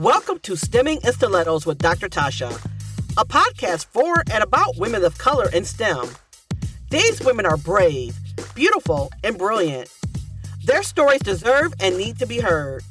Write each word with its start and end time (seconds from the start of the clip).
Welcome 0.00 0.38
to 0.44 0.56
Stemming 0.56 1.00
in 1.04 1.12
Stilettos 1.12 1.66
with 1.66 1.76
Dr. 1.76 2.08
Toshia, 2.08 2.50
a 3.18 3.24
podcast 3.26 3.84
for 3.84 4.24
and 4.32 4.42
about 4.42 4.78
women 4.78 5.04
of 5.04 5.18
color 5.18 5.50
in 5.50 5.62
STEM. 5.66 6.08
These 6.88 7.20
women 7.20 7.44
are 7.44 7.58
brave, 7.58 8.16
beautiful, 8.54 9.10
and 9.22 9.36
brilliant. 9.36 9.92
Their 10.64 10.82
stories 10.82 11.20
deserve 11.20 11.74
and 11.80 11.98
need 11.98 12.18
to 12.18 12.26
be 12.26 12.40
heard. 12.40 12.82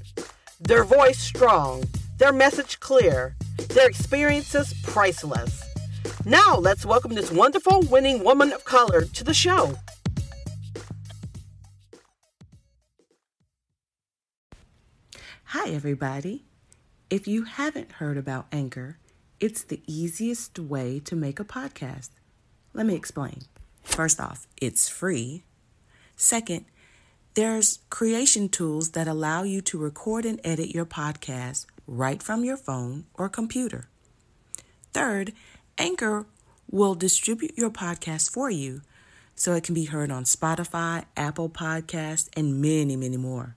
Their 0.62 0.84
voice 0.84 1.18
strong, 1.18 1.84
their 2.20 2.32
message 2.32 2.80
clear, 2.80 3.36
their 3.70 3.90
experiences 3.90 4.76
priceless. 4.84 5.64
Now, 6.26 6.58
let's 6.58 6.86
welcome 6.86 7.16
this 7.16 7.32
wonderful 7.32 7.82
winning 7.90 8.24
woman 8.24 8.54
of 8.54 8.66
color 8.66 9.02
to 9.02 9.24
the 9.24 9.34
show. 9.34 9.74
Hi, 15.46 15.70
everybody. 15.70 16.46
If 17.10 17.28
you 17.28 17.46
haven't 17.46 17.94
heard 17.94 18.18
about 18.18 18.46
Anchor, 18.52 19.00
it's 19.40 19.64
the 19.64 19.82
easiest 19.88 20.60
way 20.60 21.00
to 21.06 21.16
make 21.16 21.40
a 21.40 21.44
podcast. 21.44 22.10
Let 22.72 22.86
me 22.86 22.94
explain. 22.94 23.42
First 23.84 24.20
off, 24.20 24.46
it's 24.62 24.88
free. 24.88 25.42
Second, 26.16 26.66
there's 27.34 27.80
creation 27.90 28.48
tools 28.48 28.92
that 28.92 29.08
allow 29.08 29.42
you 29.42 29.60
to 29.62 29.78
record 29.80 30.24
and 30.24 30.40
edit 30.44 30.70
your 30.70 30.86
podcast 30.86 31.66
right 31.88 32.22
from 32.22 32.44
your 32.44 32.58
phone 32.58 33.06
or 33.16 33.28
computer. 33.28 33.88
Third, 34.94 35.34
Anchor 35.80 36.28
will 36.70 36.94
distribute 36.94 37.58
your 37.58 37.72
podcast 37.72 38.30
for 38.30 38.52
you 38.52 38.82
so 39.34 39.54
it 39.54 39.64
can 39.64 39.74
be 39.74 39.86
heard 39.86 40.12
on 40.12 40.26
Spotify, 40.26 41.06
Apple 41.18 41.50
Podcasts, 41.50 42.30
and 42.38 42.62
many, 42.62 42.96
many 42.96 43.18
more. 43.18 43.56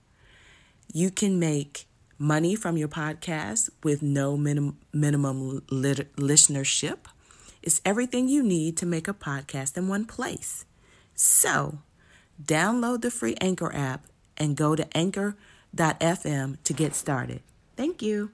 You 0.91 1.11
can 1.11 1.37
make 1.37 1.85
money 2.23 2.55
from 2.55 2.77
your 2.77 2.87
podcast 2.87 3.69
with 3.83 4.01
no 4.01 4.37
minim- 4.37 4.77
minimum 4.93 5.61
lit- 5.69 6.15
listenership. 6.15 6.99
It's 7.61 7.81
everything 7.83 8.29
you 8.29 8.41
need 8.41 8.77
to 8.77 8.85
make 8.85 9.09
a 9.09 9.13
podcast 9.13 9.77
in 9.77 9.89
one 9.89 10.05
place. 10.05 10.63
So, 11.15 11.79
download 12.41 13.01
the 13.01 13.11
free 13.11 13.35
Anchor 13.41 13.75
app 13.75 14.07
and 14.37 14.55
go 14.55 14.73
to 14.75 14.87
anchor.fm 14.97 16.57
to 16.63 16.73
get 16.73 16.95
started. 16.95 17.41
Thank 17.75 18.01
you. 18.01 18.31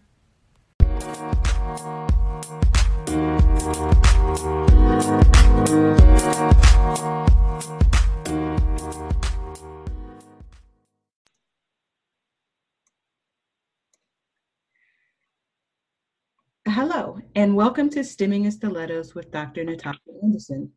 Hello, 16.72 17.17
and 17.34 17.56
welcome 17.56 17.89
to 17.89 18.03
Stemming 18.03 18.45
in 18.45 18.52
Stilettos 18.52 19.16
with 19.16 19.31
Dr. 19.31 19.64
Natasha 19.64 19.98
Anderson, 20.22 20.72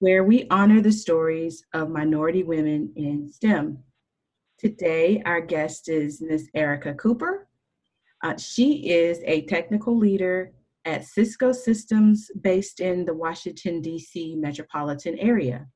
where 0.00 0.22
we 0.22 0.46
honor 0.50 0.82
the 0.82 0.92
stories 0.92 1.64
of 1.72 1.88
minority 1.88 2.42
women 2.42 2.92
in 2.94 3.26
STEM. 3.26 3.78
Today, 4.58 5.22
our 5.24 5.40
guest 5.40 5.88
is 5.88 6.20
Ms. 6.20 6.50
Erica 6.54 6.92
Cooper. 6.92 7.48
Uh, 8.22 8.36
she 8.36 8.90
is 8.90 9.20
a 9.24 9.46
technical 9.46 9.96
leader 9.96 10.52
at 10.84 11.06
Cisco 11.06 11.52
Systems 11.52 12.30
based 12.42 12.80
in 12.80 13.06
the 13.06 13.14
Washington, 13.14 13.80
D.C. 13.80 14.36
metropolitan 14.36 15.18
area, 15.18 15.66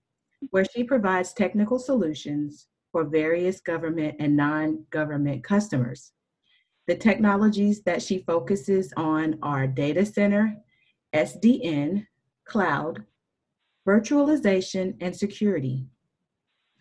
where 0.51 0.67
she 0.67 0.85
provides 0.85 1.33
technical 1.33 1.79
solutions 1.79 2.67
for 2.93 3.05
various 3.05 3.63
government 3.63 4.17
and 4.21 4.37
non 4.37 4.85
government 4.91 5.43
customers. 5.43 6.13
The 6.91 6.97
technologies 6.97 7.83
that 7.83 8.03
she 8.03 8.19
focuses 8.19 8.93
on 8.97 9.39
are 9.45 9.69
data 9.69 10.05
center, 10.05 10.57
SDN, 11.15 12.09
cloud, 12.45 13.05
virtualization, 13.87 14.97
and 15.01 15.15
security. 15.15 15.87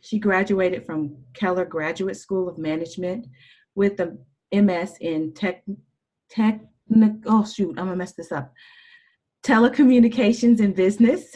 She 0.02 0.18
graduated 0.18 0.84
from 0.84 1.16
Keller 1.36 1.64
Graduate 1.64 2.18
School 2.18 2.50
of 2.50 2.58
Management 2.58 3.28
with 3.76 4.00
a 4.00 4.18
MS 4.52 4.98
in 5.00 5.32
tech, 5.36 5.64
tech 6.28 6.62
oh 7.28 7.46
shoot, 7.46 7.78
I'm 7.78 7.86
gonna 7.86 7.96
mess 7.96 8.14
this 8.14 8.32
up. 8.32 8.52
Telecommunications 9.44 10.60
and 10.60 10.76
business. 10.76 11.36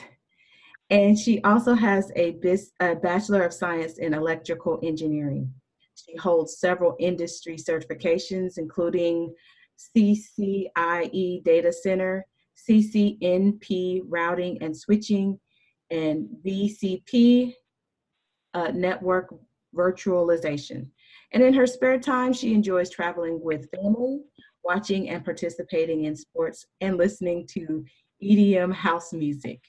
And 0.89 1.15
she 1.15 1.43
also 1.43 1.75
has 1.75 2.11
a, 2.15 2.31
bis, 2.41 2.71
a 2.79 2.95
Bachelor 2.95 3.43
of 3.43 3.53
Science 3.53 3.99
in 3.99 4.15
Electrical 4.15 4.79
Engineering. 4.81 5.53
She 6.05 6.15
holds 6.17 6.59
several 6.59 6.95
industry 6.99 7.55
certifications, 7.55 8.57
including 8.57 9.33
CCIE 9.95 11.43
Data 11.43 11.71
Center, 11.71 12.25
CCNP 12.69 14.01
Routing 14.07 14.61
and 14.61 14.75
Switching, 14.75 15.39
and 15.91 16.27
VCP 16.45 17.53
uh, 18.53 18.71
Network 18.73 19.33
Virtualization. 19.75 20.87
And 21.31 21.41
in 21.41 21.53
her 21.53 21.65
spare 21.65 21.99
time, 21.99 22.33
she 22.33 22.53
enjoys 22.53 22.89
traveling 22.89 23.39
with 23.41 23.69
family, 23.71 24.21
watching 24.63 25.09
and 25.09 25.23
participating 25.23 26.05
in 26.05 26.15
sports, 26.15 26.65
and 26.81 26.97
listening 26.97 27.47
to 27.47 27.83
EDM 28.21 28.73
house 28.73 29.13
music. 29.13 29.59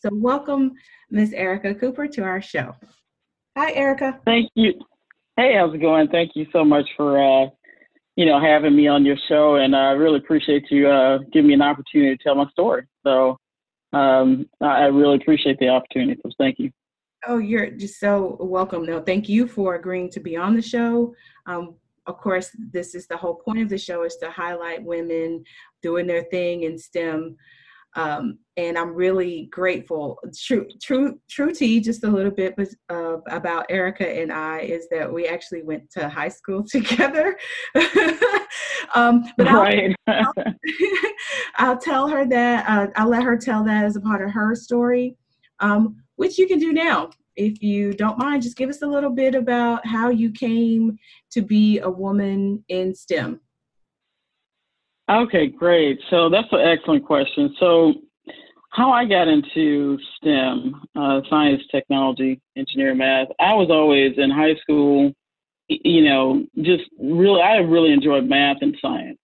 So, 0.00 0.10
welcome, 0.12 0.72
Miss 1.10 1.32
Erica 1.32 1.74
Cooper, 1.74 2.06
to 2.08 2.22
our 2.22 2.42
show. 2.42 2.74
Hi, 3.56 3.72
Erica. 3.72 4.20
Thank 4.24 4.50
you. 4.54 4.74
Hey, 5.38 5.54
how's 5.56 5.72
it 5.72 5.78
going? 5.78 6.08
Thank 6.08 6.32
you 6.34 6.48
so 6.52 6.64
much 6.64 6.84
for 6.96 7.16
uh, 7.16 7.48
you 8.16 8.26
know 8.26 8.40
having 8.40 8.74
me 8.74 8.88
on 8.88 9.06
your 9.06 9.14
show, 9.28 9.54
and 9.54 9.76
I 9.76 9.92
really 9.92 10.18
appreciate 10.18 10.68
you 10.68 10.88
uh, 10.88 11.18
giving 11.32 11.46
me 11.46 11.54
an 11.54 11.62
opportunity 11.62 12.16
to 12.16 12.22
tell 12.24 12.34
my 12.34 12.50
story. 12.50 12.88
So 13.04 13.38
um, 13.92 14.48
I 14.60 14.86
really 14.86 15.14
appreciate 15.14 15.60
the 15.60 15.68
opportunity. 15.68 16.20
So 16.24 16.32
thank 16.38 16.58
you. 16.58 16.72
Oh, 17.24 17.38
you're 17.38 17.70
just 17.70 18.00
so 18.00 18.36
welcome. 18.40 18.84
No, 18.84 19.00
thank 19.00 19.28
you 19.28 19.46
for 19.46 19.76
agreeing 19.76 20.10
to 20.10 20.18
be 20.18 20.36
on 20.36 20.56
the 20.56 20.62
show. 20.62 21.14
Um, 21.46 21.76
of 22.08 22.18
course, 22.18 22.50
this 22.72 22.96
is 22.96 23.06
the 23.06 23.16
whole 23.16 23.36
point 23.36 23.60
of 23.60 23.68
the 23.68 23.78
show 23.78 24.02
is 24.02 24.16
to 24.16 24.32
highlight 24.32 24.82
women 24.82 25.44
doing 25.82 26.08
their 26.08 26.24
thing 26.24 26.64
in 26.64 26.76
STEM. 26.76 27.36
Um, 27.94 28.38
and 28.56 28.76
I'm 28.76 28.94
really 28.94 29.48
grateful. 29.50 30.18
True, 30.36 30.66
true, 30.82 31.18
true 31.28 31.52
tea. 31.52 31.80
Just 31.80 32.04
a 32.04 32.08
little 32.08 32.30
bit 32.30 32.54
uh, 32.90 33.18
about 33.28 33.66
Erica 33.70 34.08
and 34.08 34.32
I 34.32 34.60
is 34.60 34.88
that 34.90 35.12
we 35.12 35.26
actually 35.26 35.62
went 35.62 35.90
to 35.92 36.08
high 36.08 36.28
school 36.28 36.64
together. 36.68 37.36
um, 38.94 39.24
but 39.36 39.46
right. 39.46 39.94
I'll, 40.06 40.32
I'll, 40.36 40.54
I'll, 41.56 41.78
tell 41.78 42.08
her 42.08 42.26
that. 42.26 42.68
Uh, 42.68 42.88
I'll 42.96 43.08
let 43.08 43.22
her 43.22 43.36
tell 43.36 43.64
that 43.64 43.84
as 43.84 43.96
a 43.96 44.00
part 44.00 44.22
of 44.22 44.30
her 44.30 44.54
story, 44.54 45.16
um, 45.60 45.96
which 46.16 46.38
you 46.38 46.46
can 46.46 46.58
do 46.58 46.72
now. 46.72 47.10
If 47.36 47.62
you 47.62 47.92
don't 47.92 48.18
mind, 48.18 48.42
just 48.42 48.56
give 48.56 48.68
us 48.68 48.82
a 48.82 48.86
little 48.86 49.10
bit 49.10 49.36
about 49.36 49.86
how 49.86 50.10
you 50.10 50.32
came 50.32 50.98
to 51.30 51.40
be 51.40 51.78
a 51.78 51.88
woman 51.88 52.64
in 52.68 52.92
STEM. 52.92 53.40
Okay, 55.08 55.46
great. 55.46 56.00
So 56.10 56.28
that's 56.28 56.48
an 56.52 56.60
excellent 56.60 57.04
question. 57.04 57.54
So, 57.58 57.94
how 58.70 58.92
I 58.92 59.06
got 59.06 59.26
into 59.26 59.98
STEM, 60.16 60.82
uh, 60.94 61.20
science, 61.30 61.62
technology, 61.70 62.38
engineering, 62.56 62.98
math, 62.98 63.28
I 63.40 63.54
was 63.54 63.70
always 63.70 64.12
in 64.18 64.30
high 64.30 64.54
school, 64.60 65.10
you 65.68 66.02
know, 66.02 66.44
just 66.60 66.84
really, 67.00 67.40
I 67.40 67.56
really 67.56 67.92
enjoyed 67.92 68.28
math 68.28 68.58
and 68.60 68.76
science 68.80 69.18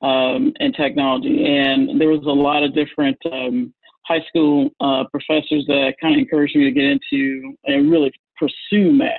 um, 0.00 0.54
and 0.58 0.74
technology. 0.74 1.44
And 1.44 2.00
there 2.00 2.08
was 2.08 2.22
a 2.24 2.30
lot 2.30 2.62
of 2.62 2.74
different 2.74 3.18
um, 3.30 3.74
high 4.06 4.24
school 4.28 4.70
uh, 4.80 5.04
professors 5.12 5.64
that 5.66 5.94
kind 6.00 6.14
of 6.14 6.20
encouraged 6.20 6.56
me 6.56 6.64
to 6.64 6.70
get 6.70 6.84
into 6.84 7.54
and 7.64 7.90
really 7.90 8.10
pursue 8.38 8.90
math. 8.90 9.12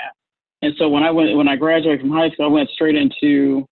And 0.63 0.73
so 0.77 0.89
when 0.89 1.03
I 1.03 1.11
went, 1.11 1.37
when 1.37 1.47
I 1.47 1.55
graduated 1.55 2.01
from 2.01 2.11
high 2.11 2.31
school, 2.31 2.45
I 2.47 2.49
went 2.49 2.69
straight 2.71 2.95
into 2.95 3.65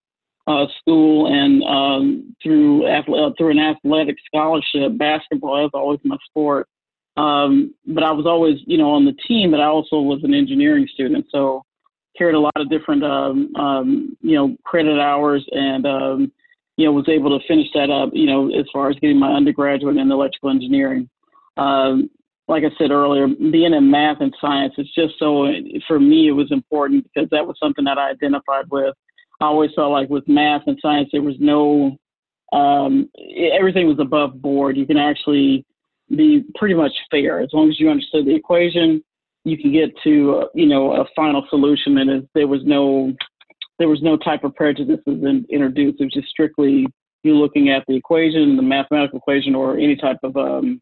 uh, 0.47 0.66
school 0.79 1.28
and 1.28 1.61
um, 1.64 2.35
through 2.41 2.88
uh, 2.88 3.32
through 3.38 3.52
an 3.52 3.59
athletic 3.59 4.16
scholarship. 4.26 4.97
Basketball 4.97 5.66
is 5.66 5.72
always 5.73 5.99
my 6.03 6.17
sport, 6.29 6.67
um, 7.17 7.76
but 7.85 8.03
I 8.03 8.11
was 8.11 8.26
always 8.26 8.58
you 8.66 8.78
know 8.78 8.91
on 8.91 9.05
the 9.05 9.16
team. 9.28 9.52
But 9.52 9.59
I 9.59 9.66
also 9.66 9.99
was 9.99 10.23
an 10.23 10.34
engineering 10.34 10.88
student, 10.94 11.26
so 11.32 11.64
carried 12.17 12.35
a 12.35 12.40
lot 12.40 12.53
of 12.55 12.70
different 12.70 13.03
um, 13.03 13.55
um, 13.55 14.17
you 14.22 14.35
know 14.35 14.55
credit 14.64 14.99
hours 14.99 15.46
and 15.52 15.85
um, 15.85 16.32
you 16.78 16.85
know 16.85 16.93
was 16.93 17.09
able 17.09 17.38
to 17.38 17.46
finish 17.46 17.67
that 17.73 17.90
up. 17.90 18.11
You 18.14 18.28
know 18.28 18.50
as 18.58 18.66
far 18.72 18.90
as 18.90 18.97
getting 19.00 19.20
my 19.20 19.34
undergraduate 19.34 19.97
in 19.97 20.11
electrical 20.11 20.50
engineering. 20.50 21.09
Um, 21.58 22.09
like 22.50 22.64
I 22.64 22.70
said 22.78 22.91
earlier, 22.91 23.28
being 23.28 23.73
in 23.73 23.91
math 23.91 24.22
and 24.22 24.34
science, 24.40 24.73
it's 24.78 24.93
just 24.96 25.16
so, 25.20 25.52
for 25.85 26.00
me, 26.00 26.29
it 26.29 26.32
was 26.32 26.50
important 26.50 27.03
because 27.03 27.29
that 27.32 27.46
was 27.46 27.58
something 27.61 27.84
that 27.84 27.97
I 27.97 28.11
identified 28.11 28.70
with. 28.72 28.96
I 29.39 29.45
always 29.45 29.72
felt 29.75 29.91
like 29.91 30.09
with 30.09 30.28
math 30.28 30.63
and 30.67 30.78
science, 30.81 31.09
there 31.11 31.22
was 31.22 31.35
no, 31.39 31.97
um, 32.53 33.09
everything 33.53 33.87
was 33.87 33.99
above 33.99 34.41
board. 34.41 34.78
You 34.78 34.85
can 34.85 34.97
actually 34.97 35.66
be 36.16 36.43
pretty 36.55 36.73
much 36.73 36.93
fair 37.11 37.39
as 37.39 37.49
long 37.53 37.69
as 37.69 37.79
you 37.79 37.89
understood 37.89 38.25
the 38.25 38.35
equation. 38.35 39.03
You 39.43 39.57
can 39.57 39.72
get 39.72 39.91
to 40.03 40.39
uh, 40.39 40.45
you 40.53 40.66
know 40.66 40.93
a 40.93 41.05
final 41.16 41.45
solution, 41.49 41.97
and 41.99 42.28
there 42.34 42.47
was 42.47 42.61
no 42.66 43.13
there 43.79 43.87
was 43.87 44.01
no 44.01 44.17
type 44.17 44.43
of 44.43 44.55
prejudices 44.55 45.01
in, 45.05 45.45
introduced. 45.49 46.01
It 46.01 46.05
was 46.05 46.13
just 46.13 46.29
strictly 46.29 46.87
you 47.23 47.35
looking 47.35 47.69
at 47.69 47.83
the 47.87 47.95
equation, 47.95 48.55
the 48.55 48.63
mathematical 48.63 49.19
equation, 49.19 49.55
or 49.55 49.78
any 49.78 49.95
type 49.95 50.17
of 50.23 50.35
um, 50.35 50.81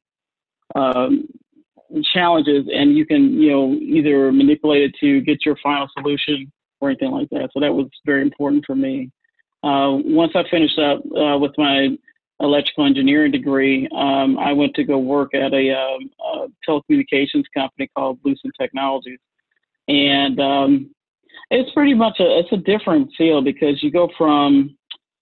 um, 0.75 1.27
challenges, 2.13 2.65
and 2.73 2.95
you 2.95 3.05
can 3.05 3.33
you 3.39 3.51
know 3.51 3.73
either 3.73 4.31
manipulate 4.31 4.83
it 4.83 4.95
to 5.01 5.21
get 5.21 5.45
your 5.45 5.57
final 5.61 5.87
solution 5.97 6.51
or 6.85 6.89
anything 6.89 7.11
like 7.11 7.29
that. 7.31 7.49
So 7.53 7.59
that 7.59 7.73
was 7.73 7.87
very 8.05 8.21
important 8.21 8.65
for 8.65 8.75
me. 8.75 9.11
Uh, 9.63 9.97
once 10.03 10.33
I 10.35 10.43
finished 10.49 10.77
up 10.77 10.99
uh, 11.17 11.37
with 11.39 11.53
my 11.57 11.97
electrical 12.39 12.85
engineering 12.85 13.31
degree, 13.31 13.87
um, 13.95 14.37
I 14.37 14.53
went 14.53 14.75
to 14.75 14.83
go 14.83 14.97
work 14.99 15.33
at 15.33 15.53
a, 15.53 15.71
um, 15.71 16.11
a, 16.19 16.47
telecommunications 16.67 17.45
company 17.53 17.89
called 17.95 18.19
Lucent 18.23 18.53
Technologies, 18.59 19.19
and 19.87 20.39
um, 20.39 20.91
it's 21.49 21.71
pretty 21.71 21.93
much 21.93 22.19
a 22.19 22.39
it's 22.39 22.51
a 22.51 22.57
different 22.57 23.09
field 23.17 23.45
because 23.45 23.81
you 23.81 23.91
go 23.91 24.09
from 24.17 24.75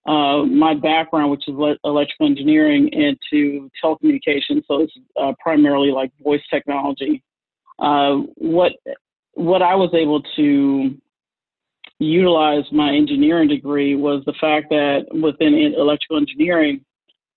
uh, 0.06 0.44
my 0.44 0.74
background, 0.74 1.31
which 1.31 1.48
is 1.48 1.56
le- 1.56 1.77
electrical 1.86 2.25
engineering, 2.25 2.89
into 2.92 3.69
telecommunications, 3.81 4.63
so 4.68 4.81
it's 4.81 4.94
uh, 5.21 5.31
primarily 5.39 5.92
like 5.92 6.12
voice 6.21 6.42
technology. 6.50 7.24
Uh, 7.80 8.18
what 8.36 8.74
what 9.33 9.62
I 9.62 9.75
was 9.75 9.94
able 9.94 10.21
to 10.36 10.95
utilize 12.03 12.63
my 12.71 12.94
engineering 12.94 13.47
degree 13.47 13.95
was 13.95 14.23
the 14.25 14.33
fact 14.39 14.67
that 14.69 15.05
within 15.11 15.53
electrical 15.77 16.17
engineering, 16.17 16.83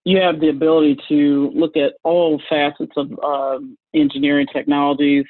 you 0.05 0.19
have 0.19 0.41
the 0.41 0.49
ability 0.49 0.97
to 1.09 1.51
look 1.55 1.77
at 1.77 1.95
all 2.05 2.41
facets 2.49 2.93
of 2.97 3.11
um, 3.25 3.77
engineering 3.95 4.47
technologies, 4.53 5.25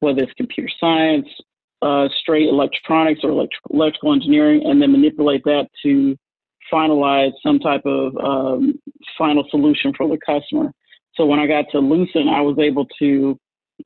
whether 0.00 0.22
it's 0.22 0.32
computer 0.34 0.70
science, 0.80 1.26
uh, 1.82 2.08
straight 2.20 2.48
electronics 2.48 3.20
or 3.22 3.30
electric- 3.30 3.60
electrical 3.70 4.12
engineering, 4.12 4.62
and 4.64 4.80
then 4.80 4.92
manipulate 4.92 5.44
that 5.44 5.68
to 5.82 6.16
finalize 6.72 7.32
some 7.42 7.58
type 7.58 7.82
of 7.84 8.16
um, 8.16 8.80
final 9.18 9.44
solution 9.50 9.92
for 9.96 10.08
the 10.08 10.18
customer. 10.24 10.72
So 11.14 11.26
when 11.26 11.38
I 11.38 11.46
got 11.46 11.66
to 11.72 11.78
Lucent, 11.78 12.28
I 12.28 12.40
was 12.40 12.58
able 12.58 12.86
to 13.00 13.38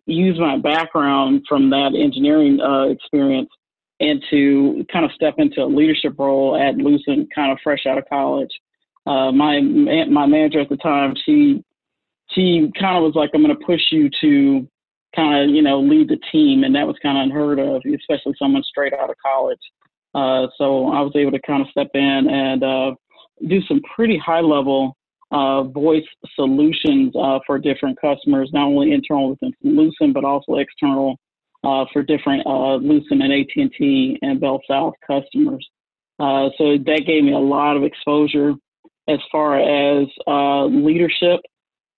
use 0.07 0.39
my 0.39 0.59
background 0.59 1.43
from 1.49 1.71
that 1.71 1.93
engineering 2.01 2.61
uh, 2.61 2.89
experience 2.89 3.49
and 4.01 4.23
to 4.31 4.85
kind 4.93 5.05
of 5.05 5.13
step 5.13 5.35
into 5.39 5.63
a 5.63 5.67
leadership 5.67 6.15
role 6.19 6.57
at 6.57 6.77
Lucent, 6.77 7.29
kind 7.35 7.53
of 7.53 7.59
fresh 7.63 7.87
out 7.87 7.99
of 7.99 8.05
college 8.09 8.51
uh, 9.07 9.31
my 9.31 9.61
my 9.61 10.27
manager 10.27 10.61
at 10.61 10.69
the 10.69 10.77
time, 10.77 11.15
she 11.25 11.63
she 12.33 12.71
kind 12.79 12.97
of 12.97 13.05
was 13.05 13.15
like, 13.15 13.31
"I'm 13.33 13.43
going 13.43 13.57
to 13.57 13.65
push 13.65 13.81
you 13.93 14.11
to 14.21 14.69
kind 15.15 15.49
of 15.49 15.55
you 15.55 15.63
know 15.63 15.81
lead 15.81 16.09
the 16.09 16.19
team," 16.33 16.65
and 16.65 16.75
that 16.75 16.87
was 16.87 16.97
kind 17.01 17.17
of 17.17 17.23
unheard 17.25 17.61
of, 17.61 17.83
especially 17.87 18.35
someone 18.39 18.65
straight 18.65 18.93
out 18.93 19.11
of 19.11 19.17
college. 19.25 19.61
Uh, 20.15 20.49
so 20.59 20.89
I 20.89 21.01
was 21.03 21.13
able 21.15 21.31
to 21.33 21.41
kind 21.47 21.63
of 21.63 21.69
step 21.69 21.91
in 21.95 22.29
and 22.29 22.65
uh, 22.65 22.95
do 23.47 23.61
some 23.69 23.81
pretty 23.95 24.19
high 24.19 24.41
level 24.41 24.97
uh, 25.31 25.63
voice 25.65 26.07
solutions 26.35 27.15
uh, 27.15 27.39
for 27.47 27.59
different 27.59 28.01
customers, 28.01 28.51
not 28.53 28.67
only 28.67 28.93
internal 28.93 29.31
within 29.31 29.53
Lucent, 29.63 30.15
but 30.15 30.25
also 30.25 30.55
external 30.55 31.17
for 31.93 32.03
different 32.03 32.47
uh, 32.47 32.77
Lucent 32.77 33.23
and 33.23 33.33
AT&T 33.33 34.19
and 34.23 34.41
Bell 34.41 34.61
South 34.69 34.95
customers. 35.07 35.67
Uh, 36.19 36.49
so 36.57 36.79
that 36.79 37.03
gave 37.07 37.25
me 37.25 37.33
a 37.33 37.39
lot 37.39 37.77
of 37.77 37.83
exposure 37.83 38.55
as 39.09 39.19
far 39.31 39.59
as 39.59 40.09
uh, 40.27 40.65
leadership, 40.65 41.41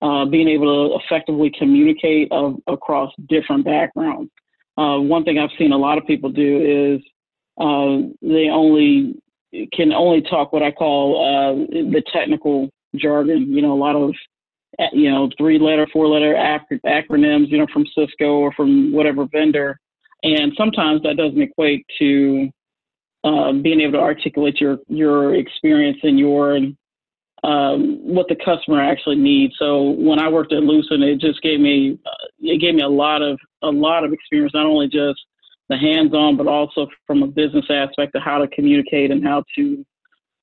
uh, 0.02 0.24
being 0.24 0.48
able 0.48 0.90
to 0.90 1.04
effectively 1.04 1.52
communicate 1.58 2.30
uh, 2.32 2.52
across 2.66 3.12
different 3.28 3.64
backgrounds. 3.64 4.30
Uh, 4.76 4.98
one 4.98 5.24
thing 5.24 5.38
I've 5.38 5.50
seen 5.58 5.72
a 5.72 5.78
lot 5.78 5.98
of 5.98 6.06
people 6.06 6.30
do 6.30 6.96
is 6.96 7.00
uh, 7.60 8.08
they 8.22 8.48
only 8.48 9.20
can 9.72 9.92
only 9.92 10.22
talk 10.22 10.52
what 10.52 10.62
I 10.62 10.70
call 10.70 11.24
uh, 11.24 11.54
the 11.72 12.02
technical 12.12 12.68
jargon. 12.94 13.52
You 13.52 13.62
know, 13.62 13.72
a 13.72 13.80
lot 13.80 13.96
of 13.96 14.14
you 14.92 15.10
know 15.10 15.28
three 15.36 15.58
letter, 15.58 15.86
four 15.92 16.06
letter 16.06 16.36
ac- 16.36 16.80
acronyms. 16.86 17.48
You 17.48 17.58
know, 17.58 17.66
from 17.72 17.86
Cisco 17.86 18.38
or 18.38 18.52
from 18.52 18.92
whatever 18.92 19.26
vendor, 19.30 19.78
and 20.22 20.52
sometimes 20.56 21.02
that 21.02 21.16
doesn't 21.16 21.40
equate 21.40 21.86
to 21.98 22.48
uh, 23.24 23.52
being 23.52 23.80
able 23.80 23.92
to 23.92 24.00
articulate 24.00 24.60
your 24.60 24.78
your 24.88 25.34
experience 25.34 25.98
and 26.02 26.18
your 26.18 26.58
um, 27.44 27.98
what 28.02 28.26
the 28.28 28.36
customer 28.44 28.82
actually 28.82 29.16
needs. 29.16 29.54
So 29.58 29.90
when 29.90 30.18
I 30.18 30.28
worked 30.28 30.52
at 30.52 30.62
Lucent, 30.62 31.02
it 31.02 31.20
just 31.20 31.40
gave 31.42 31.60
me 31.60 31.98
uh, 32.04 32.26
it 32.40 32.60
gave 32.60 32.74
me 32.74 32.82
a 32.82 32.88
lot 32.88 33.22
of 33.22 33.38
a 33.62 33.68
lot 33.68 34.04
of 34.04 34.12
experience, 34.12 34.52
not 34.54 34.66
only 34.66 34.88
just 34.88 35.20
the 35.68 35.76
hands-on, 35.76 36.36
but 36.36 36.46
also 36.46 36.88
from 37.06 37.22
a 37.22 37.26
business 37.26 37.66
aspect 37.68 38.14
of 38.14 38.22
how 38.22 38.38
to 38.38 38.48
communicate 38.48 39.10
and 39.10 39.22
how 39.22 39.44
to 39.54 39.84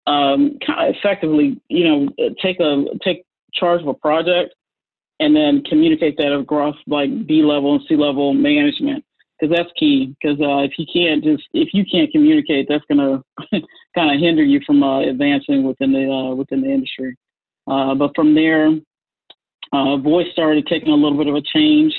um, 0.08 0.58
kind 0.66 0.90
of 0.90 0.96
effectively, 0.96 1.60
you 1.68 1.84
know, 1.84 2.34
take 2.42 2.60
a 2.60 2.84
take 3.04 3.25
charge 3.56 3.82
of 3.82 3.88
a 3.88 3.94
project 3.94 4.54
and 5.20 5.36
then 5.36 5.64
communicate 5.64 6.18
that 6.18 6.34
across 6.34 6.76
like 6.88 7.28
B 7.28 7.42
level 7.42 7.76
and 7.76 7.84
C 7.88 7.96
level 7.96 8.34
management 8.34 9.04
because 9.40 9.56
that's 9.56 9.72
key. 9.78 10.16
Because 10.22 10.40
uh, 10.40 10.60
if 10.60 10.74
you 10.78 10.86
can't 10.92 11.24
just 11.24 11.44
if 11.54 11.70
you 11.74 11.86
can't 11.90 12.12
communicate, 12.12 12.68
that's 12.70 12.84
gonna 12.90 13.24
kind 13.96 14.14
of 14.14 14.20
hinder 14.20 14.44
you 14.44 14.62
from 14.66 14.84
uh, 14.84 15.02
advancing 15.02 15.64
within 15.64 15.92
the 15.92 16.10
uh, 16.10 16.36
within 16.36 16.62
the 16.62 16.70
industry. 16.70 17.16
Uh, 17.68 17.96
but 17.96 18.12
from 18.16 18.36
there, 18.36 18.70
uh, 19.74 19.98
voice 19.98 20.28
started 20.32 20.68
taking 20.68 20.90
a 20.90 20.96
little 20.96 21.18
bit 21.18 21.28
of 21.28 21.36
a 21.36 21.42
change, 21.42 21.94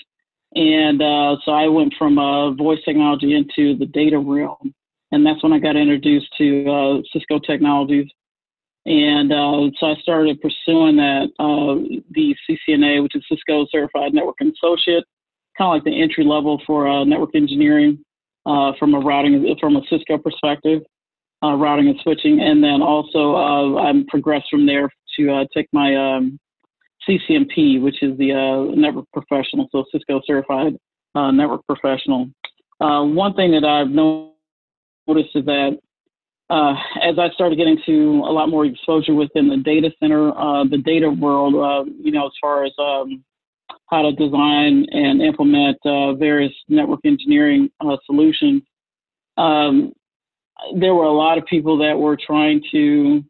and 0.55 1.03
uh, 1.03 1.37
so 1.45 1.53
I 1.53 1.67
went 1.69 1.95
from 1.99 2.17
voice 2.57 2.79
technology 2.85 3.35
into 3.35 3.77
the 3.77 3.87
data 3.87 4.19
realm, 4.19 4.75
and 5.13 5.27
that's 5.27 5.43
when 5.43 5.53
I 5.53 5.59
got 5.59 5.77
introduced 5.77 6.29
to 6.39 7.03
Cisco 7.13 7.39
technologies. 7.39 8.07
And 8.87 9.31
so 9.79 9.87
I 9.87 9.95
started 10.01 10.41
pursuing 10.41 10.97
that 10.97 11.29
the 11.39 12.37
CCNA, 12.49 13.03
which 13.03 13.17
is 13.17 13.25
Cisco 13.29 13.67
Certified 13.71 14.15
Network 14.15 14.37
Associate 14.41 15.05
kind 15.57 15.69
of 15.69 15.75
like 15.75 15.85
the 15.85 16.03
entry 16.03 16.25
level 16.25 16.61
for 16.67 16.89
uh, 16.89 17.05
network 17.05 17.35
engineering 17.35 17.99
uh, 18.45 18.73
from 18.79 18.95
a 18.95 18.99
routing 18.99 19.55
from 19.61 19.77
a 19.77 19.83
Cisco 19.89 20.19
perspective, 20.19 20.83
uh, 21.43 21.55
routing 21.55 21.89
and 21.89 21.99
switching, 22.03 22.41
and 22.41 22.63
then 22.63 22.83
also 22.83 23.35
uh, 23.35 23.77
I'm 23.79 24.07
progressed 24.07 24.47
from 24.51 24.67
there 24.67 24.89
to 25.17 25.33
uh, 25.33 25.45
take 25.55 25.69
my 25.73 25.95
um, 25.97 26.39
CCNP, 27.09 27.81
which 27.81 28.03
is 28.03 28.17
the 28.19 28.33
uh, 28.33 28.75
network 28.75 29.07
professional, 29.13 29.69
so 29.73 29.85
Cisco 29.93 30.21
certified 30.27 30.77
network 31.15 31.63
professional. 31.67 32.29
one 32.79 33.33
thing 33.35 33.53
that 33.53 33.65
I've 33.65 33.89
noticed 33.89 35.35
is 35.35 35.45
that 35.47 35.79
uh, 36.49 36.75
as 37.03 37.19
I 37.19 37.31
started 37.31 37.57
getting 37.57 37.79
to 37.87 38.23
a 38.25 38.33
lot 38.33 38.49
more 38.49 38.65
exposure 38.65 39.15
within 39.15 39.49
the 39.49 39.57
data 39.57 39.91
center, 39.99 40.31
uh, 40.37 40.65
the 40.65 40.79
data 40.79 41.11
world, 41.11 41.55
uh, 41.55 41.91
you 42.01 42.13
know, 42.13 42.27
as 42.27 42.33
far 42.41 42.65
as 42.65 42.73
um, 42.79 43.25
how 43.91 44.03
to 44.03 44.13
design 44.13 44.87
and 44.91 45.23
implement 45.23 45.77
uh, 45.85 46.15
various 46.15 46.53
network 46.69 47.01
engineering 47.05 47.71
uh, 47.81 47.97
solutions. 48.05 48.63
Um, 49.37 49.93
there 50.75 50.95
were 50.95 51.05
a 51.05 51.13
lot 51.13 51.37
of 51.37 51.47
people 51.47 51.79
that 51.79 51.99
were 51.99 52.17
trying 52.17 52.63
to 52.73 53.23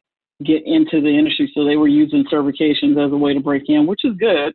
get 0.44 0.62
into 0.66 1.00
the 1.00 1.08
industry, 1.08 1.50
so 1.54 1.64
they 1.64 1.76
were 1.76 1.88
using 1.88 2.24
certifications 2.30 3.04
as 3.04 3.12
a 3.12 3.16
way 3.16 3.32
to 3.32 3.40
break 3.40 3.64
in, 3.68 3.86
which 3.86 4.04
is 4.04 4.14
good. 4.18 4.54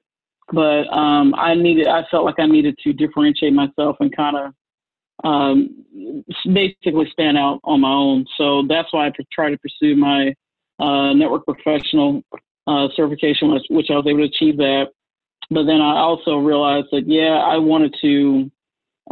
But 0.53 0.87
um, 0.93 1.33
I 1.35 1.55
needed, 1.55 1.87
I 1.87 2.03
felt 2.11 2.25
like 2.25 2.39
I 2.39 2.45
needed 2.45 2.77
to 2.83 2.93
differentiate 2.93 3.53
myself 3.53 3.97
and 3.99 4.15
kind 4.15 4.37
of 4.37 4.53
um, 5.23 5.85
basically 6.51 7.09
stand 7.11 7.37
out 7.37 7.59
on 7.63 7.81
my 7.81 7.91
own. 7.91 8.25
So 8.37 8.63
that's 8.67 8.91
why 8.91 9.07
I 9.07 9.11
try 9.31 9.49
to 9.49 9.57
pursue 9.57 9.95
my 9.95 10.33
uh, 10.79 11.13
network 11.13 11.45
professional 11.45 12.23
uh, 12.67 12.87
certification, 12.95 13.51
which, 13.51 13.65
which 13.69 13.87
I 13.89 13.95
was 13.95 14.05
able 14.07 14.19
to 14.19 14.25
achieve 14.25 14.57
that. 14.57 14.87
But 15.49 15.65
then 15.65 15.81
I 15.81 15.97
also 15.97 16.37
realized 16.37 16.87
that, 16.91 17.07
yeah, 17.07 17.37
I 17.37 17.57
wanted 17.57 17.93
to 18.01 18.51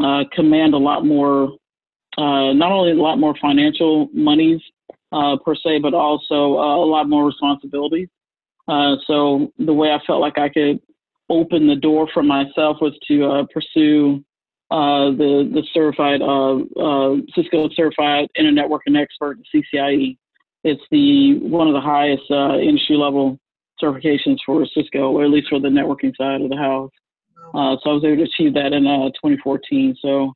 uh, 0.02 0.24
command 0.34 0.74
a 0.74 0.78
lot 0.78 1.06
more, 1.06 1.58
uh, 2.18 2.54
not 2.54 2.72
only 2.72 2.92
a 2.92 2.96
lot 2.96 3.20
more 3.20 3.36
financial 3.42 4.08
monies 4.14 4.62
uh, 5.12 5.38
per 5.44 5.56
se, 5.56 5.80
but 5.80 5.94
also 5.94 6.58
uh, 6.58 6.76
a 6.78 6.86
lot 6.86 7.10
more 7.10 7.26
responsibilities. 7.26 8.08
So 9.08 9.52
the 9.58 9.74
way 9.74 9.92
I 9.92 10.00
felt 10.06 10.22
like 10.22 10.38
I 10.38 10.48
could 10.48 10.80
open 11.30 11.68
the 11.68 11.76
door 11.76 12.08
for 12.14 12.22
myself 12.22 12.78
was 12.82 12.98
to 13.08 14.24
uh, 14.72 15.12
the 15.12 15.50
the 15.52 15.64
certified 15.74 16.22
Cisco 17.36 17.70
certified 17.74 18.28
internet 18.36 18.66
networking 18.66 19.00
expert 19.00 19.38
CCIE. 19.54 20.18
It's 20.64 20.82
the 20.92 21.40
one 21.40 21.68
of 21.68 21.74
the 21.74 21.82
highest 21.82 22.30
industry 22.30 22.98
level 22.98 23.40
certifications 23.82 24.38
for 24.46 24.66
Cisco, 24.66 25.12
or 25.12 25.24
at 25.24 25.30
least 25.30 25.50
for 25.50 25.60
the 25.60 25.70
networking 25.70 26.16
side 26.16 26.42
of 26.42 26.50
the 26.50 26.58
house. 26.58 26.92
Uh, 27.54 27.78
so 27.82 27.90
I 27.90 27.94
was 27.94 28.04
able 28.04 28.18
to 28.18 28.24
achieve 28.24 28.54
that 28.54 28.74
in 28.74 28.86
uh, 28.86 29.10
2014. 29.10 29.96
So 30.02 30.34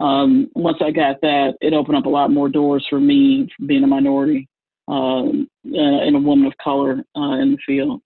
um, 0.00 0.50
once 0.54 0.78
I 0.80 0.90
got 0.90 1.20
that, 1.22 1.54
it 1.60 1.72
opened 1.72 1.96
up 1.96 2.06
a 2.06 2.10
lot 2.10 2.30
more 2.30 2.48
doors 2.48 2.86
for 2.88 3.00
me 3.00 3.48
being 3.66 3.84
a 3.84 3.86
minority 3.86 4.48
um, 4.88 5.48
uh, 5.66 5.78
and 5.78 6.16
a 6.16 6.18
woman 6.18 6.46
of 6.46 6.56
color 6.62 7.04
uh, 7.16 7.38
in 7.38 7.52
the 7.52 7.58
field. 7.66 8.00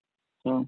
So, 0.46 0.66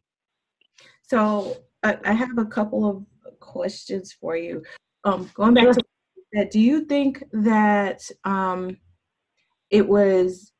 so 1.02 1.56
I, 1.82 1.98
I, 2.04 2.12
have 2.12 2.38
a 2.38 2.46
couple 2.46 2.88
of 2.88 3.04
questions 3.40 4.16
for 4.18 4.36
you. 4.36 4.62
Um, 5.06 5.30
going 5.34 5.54
back 5.54 5.72
to 5.72 5.82
that, 6.32 6.50
do 6.50 6.58
you 6.58 6.84
think 6.84 7.22
that 7.32 8.02
um, 8.24 8.76
it 9.70 9.86
was. 9.86 10.52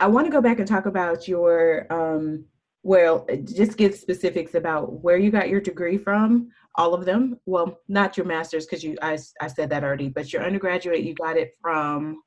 I 0.00 0.06
want 0.06 0.26
to 0.26 0.30
go 0.30 0.42
back 0.42 0.58
and 0.58 0.68
talk 0.68 0.86
about 0.86 1.26
your. 1.26 1.86
Um, 1.90 2.44
well, 2.82 3.26
just 3.44 3.76
give 3.76 3.94
specifics 3.94 4.54
about 4.54 5.02
where 5.02 5.16
you 5.16 5.30
got 5.30 5.48
your 5.48 5.60
degree 5.60 5.98
from. 5.98 6.50
All 6.76 6.94
of 6.94 7.04
them. 7.04 7.40
Well, 7.46 7.80
not 7.88 8.16
your 8.16 8.26
master's 8.26 8.66
because 8.66 8.84
you. 8.84 8.96
I 9.00 9.18
I 9.40 9.46
said 9.48 9.70
that 9.70 9.82
already, 9.82 10.10
but 10.10 10.32
your 10.32 10.44
undergraduate, 10.44 11.02
you 11.02 11.14
got 11.14 11.36
it 11.38 11.52
from. 11.62 12.22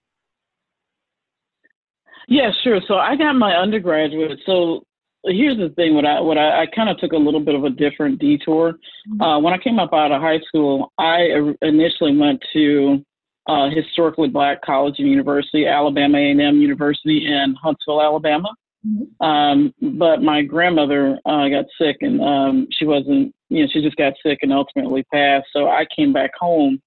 Yeah, 2.27 2.51
sure. 2.63 2.79
So 2.87 2.95
I 2.95 3.15
got 3.15 3.33
my 3.33 3.53
undergraduate. 3.53 4.39
So 4.45 4.83
here's 5.25 5.57
the 5.57 5.69
thing 5.75 5.93
what 5.93 6.05
i 6.05 6.19
what 6.19 6.37
i, 6.37 6.63
I 6.63 6.65
kind 6.65 6.89
of 6.89 6.97
took 6.97 7.11
a 7.11 7.17
little 7.17 7.39
bit 7.39 7.55
of 7.55 7.63
a 7.63 7.69
different 7.69 8.19
detour 8.19 8.73
mm-hmm. 8.73 9.21
uh, 9.21 9.39
when 9.39 9.53
i 9.53 9.57
came 9.57 9.79
up 9.79 9.93
out 9.93 10.11
of 10.11 10.21
high 10.21 10.39
school 10.47 10.91
i 10.97 11.27
initially 11.61 12.15
went 12.17 12.41
to 12.53 13.03
uh, 13.47 13.69
historically 13.69 14.27
black 14.27 14.61
college 14.61 14.95
and 14.99 15.07
university 15.07 15.65
alabama 15.67 16.17
a&m 16.17 16.57
university 16.57 17.25
in 17.27 17.55
huntsville 17.61 18.01
alabama 18.01 18.49
mm-hmm. 18.85 19.25
um, 19.25 19.73
but 19.99 20.21
my 20.21 20.41
grandmother 20.41 21.17
uh, 21.25 21.47
got 21.49 21.65
sick 21.79 21.97
and 22.01 22.21
um, 22.21 22.67
she 22.71 22.85
wasn't 22.85 23.33
you 23.49 23.61
know 23.61 23.69
she 23.71 23.81
just 23.81 23.97
got 23.97 24.13
sick 24.25 24.39
and 24.41 24.53
ultimately 24.53 25.03
passed 25.13 25.47
so 25.53 25.67
i 25.67 25.85
came 25.95 26.13
back 26.13 26.31
home 26.39 26.81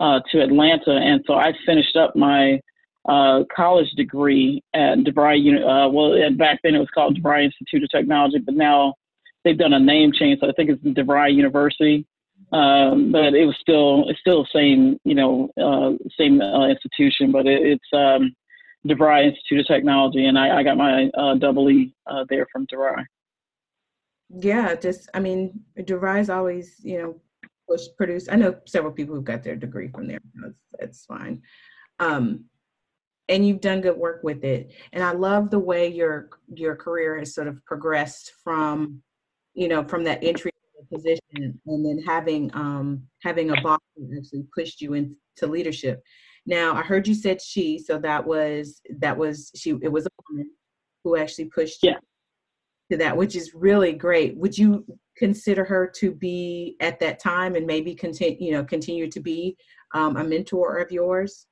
uh, 0.00 0.20
to 0.30 0.42
atlanta 0.42 0.92
and 0.92 1.22
so 1.26 1.34
i 1.34 1.52
finished 1.64 1.96
up 1.96 2.14
my 2.16 2.60
uh, 3.08 3.44
college 3.54 3.90
degree 3.92 4.62
at 4.74 4.98
DeVry. 4.98 5.38
Uh, 5.58 5.88
well, 5.88 6.12
back 6.36 6.60
then 6.62 6.74
it 6.74 6.78
was 6.78 6.88
called 6.94 7.18
DeVry 7.18 7.44
Institute 7.44 7.84
of 7.84 7.90
Technology, 7.90 8.38
but 8.38 8.54
now 8.54 8.94
they've 9.44 9.58
done 9.58 9.72
a 9.72 9.78
name 9.78 10.12
change, 10.12 10.40
so 10.40 10.48
I 10.48 10.52
think 10.52 10.70
it's 10.70 10.82
DeVry 10.82 11.34
University. 11.34 12.06
Um, 12.52 13.10
but 13.10 13.34
it 13.34 13.46
was 13.46 13.56
still 13.60 14.08
it's 14.08 14.20
still 14.20 14.42
the 14.42 14.48
same 14.52 15.00
you 15.04 15.14
know 15.14 15.50
uh, 15.60 15.92
same 16.18 16.40
uh, 16.40 16.68
institution, 16.68 17.32
but 17.32 17.46
it, 17.46 17.62
it's 17.62 17.88
um, 17.92 18.34
DeVry 18.86 19.28
Institute 19.28 19.60
of 19.60 19.66
Technology, 19.66 20.26
and 20.26 20.38
I, 20.38 20.58
I 20.58 20.62
got 20.62 20.76
my 20.76 21.10
uh, 21.16 21.34
double 21.34 21.70
E 21.70 21.94
uh, 22.06 22.24
there 22.28 22.46
from 22.52 22.66
DeVry. 22.66 23.04
Yeah, 24.28 24.74
just 24.74 25.08
I 25.14 25.20
mean, 25.20 25.60
DeVry's 25.78 26.30
always 26.30 26.76
you 26.82 26.98
know 26.98 27.20
push 27.68 27.82
produce. 27.96 28.28
I 28.28 28.36
know 28.36 28.56
several 28.66 28.92
people 28.92 29.14
who 29.14 29.22
got 29.22 29.42
their 29.42 29.56
degree 29.56 29.88
from 29.88 30.06
there. 30.06 30.20
That's, 30.34 30.54
that's 30.78 31.06
fine. 31.06 31.42
Um, 31.98 32.44
and 33.28 33.46
you've 33.46 33.60
done 33.60 33.80
good 33.80 33.96
work 33.96 34.20
with 34.22 34.44
it. 34.44 34.72
And 34.92 35.02
i 35.02 35.12
love 35.12 35.50
the 35.50 35.58
way 35.58 35.88
your 35.88 36.30
your 36.54 36.76
career 36.76 37.18
has 37.18 37.34
sort 37.34 37.48
of 37.48 37.64
progressed 37.64 38.32
from 38.42 39.02
you 39.54 39.68
know 39.68 39.84
from 39.84 40.04
that 40.04 40.22
entry 40.22 40.50
position 40.92 41.58
and 41.66 41.84
then 41.84 42.00
having 42.06 42.50
um 42.54 43.02
having 43.22 43.50
a 43.50 43.60
boss 43.60 43.80
who 43.96 44.16
actually 44.16 44.44
pushed 44.54 44.80
you 44.80 44.94
into 44.94 45.16
leadership. 45.42 46.02
Now 46.46 46.74
i 46.74 46.82
heard 46.82 47.08
you 47.08 47.14
said 47.14 47.42
she 47.42 47.78
so 47.78 47.98
that 47.98 48.24
was 48.24 48.80
that 48.98 49.16
was 49.16 49.50
she 49.54 49.70
it 49.82 49.90
was 49.90 50.06
a 50.06 50.10
woman 50.28 50.50
who 51.02 51.16
actually 51.16 51.46
pushed 51.46 51.80
yeah. 51.82 51.98
to 52.90 52.96
that 52.98 53.16
which 53.16 53.34
is 53.34 53.54
really 53.54 53.92
great. 53.92 54.36
Would 54.36 54.56
you 54.56 54.84
consider 55.16 55.64
her 55.64 55.90
to 55.96 56.12
be 56.12 56.76
at 56.80 57.00
that 57.00 57.18
time 57.18 57.56
and 57.56 57.66
maybe 57.66 57.94
continue 57.94 58.36
you 58.38 58.52
know 58.52 58.64
continue 58.64 59.10
to 59.10 59.20
be 59.20 59.56
um, 59.94 60.16
a 60.16 60.24
mentor 60.24 60.78
of 60.78 60.92
yours 60.92 61.46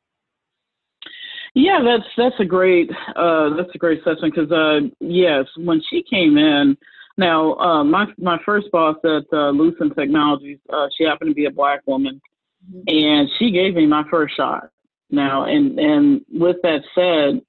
yeah, 1.54 1.80
that's 1.84 2.08
that's 2.16 2.40
a 2.40 2.44
great 2.44 2.90
uh, 3.14 3.50
that's 3.56 3.72
a 3.74 3.78
great 3.78 4.00
assessment 4.00 4.34
because 4.34 4.50
uh, 4.50 4.80
yes, 4.98 5.44
when 5.56 5.80
she 5.88 6.02
came 6.02 6.36
in, 6.36 6.76
now 7.16 7.54
uh, 7.54 7.84
my 7.84 8.06
my 8.18 8.38
first 8.44 8.70
boss 8.72 8.96
at 9.04 9.22
uh, 9.32 9.50
Lucent 9.50 9.94
Technologies, 9.96 10.58
uh, 10.72 10.88
she 10.96 11.04
happened 11.04 11.30
to 11.30 11.34
be 11.34 11.44
a 11.44 11.52
black 11.52 11.80
woman, 11.86 12.20
mm-hmm. 12.68 12.80
and 12.88 13.30
she 13.38 13.52
gave 13.52 13.74
me 13.74 13.86
my 13.86 14.02
first 14.10 14.36
shot. 14.36 14.68
Now, 15.10 15.44
and 15.44 15.78
and 15.78 16.22
with 16.32 16.56
that 16.64 16.82
said, 16.92 17.40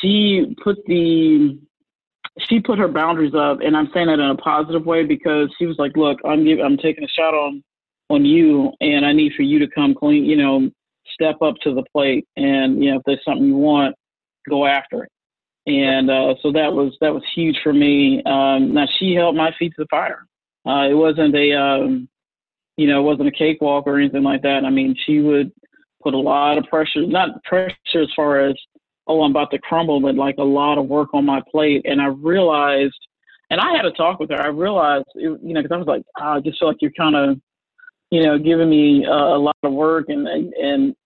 she 0.00 0.54
put 0.62 0.76
the 0.86 1.58
she 2.48 2.60
put 2.60 2.78
her 2.78 2.88
boundaries 2.88 3.34
up, 3.34 3.58
and 3.60 3.76
I'm 3.76 3.90
saying 3.92 4.06
that 4.06 4.20
in 4.20 4.30
a 4.30 4.36
positive 4.36 4.86
way 4.86 5.04
because 5.04 5.52
she 5.58 5.66
was 5.66 5.78
like, 5.80 5.96
"Look, 5.96 6.20
I'm 6.24 6.44
giving, 6.44 6.64
I'm 6.64 6.76
taking 6.76 7.02
a 7.02 7.08
shot 7.08 7.34
on 7.34 7.64
on 8.08 8.24
you, 8.24 8.72
and 8.80 9.04
I 9.04 9.12
need 9.12 9.32
for 9.36 9.42
you 9.42 9.58
to 9.58 9.66
come 9.66 9.94
clean, 9.94 10.24
you 10.24 10.36
know, 10.36 10.70
step 11.16 11.36
up 11.42 11.54
to 11.62 11.74
the 11.74 11.82
plate 11.92 12.26
and 12.36 12.82
you 12.82 12.90
know 12.90 12.98
if 12.98 13.02
there's 13.06 13.24
something 13.24 13.46
you 13.46 13.56
want 13.56 13.94
go 14.48 14.66
after 14.66 15.04
it. 15.04 15.10
And 15.66 16.10
uh, 16.10 16.34
so 16.42 16.52
that 16.52 16.72
was 16.72 16.96
that 17.00 17.12
was 17.12 17.24
huge 17.34 17.56
for 17.64 17.72
me. 17.72 18.22
Um, 18.24 18.74
now 18.74 18.86
she 18.98 19.14
held 19.14 19.34
my 19.34 19.50
feet 19.58 19.72
to 19.76 19.82
the 19.82 19.88
fire. 19.90 20.24
Uh, 20.64 20.88
it 20.88 20.94
wasn't 20.94 21.34
a 21.34 21.52
um, 21.54 22.08
you 22.76 22.86
know 22.86 23.00
it 23.00 23.02
wasn't 23.02 23.28
a 23.28 23.32
cakewalk 23.32 23.84
or 23.86 23.98
anything 23.98 24.22
like 24.22 24.42
that. 24.42 24.64
I 24.64 24.70
mean 24.70 24.94
she 25.06 25.18
would 25.20 25.50
put 26.02 26.14
a 26.14 26.18
lot 26.18 26.58
of 26.58 26.64
pressure 26.64 27.04
not 27.06 27.42
pressure 27.42 27.74
as 27.96 28.08
far 28.14 28.38
as 28.38 28.54
oh 29.08 29.22
i'm 29.22 29.32
about 29.32 29.50
to 29.50 29.58
crumble 29.58 30.00
but 30.00 30.14
like 30.14 30.36
a 30.38 30.44
lot 30.44 30.78
of 30.78 30.86
work 30.86 31.08
on 31.14 31.24
my 31.24 31.40
plate. 31.50 31.82
And 31.84 32.00
i 32.00 32.06
realized 32.06 32.98
and 33.50 33.60
i 33.60 33.74
had 33.74 33.86
a 33.86 33.90
talk 33.92 34.20
with 34.20 34.30
her. 34.30 34.40
I 34.40 34.48
realized 34.48 35.06
you 35.16 35.38
know 35.42 35.62
because 35.62 35.74
i 35.74 35.78
was 35.78 35.88
like 35.88 36.04
oh, 36.20 36.36
i 36.36 36.40
just 36.40 36.60
feel 36.60 36.68
like 36.68 36.76
you're 36.80 36.92
kind 36.92 37.16
of 37.16 37.40
you 38.10 38.22
know, 38.22 38.38
giving 38.38 38.70
me 38.70 39.04
uh, 39.04 39.36
a 39.36 39.38
lot 39.38 39.56
of 39.62 39.72
work 39.72 40.06
and, 40.08 40.26
and, 40.28 40.52
and 40.54 40.96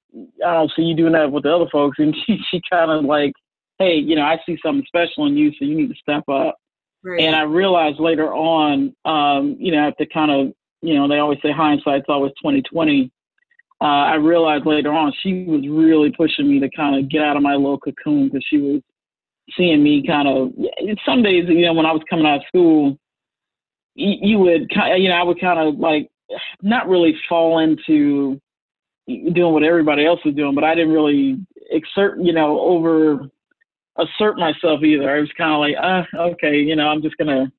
I 0.45 0.55
don't 0.55 0.73
see 0.75 0.83
you 0.83 0.97
doing 0.97 1.13
that 1.13 1.31
with 1.31 1.45
the 1.45 1.55
other 1.55 1.69
folks. 1.71 1.99
And 1.99 2.15
she, 2.27 2.39
she 2.51 2.61
kind 2.71 2.91
of 2.91 3.05
like, 3.05 3.33
hey, 3.79 3.95
you 3.95 4.17
know, 4.17 4.23
I 4.23 4.39
see 4.47 4.59
something 4.65 4.85
special 4.87 5.27
in 5.27 5.37
you, 5.37 5.51
so 5.53 5.65
you 5.65 5.77
need 5.77 5.89
to 5.89 6.01
step 6.01 6.29
up. 6.29 6.57
Right. 7.03 7.21
And 7.21 7.35
I 7.35 7.43
realized 7.43 7.99
later 7.99 8.33
on, 8.33 8.95
um, 9.05 9.57
you 9.59 9.73
know, 9.73 9.91
to 9.99 10.07
kind 10.07 10.31
of, 10.31 10.55
you 10.83 10.95
know, 10.95 11.09
they 11.09 11.19
always 11.19 11.39
say 11.43 11.51
hindsight's 11.51 12.07
always 12.09 12.33
twenty 12.43 12.63
twenty. 12.63 13.11
Uh, 13.81 13.85
I 13.85 14.15
realized 14.17 14.67
later 14.67 14.93
on 14.93 15.13
she 15.23 15.45
was 15.45 15.67
really 15.67 16.13
pushing 16.13 16.49
me 16.49 16.61
to 16.61 16.69
kind 16.77 16.97
of 16.97 17.11
get 17.11 17.23
out 17.23 17.37
of 17.37 17.43
my 17.43 17.55
little 17.55 17.79
cocoon 17.79 18.29
because 18.29 18.45
she 18.49 18.59
was 18.59 18.83
seeing 19.57 19.83
me 19.83 20.07
kind 20.07 20.29
of. 20.29 20.53
Some 21.07 21.23
days, 21.23 21.45
you 21.49 21.65
know, 21.65 21.73
when 21.73 21.87
I 21.87 21.93
was 21.93 22.03
coming 22.11 22.27
out 22.27 22.39
of 22.39 22.43
school, 22.49 22.99
you, 23.95 24.17
you 24.21 24.39
would, 24.39 24.71
you 24.99 25.09
know, 25.09 25.15
I 25.15 25.23
would 25.23 25.41
kind 25.41 25.59
of 25.59 25.79
like 25.79 26.11
not 26.63 26.89
really 26.89 27.15
fall 27.29 27.59
into 27.59 28.39
doing 29.33 29.53
what 29.53 29.63
everybody 29.63 30.07
else 30.07 30.21
was 30.25 30.35
doing, 30.35 30.55
but 30.55 30.65
I 30.65 30.75
didn't 30.75 30.93
really 30.93 31.39
exert, 31.71 32.19
you 32.21 32.33
know, 32.33 32.61
over 32.61 33.29
assert 33.99 34.39
myself 34.39 34.83
either. 34.83 35.11
I 35.11 35.21
was 35.21 35.31
kind 35.37 35.53
of 35.53 35.61
like, 35.61 35.77
uh, 35.81 36.31
okay, 36.33 36.57
you 36.57 36.77
know, 36.77 36.89
I'm 36.89 37.03
just 37.03 37.17
gonna, 37.17 37.53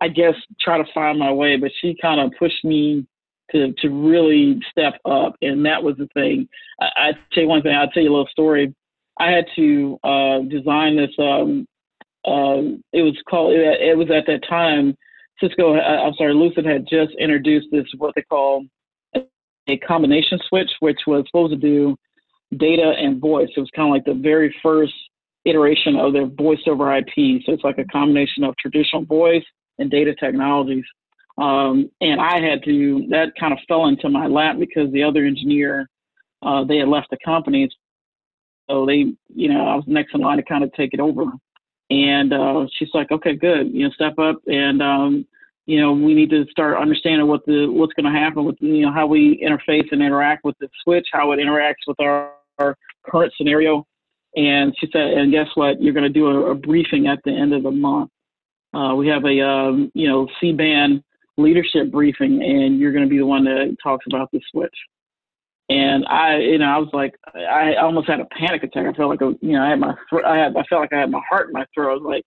I 0.00 0.08
guess, 0.08 0.34
try 0.60 0.78
to 0.78 0.92
find 0.92 1.18
my 1.18 1.32
way. 1.32 1.56
But 1.56 1.72
she 1.80 1.96
kind 2.00 2.20
of 2.20 2.32
pushed 2.38 2.64
me 2.64 3.06
to 3.52 3.72
to 3.78 3.88
really 3.88 4.60
step 4.70 4.94
up, 5.04 5.36
and 5.42 5.64
that 5.66 5.82
was 5.82 5.96
the 5.96 6.08
thing. 6.14 6.48
I, 6.80 6.88
I 6.96 7.12
tell 7.32 7.44
you 7.44 7.48
one 7.48 7.62
thing. 7.62 7.74
I'll 7.74 7.88
tell 7.88 8.02
you 8.02 8.10
a 8.10 8.12
little 8.12 8.28
story. 8.30 8.74
I 9.18 9.30
had 9.30 9.46
to 9.56 9.98
uh, 10.04 10.38
design 10.48 10.96
this. 10.96 11.10
Um, 11.18 11.66
uh, 12.24 12.76
it 12.92 13.02
was 13.02 13.16
called. 13.28 13.54
It, 13.54 13.80
it 13.80 13.96
was 13.96 14.10
at 14.10 14.26
that 14.26 14.46
time 14.48 14.96
Cisco, 15.40 15.76
uh, 15.76 15.80
I'm 15.80 16.14
sorry, 16.14 16.34
Lucent 16.34 16.66
had 16.66 16.86
just 16.88 17.12
introduced 17.18 17.68
this 17.70 17.84
what 17.98 18.14
they 18.14 18.22
call 18.22 18.64
a 19.68 19.76
combination 19.78 20.38
switch, 20.48 20.70
which 20.80 21.00
was 21.06 21.24
supposed 21.26 21.52
to 21.52 21.58
do 21.58 21.96
data 22.56 22.94
and 22.98 23.20
voice. 23.20 23.48
It 23.56 23.60
was 23.60 23.70
kind 23.74 23.88
of 23.88 23.92
like 23.92 24.04
the 24.04 24.20
very 24.20 24.54
first 24.62 24.94
iteration 25.44 25.96
of 25.96 26.12
their 26.12 26.26
voice 26.26 26.60
over 26.66 26.96
IP. 26.96 27.42
So 27.44 27.52
it's 27.52 27.64
like 27.64 27.78
a 27.78 27.84
combination 27.84 28.44
of 28.44 28.56
traditional 28.56 29.04
voice 29.04 29.44
and 29.78 29.90
data 29.90 30.14
technologies. 30.14 30.84
Um, 31.38 31.90
and 32.00 32.20
I 32.20 32.40
had 32.40 32.64
to, 32.64 33.06
that 33.10 33.32
kind 33.38 33.52
of 33.52 33.58
fell 33.68 33.86
into 33.86 34.08
my 34.08 34.26
lap 34.26 34.56
because 34.58 34.90
the 34.92 35.02
other 35.02 35.24
engineer, 35.24 35.88
uh, 36.42 36.64
they 36.64 36.78
had 36.78 36.88
left 36.88 37.10
the 37.10 37.18
company. 37.24 37.68
So 38.68 38.86
they, 38.86 39.12
you 39.34 39.52
know, 39.52 39.66
I 39.66 39.76
was 39.76 39.84
next 39.86 40.14
in 40.14 40.20
line 40.20 40.38
to 40.38 40.42
kind 40.42 40.64
of 40.64 40.72
take 40.72 40.94
it 40.94 41.00
over. 41.00 41.24
And 41.90 42.32
uh, 42.32 42.66
she's 42.76 42.88
like, 42.94 43.12
okay, 43.12 43.34
good, 43.34 43.72
you 43.72 43.84
know, 43.84 43.90
step 43.90 44.18
up 44.18 44.36
and, 44.46 44.82
um, 44.82 45.26
you 45.66 45.80
know, 45.80 45.92
we 45.92 46.14
need 46.14 46.30
to 46.30 46.46
start 46.50 46.76
understanding 46.76 47.26
what 47.26 47.44
the 47.44 47.66
what's 47.66 47.92
going 47.94 48.12
to 48.12 48.18
happen 48.18 48.44
with 48.44 48.56
you 48.60 48.82
know 48.82 48.92
how 48.92 49.06
we 49.06 49.44
interface 49.44 49.86
and 49.90 50.00
interact 50.00 50.44
with 50.44 50.56
the 50.60 50.68
switch, 50.82 51.06
how 51.12 51.32
it 51.32 51.38
interacts 51.38 51.86
with 51.86 51.98
our, 52.00 52.32
our 52.58 52.76
current 53.04 53.32
scenario. 53.36 53.84
And 54.36 54.74
she 54.78 54.88
said, 54.92 55.02
and 55.02 55.32
guess 55.32 55.48
what? 55.54 55.82
You're 55.82 55.94
going 55.94 56.04
to 56.04 56.10
do 56.10 56.26
a, 56.26 56.50
a, 56.50 56.54
briefing 56.54 57.08
at 57.08 57.18
the 57.24 57.32
end 57.32 57.54
of 57.54 57.62
the 57.62 57.70
month. 57.70 58.10
Uh, 58.74 58.94
we 58.94 59.08
have 59.08 59.24
a 59.24 59.40
um, 59.40 59.90
you 59.94 60.08
know 60.08 60.28
C 60.40 60.52
band 60.52 61.02
leadership 61.36 61.90
briefing, 61.90 62.42
and 62.42 62.78
you're 62.78 62.92
going 62.92 63.04
to 63.04 63.10
be 63.10 63.18
the 63.18 63.26
one 63.26 63.44
that 63.44 63.76
talks 63.82 64.04
about 64.08 64.30
the 64.32 64.40
switch. 64.52 64.74
And 65.68 66.06
I, 66.06 66.36
you 66.36 66.58
know, 66.58 66.66
I 66.66 66.78
was 66.78 66.90
like, 66.92 67.14
I 67.34 67.74
almost 67.74 68.08
had 68.08 68.20
a 68.20 68.26
panic 68.26 68.62
attack. 68.62 68.86
I 68.86 68.92
felt 68.92 69.10
like, 69.10 69.20
a, 69.20 69.34
you 69.44 69.52
know, 69.52 69.64
I 69.64 69.70
had 69.70 69.80
my, 69.80 69.94
I 70.24 70.36
had, 70.36 70.56
I 70.56 70.62
felt 70.64 70.80
like 70.80 70.92
I 70.92 71.00
had 71.00 71.10
my 71.10 71.20
heart 71.28 71.48
in 71.48 71.54
my 71.54 71.66
throat. 71.74 71.90
I 71.90 71.94
was 71.94 72.02
like, 72.04 72.24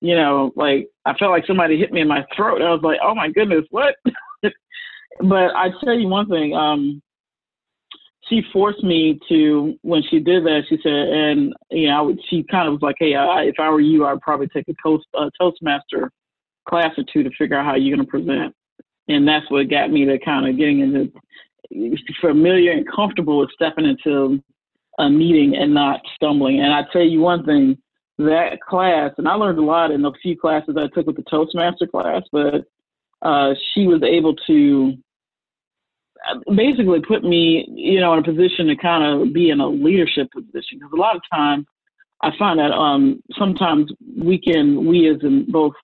you 0.00 0.16
know, 0.16 0.52
like 0.56 0.88
I 1.04 1.14
felt 1.14 1.30
like 1.30 1.46
somebody 1.46 1.78
hit 1.78 1.92
me 1.92 2.00
in 2.00 2.08
my 2.08 2.24
throat. 2.34 2.62
I 2.62 2.70
was 2.70 2.82
like, 2.82 2.98
oh 3.02 3.14
my 3.14 3.30
goodness, 3.30 3.64
what? 3.70 3.94
but 4.42 5.54
I 5.54 5.68
tell 5.84 5.98
you 5.98 6.08
one 6.08 6.28
thing, 6.28 6.54
um, 6.54 7.02
she 8.28 8.42
forced 8.52 8.82
me 8.82 9.18
to 9.28 9.74
when 9.82 10.02
she 10.08 10.20
did 10.20 10.44
that. 10.44 10.62
She 10.68 10.78
said, 10.82 10.92
and 10.92 11.52
you 11.70 11.88
know, 11.88 12.16
she 12.28 12.44
kind 12.44 12.68
of 12.68 12.74
was 12.74 12.82
like, 12.82 12.96
hey, 12.98 13.14
I, 13.14 13.42
if 13.42 13.56
I 13.58 13.68
were 13.70 13.80
you, 13.80 14.06
I'd 14.06 14.20
probably 14.20 14.48
take 14.48 14.68
a 14.68 14.74
toast, 14.82 15.06
Toastmaster 15.38 16.10
class 16.68 16.92
or 16.96 17.04
two 17.12 17.22
to 17.22 17.30
figure 17.36 17.58
out 17.58 17.66
how 17.66 17.74
you're 17.74 17.96
going 17.96 18.06
to 18.06 18.10
present. 18.10 18.54
And 19.08 19.26
that's 19.26 19.50
what 19.50 19.68
got 19.68 19.90
me 19.90 20.04
to 20.04 20.18
kind 20.20 20.48
of 20.48 20.56
getting 20.56 20.80
into 20.80 21.12
familiar 22.20 22.72
and 22.72 22.86
comfortable 22.88 23.38
with 23.38 23.50
stepping 23.52 23.84
into 23.84 24.40
a 24.98 25.10
meeting 25.10 25.56
and 25.56 25.74
not 25.74 26.00
stumbling. 26.14 26.60
And 26.60 26.72
I 26.72 26.82
tell 26.92 27.02
you 27.02 27.20
one 27.20 27.44
thing, 27.44 27.78
that 28.20 28.60
class, 28.60 29.12
and 29.18 29.28
I 29.28 29.34
learned 29.34 29.58
a 29.58 29.62
lot 29.62 29.90
in 29.90 30.02
the 30.02 30.12
few 30.22 30.36
classes 30.36 30.76
I 30.76 30.88
took 30.94 31.06
with 31.06 31.16
the 31.16 31.24
Toastmaster 31.30 31.86
class, 31.86 32.22
but 32.32 32.64
uh, 33.22 33.54
she 33.72 33.86
was 33.86 34.02
able 34.02 34.34
to 34.46 34.94
uh, 36.28 36.54
basically 36.54 37.00
put 37.00 37.24
me, 37.24 37.66
you 37.68 38.00
know, 38.00 38.12
in 38.12 38.18
a 38.18 38.22
position 38.22 38.66
to 38.66 38.76
kind 38.76 39.04
of 39.04 39.32
be 39.32 39.50
in 39.50 39.60
a 39.60 39.68
leadership 39.68 40.28
position. 40.32 40.78
Because 40.78 40.92
a 40.92 41.00
lot 41.00 41.16
of 41.16 41.22
times 41.32 41.66
I 42.22 42.30
find 42.38 42.58
that 42.58 42.72
um, 42.72 43.22
sometimes 43.38 43.90
we 44.16 44.38
can, 44.38 44.86
we 44.86 45.08
as 45.08 45.22
in 45.22 45.50
both 45.50 45.74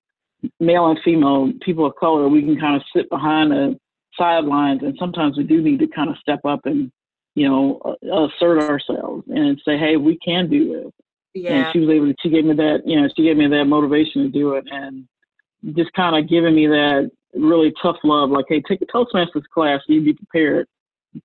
male 0.60 0.86
and 0.86 0.98
female 1.04 1.52
people 1.62 1.86
of 1.86 1.96
color, 1.96 2.28
we 2.28 2.42
can 2.42 2.58
kind 2.58 2.76
of 2.76 2.82
sit 2.94 3.08
behind 3.10 3.50
the 3.50 3.78
sidelines, 4.18 4.82
and 4.82 4.96
sometimes 4.98 5.36
we 5.36 5.44
do 5.44 5.60
need 5.62 5.78
to 5.78 5.86
kind 5.88 6.10
of 6.10 6.16
step 6.18 6.40
up 6.44 6.60
and, 6.64 6.90
you 7.34 7.48
know, 7.48 7.96
assert 8.02 8.62
ourselves 8.62 9.24
and 9.28 9.60
say, 9.64 9.76
hey, 9.78 9.96
we 9.96 10.18
can 10.24 10.48
do 10.48 10.72
this. 10.72 10.92
Yeah. 11.36 11.66
And 11.66 11.72
she 11.72 11.80
was 11.80 11.90
able 11.90 12.06
to, 12.06 12.14
she 12.22 12.30
gave 12.30 12.44
me 12.44 12.54
that, 12.54 12.82
you 12.86 13.00
know, 13.00 13.08
she 13.14 13.22
gave 13.22 13.36
me 13.36 13.46
that 13.48 13.64
motivation 13.66 14.22
to 14.22 14.28
do 14.28 14.54
it. 14.54 14.64
And 14.70 15.06
just 15.76 15.92
kind 15.92 16.16
of 16.16 16.28
giving 16.28 16.54
me 16.54 16.66
that 16.66 17.10
really 17.34 17.72
tough 17.82 17.96
love, 18.04 18.30
like, 18.30 18.46
hey, 18.48 18.62
take 18.66 18.80
a 18.80 18.86
Toastmasters 18.86 19.44
class, 19.52 19.80
you 19.86 20.02
be 20.02 20.14
prepared. 20.14 20.66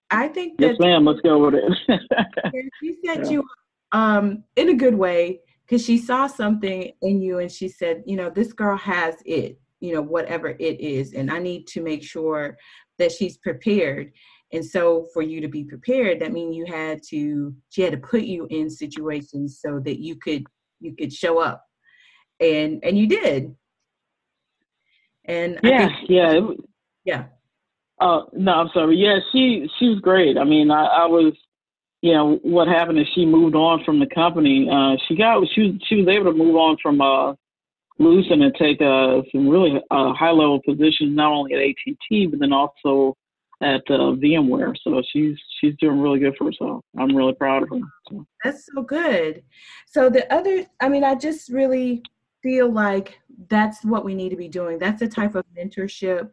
I 0.10 0.28
think 0.28 0.60
yes, 0.60 0.78
ma'am. 0.80 1.06
Let's 1.06 1.22
go 1.22 1.46
with 1.46 1.56
it. 1.56 2.72
she 2.82 2.96
set 3.06 3.26
yeah. 3.26 3.30
you 3.30 3.44
um, 3.92 4.44
in 4.56 4.70
a 4.70 4.74
good 4.74 4.96
way 4.96 5.40
because 5.66 5.86
she 5.86 5.98
saw 5.98 6.28
something 6.28 6.92
in 7.02 7.22
you 7.22 7.40
and 7.40 7.52
she 7.52 7.70
said, 7.70 8.04
you 8.06 8.16
know, 8.18 8.30
this 8.30 8.54
girl 8.54 8.78
has 8.78 9.16
it, 9.26 9.60
you 9.80 9.94
know, 9.94 10.02
whatever 10.02 10.50
it 10.60 10.80
is. 10.80 11.14
And 11.14 11.32
I 11.32 11.40
need 11.40 11.68
to 11.68 11.82
make 11.82 12.04
sure 12.04 12.58
that 13.00 13.12
she's 13.12 13.38
prepared. 13.38 14.12
And 14.54 14.66
so 14.66 15.08
for 15.14 15.22
you 15.22 15.42
to 15.42 15.48
be 15.48 15.64
prepared, 15.64 16.20
that 16.20 16.34
means 16.34 16.56
you 16.56 16.66
had 16.66 17.02
to, 17.10 17.54
she 17.70 17.82
had 17.82 17.94
to 17.94 17.98
put 17.98 18.24
you 18.24 18.48
in 18.50 18.70
situations 18.70 19.60
so 19.66 19.80
that 19.80 20.02
you 20.02 20.16
could, 20.16 20.44
you 20.80 20.96
could 20.96 21.14
show 21.14 21.40
up. 21.40 21.64
And, 22.40 22.84
and 22.84 22.98
you 22.98 23.08
did. 23.08 23.56
And 25.26 25.60
yeah, 25.64 25.88
think, 25.88 26.10
yeah. 26.10 26.40
Yeah. 27.06 27.24
Oh, 28.02 28.28
no, 28.34 28.52
I'm 28.52 28.70
sorry. 28.74 28.98
Yeah, 28.98 29.20
she, 29.32 29.70
she 29.78 29.90
was 29.90 30.00
great. 30.00 30.38
I 30.38 30.44
mean, 30.44 30.72
I, 30.72 30.86
I 30.86 31.06
was, 31.06 31.34
you 32.02 32.14
know 32.14 32.40
what 32.42 32.68
happened 32.68 33.00
is 33.00 33.08
she 33.14 33.26
moved 33.26 33.56
on 33.56 33.84
from 33.84 34.00
the 34.00 34.08
company. 34.08 34.68
Uh, 34.70 34.98
she 35.08 35.16
got 35.16 35.44
she 35.54 35.62
was 35.62 35.72
she 35.88 35.96
was 35.98 36.08
able 36.08 36.32
to 36.32 36.38
move 36.38 36.56
on 36.56 36.78
from 36.82 37.00
uh, 37.00 37.34
Lucent 38.00 38.42
and 38.42 38.56
take 38.56 38.82
uh, 38.82 39.22
some 39.32 39.48
really 39.48 39.80
uh, 39.92 40.14
high 40.14 40.32
level 40.32 40.60
positions 40.68 41.16
not 41.16 41.32
only 41.32 41.54
at 41.54 41.62
AT&T 41.62 42.28
but 42.28 42.40
then 42.40 42.54
also 42.54 43.16
at 43.62 43.82
uh, 43.90 44.16
VMware. 44.18 44.76
So 44.84 45.02
she's 45.12 45.38
she's 45.60 45.74
doing 45.80 46.00
really 46.00 46.20
good 46.20 46.36
for 46.38 46.46
herself. 46.46 46.84
I'm 46.98 47.16
really 47.16 47.34
proud 47.34 47.64
of 47.64 47.70
her. 47.70 47.80
So. 48.10 48.26
That's 48.44 48.68
so 48.74 48.82
good. 48.82 49.44
So 49.88 50.10
the 50.10 50.32
other, 50.34 50.66
I 50.80 50.90
mean, 50.90 51.04
I 51.04 51.16
just 51.16 51.50
really 51.50 52.04
feel 52.42 52.72
like 52.72 53.20
that's 53.50 53.84
what 53.84 54.04
we 54.04 54.16
need 54.16 54.30
to 54.30 54.36
be 54.36 54.48
doing. 54.48 54.80
That's 54.80 55.00
the 55.00 55.08
type 55.08 55.36
of 55.36 55.46
mentorship 55.58 56.30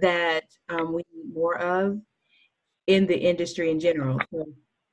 that 0.00 0.44
um, 0.68 0.92
we 0.92 1.02
need 1.14 1.34
more 1.34 1.58
of 1.58 2.00
in 2.86 3.06
the 3.06 3.16
industry 3.18 3.70
in 3.70 3.80
general. 3.80 4.18
So 4.32 4.46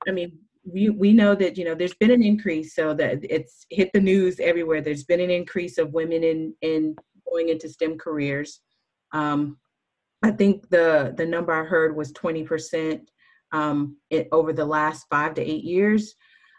I 0.07 0.11
mean, 0.11 0.39
we, 0.65 0.89
we 0.89 1.13
know 1.13 1.35
that 1.35 1.57
you 1.57 1.65
know 1.65 1.75
there's 1.75 1.93
been 1.93 2.11
an 2.11 2.23
increase 2.23 2.75
so 2.75 2.93
that 2.95 3.19
it's 3.23 3.65
hit 3.69 3.91
the 3.93 4.01
news 4.01 4.39
everywhere 4.39 4.81
there's 4.81 5.03
been 5.03 5.21
an 5.21 5.31
increase 5.31 5.77
of 5.77 5.93
women 5.93 6.23
in 6.23 6.53
in 6.61 6.95
going 7.29 7.49
into 7.49 7.69
stem 7.69 7.97
careers 7.97 8.61
um, 9.13 9.57
i 10.23 10.31
think 10.31 10.69
the 10.69 11.13
the 11.17 11.25
number 11.25 11.51
i 11.53 11.63
heard 11.63 11.95
was 11.95 12.13
20% 12.13 13.01
um, 13.51 13.97
over 14.31 14.53
the 14.53 14.65
last 14.65 15.05
five 15.09 15.33
to 15.35 15.41
eight 15.41 15.63
years. 15.63 16.15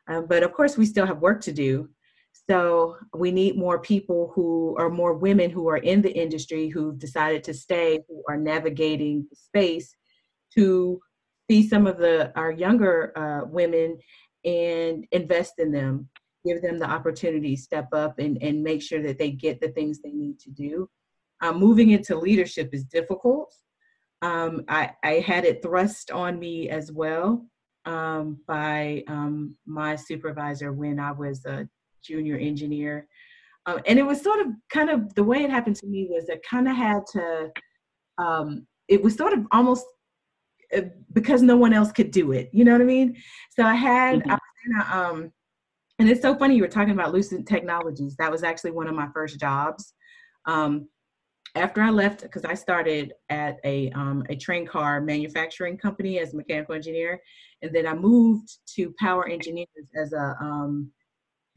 Um, 0.08 0.26
but 0.26 0.42
of 0.42 0.52
course 0.52 0.76
we 0.76 0.86
still 0.86 1.06
have 1.06 1.18
work 1.18 1.40
to 1.42 1.52
do. 1.52 1.88
So 2.48 2.96
we 3.14 3.30
need 3.30 3.56
more 3.56 3.78
people 3.80 4.32
who 4.34 4.76
are 4.78 4.90
more 4.90 5.14
women 5.14 5.50
who 5.50 5.68
are 5.68 5.76
in 5.76 6.02
the 6.02 6.12
industry 6.12 6.68
who've 6.68 6.98
decided 6.98 7.44
to 7.44 7.54
stay 7.54 8.00
who 8.08 8.22
are 8.28 8.36
navigating 8.36 9.26
the 9.30 9.36
space 9.36 9.94
to 10.56 11.00
see 11.48 11.68
some 11.68 11.86
of 11.86 11.98
the 11.98 12.32
our 12.36 12.50
younger 12.50 13.12
uh, 13.16 13.46
women 13.46 13.98
and 14.44 15.06
invest 15.12 15.54
in 15.58 15.70
them 15.70 16.08
give 16.44 16.62
them 16.62 16.78
the 16.78 16.88
opportunity 16.88 17.54
step 17.54 17.86
up 17.92 18.18
and, 18.18 18.42
and 18.42 18.62
make 18.62 18.82
sure 18.82 19.02
that 19.02 19.18
they 19.18 19.30
get 19.30 19.60
the 19.60 19.68
things 19.68 20.00
they 20.00 20.12
need 20.12 20.38
to 20.40 20.50
do 20.50 20.88
um, 21.40 21.58
moving 21.58 21.90
into 21.90 22.16
leadership 22.16 22.70
is 22.72 22.84
difficult 22.84 23.52
um, 24.22 24.64
I, 24.68 24.90
I 25.02 25.12
had 25.14 25.44
it 25.44 25.62
thrust 25.62 26.10
on 26.10 26.38
me 26.38 26.68
as 26.68 26.92
well 26.92 27.46
um, 27.86 28.38
by 28.46 29.02
um, 29.08 29.56
my 29.66 29.96
supervisor 29.96 30.72
when 30.72 30.98
i 31.00 31.12
was 31.12 31.44
a 31.46 31.68
junior 32.02 32.36
engineer 32.36 33.06
um, 33.66 33.80
and 33.86 33.98
it 33.98 34.02
was 34.02 34.22
sort 34.22 34.40
of 34.40 34.48
kind 34.72 34.90
of 34.90 35.14
the 35.14 35.24
way 35.24 35.42
it 35.42 35.50
happened 35.50 35.76
to 35.76 35.86
me 35.86 36.06
was 36.10 36.28
i 36.30 36.38
kind 36.48 36.68
of 36.68 36.76
had 36.76 37.02
to 37.12 37.50
um, 38.18 38.66
it 38.88 39.02
was 39.02 39.14
sort 39.14 39.32
of 39.32 39.46
almost 39.52 39.86
uh, 40.76 40.82
because 41.12 41.42
no 41.42 41.56
one 41.56 41.72
else 41.72 41.90
could 41.90 42.10
do 42.10 42.32
it. 42.32 42.50
You 42.52 42.64
know 42.64 42.72
what 42.72 42.80
I 42.80 42.84
mean? 42.84 43.16
So 43.56 43.64
I 43.64 43.74
had, 43.74 44.20
mm-hmm. 44.20 44.30
I 44.30 44.34
was 44.34 44.40
in 44.66 44.76
a, 44.76 44.96
um, 44.96 45.32
and 45.98 46.08
it's 46.08 46.22
so 46.22 46.36
funny 46.36 46.56
you 46.56 46.62
were 46.62 46.68
talking 46.68 46.92
about 46.92 47.12
Lucent 47.12 47.46
Technologies. 47.46 48.14
That 48.18 48.30
was 48.30 48.42
actually 48.42 48.70
one 48.70 48.86
of 48.86 48.94
my 48.94 49.08
first 49.12 49.40
jobs. 49.40 49.94
Um, 50.46 50.88
after 51.54 51.82
I 51.82 51.90
left, 51.90 52.22
because 52.22 52.44
I 52.44 52.54
started 52.54 53.12
at 53.28 53.58
a 53.64 53.90
um, 53.90 54.24
a 54.28 54.36
train 54.36 54.66
car 54.66 55.00
manufacturing 55.00 55.76
company 55.76 56.18
as 56.18 56.32
a 56.32 56.36
mechanical 56.36 56.74
engineer, 56.74 57.20
and 57.62 57.74
then 57.74 57.86
I 57.86 57.94
moved 57.94 58.48
to 58.76 58.94
Power 58.98 59.28
Engineers 59.28 59.68
as 60.00 60.12
a 60.12 60.36
um, 60.40 60.90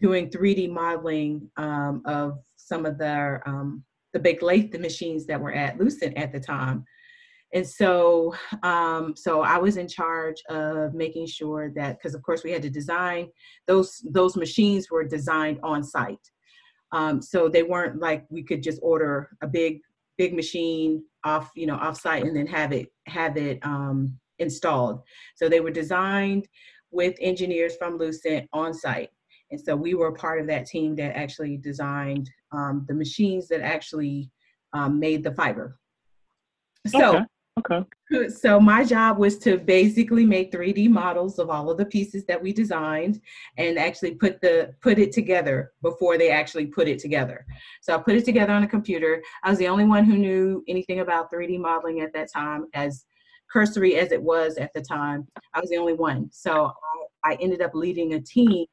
doing 0.01 0.29
3D 0.29 0.69
modeling 0.69 1.49
um, 1.57 2.01
of 2.05 2.39
some 2.55 2.85
of 2.85 2.97
the 2.97 3.39
um, 3.45 3.83
the 4.13 4.19
big 4.19 4.41
lathe 4.41 4.75
machines 4.79 5.25
that 5.27 5.39
were 5.39 5.53
at 5.53 5.77
Lucent 5.79 6.17
at 6.17 6.31
the 6.31 6.39
time. 6.39 6.85
And 7.53 7.67
so 7.67 8.33
um, 8.63 9.15
so 9.15 9.41
i 9.41 9.57
was 9.59 9.77
in 9.77 9.87
charge 9.87 10.41
of 10.49 10.95
making 10.95 11.27
sure 11.27 11.71
that 11.75 11.97
because 11.97 12.15
of 12.15 12.23
course 12.23 12.43
we 12.43 12.51
had 12.51 12.63
to 12.63 12.69
design 12.69 13.29
those 13.67 14.01
those 14.09 14.35
machines 14.35 14.89
were 14.89 15.03
designed 15.03 15.59
on 15.61 15.83
site 15.83 16.27
um, 16.93 17.21
so 17.21 17.49
they 17.49 17.63
weren't 17.63 17.99
like 17.99 18.25
we 18.29 18.43
could 18.43 18.63
just 18.63 18.79
order 18.81 19.35
a 19.41 19.47
big 19.47 19.81
big 20.17 20.33
machine 20.33 21.03
off 21.23 21.49
you 21.55 21.65
know 21.65 21.75
off 21.75 21.99
site 21.99 22.23
and 22.23 22.35
then 22.35 22.47
have 22.47 22.71
it 22.71 22.87
have 23.07 23.35
it 23.35 23.59
um, 23.63 24.17
installed. 24.39 25.01
So 25.35 25.49
they 25.49 25.59
were 25.59 25.71
designed 25.71 26.47
with 26.91 27.15
engineers 27.19 27.75
from 27.75 27.97
lucent 27.97 28.47
on 28.53 28.73
site. 28.73 29.09
And 29.51 29.59
so 29.59 29.75
we 29.75 29.93
were 29.93 30.11
part 30.11 30.39
of 30.39 30.47
that 30.47 30.65
team 30.65 30.95
that 30.95 31.17
actually 31.17 31.57
designed 31.57 32.29
um, 32.51 32.85
the 32.87 32.93
machines 32.93 33.47
that 33.49 33.61
actually 33.61 34.29
um, 34.73 34.99
made 34.99 35.23
the 35.23 35.33
fiber. 35.33 35.77
So 36.87 37.17
okay. 37.17 37.25
Okay. 37.59 37.85
So 38.29 38.59
my 38.59 38.83
job 38.83 39.19
was 39.19 39.37
to 39.39 39.57
basically 39.57 40.25
make 40.25 40.51
3D 40.51 40.89
models 40.89 41.37
of 41.37 41.51
all 41.51 41.69
of 41.69 41.77
the 41.77 41.85
pieces 41.85 42.25
that 42.25 42.41
we 42.41 42.51
designed 42.51 43.21
and 43.57 43.77
actually 43.77 44.15
put 44.15 44.41
the 44.41 44.73
put 44.81 44.97
it 44.97 45.11
together 45.11 45.71
before 45.83 46.17
they 46.17 46.29
actually 46.31 46.65
put 46.65 46.87
it 46.87 46.97
together. 46.97 47.45
So 47.81 47.95
I 47.95 47.99
put 47.99 48.15
it 48.15 48.25
together 48.25 48.53
on 48.53 48.63
a 48.63 48.67
computer. 48.67 49.21
I 49.43 49.51
was 49.51 49.59
the 49.59 49.67
only 49.67 49.85
one 49.85 50.03
who 50.03 50.17
knew 50.17 50.63
anything 50.67 51.01
about 51.01 51.31
3D 51.31 51.59
modeling 51.59 52.01
at 52.01 52.11
that 52.13 52.31
time 52.31 52.65
as 52.73 53.05
cursory 53.51 53.97
as 53.97 54.11
it 54.11 54.21
was 54.21 54.57
at 54.57 54.73
the 54.73 54.81
time. 54.81 55.27
I 55.53 55.59
was 55.59 55.69
the 55.69 55.77
only 55.77 55.93
one. 55.93 56.29
So 56.31 56.71
I 57.23 57.35
ended 57.39 57.61
up 57.61 57.75
leading 57.75 58.15
a 58.15 58.19
team 58.19 58.65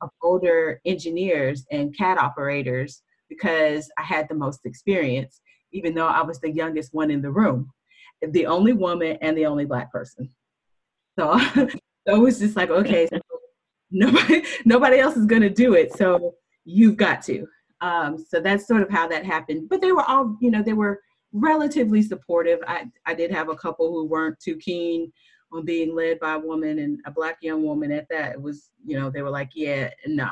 of 0.00 0.10
older 0.22 0.80
engineers 0.84 1.66
and 1.72 1.96
CAD 1.96 2.18
operators 2.18 3.02
because 3.28 3.90
I 3.98 4.02
had 4.02 4.28
the 4.28 4.34
most 4.34 4.60
experience 4.64 5.40
even 5.70 5.94
though 5.94 6.06
I 6.06 6.22
was 6.22 6.40
the 6.40 6.50
youngest 6.50 6.94
one 6.94 7.10
in 7.10 7.20
the 7.20 7.30
room 7.30 7.70
the 8.26 8.46
only 8.46 8.72
woman 8.72 9.18
and 9.20 9.36
the 9.36 9.46
only 9.46 9.64
black 9.64 9.90
person. 9.92 10.30
So, 11.18 11.38
so 11.54 11.68
it 12.06 12.18
was 12.18 12.38
just 12.38 12.56
like, 12.56 12.70
okay, 12.70 13.06
so 13.06 13.18
nobody 13.90 14.44
nobody 14.64 14.98
else 14.98 15.16
is 15.16 15.26
gonna 15.26 15.50
do 15.50 15.74
it, 15.74 15.96
so 15.96 16.34
you've 16.64 16.96
got 16.96 17.22
to. 17.22 17.46
Um, 17.80 18.18
so 18.18 18.40
that's 18.40 18.66
sort 18.66 18.82
of 18.82 18.90
how 18.90 19.06
that 19.08 19.24
happened. 19.24 19.68
But 19.68 19.80
they 19.80 19.92
were 19.92 20.04
all, 20.04 20.36
you 20.40 20.50
know, 20.50 20.62
they 20.62 20.72
were 20.72 21.00
relatively 21.32 22.02
supportive. 22.02 22.60
I 22.66 22.86
I 23.06 23.14
did 23.14 23.30
have 23.30 23.48
a 23.48 23.56
couple 23.56 23.92
who 23.92 24.04
weren't 24.06 24.40
too 24.40 24.56
keen 24.56 25.12
on 25.52 25.64
being 25.64 25.94
led 25.94 26.18
by 26.20 26.34
a 26.34 26.38
woman 26.38 26.78
and 26.78 27.00
a 27.06 27.10
black 27.10 27.38
young 27.40 27.62
woman 27.62 27.90
at 27.92 28.06
that. 28.10 28.32
It 28.32 28.42
was, 28.42 28.70
you 28.84 28.98
know, 28.98 29.10
they 29.10 29.22
were 29.22 29.30
like, 29.30 29.50
yeah, 29.54 29.90
nah. 30.06 30.30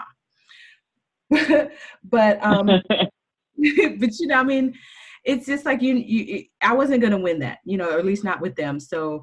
but 2.04 2.44
um 2.44 2.66
but 2.66 4.18
you 4.18 4.26
know, 4.26 4.38
I 4.38 4.44
mean, 4.44 4.74
it's 5.26 5.44
just 5.44 5.64
like 5.64 5.82
you, 5.82 5.94
you 5.94 6.44
I 6.62 6.72
wasn't 6.72 7.00
going 7.00 7.12
to 7.12 7.18
win 7.18 7.40
that, 7.40 7.58
you 7.64 7.76
know, 7.76 7.90
or 7.90 7.98
at 7.98 8.06
least 8.06 8.24
not 8.24 8.40
with 8.40 8.54
them. 8.54 8.78
So, 8.78 9.22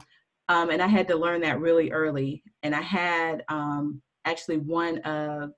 um, 0.50 0.70
and 0.70 0.82
I 0.82 0.88
had 0.88 1.08
to 1.08 1.16
learn 1.16 1.42
that 1.42 1.60
really 1.60 1.92
early. 1.92 2.44
And 2.62 2.76
I 2.76 2.82
had 2.82 3.44
um, 3.48 4.02
actually 4.26 4.58
one 4.58 5.00
of 5.00 5.52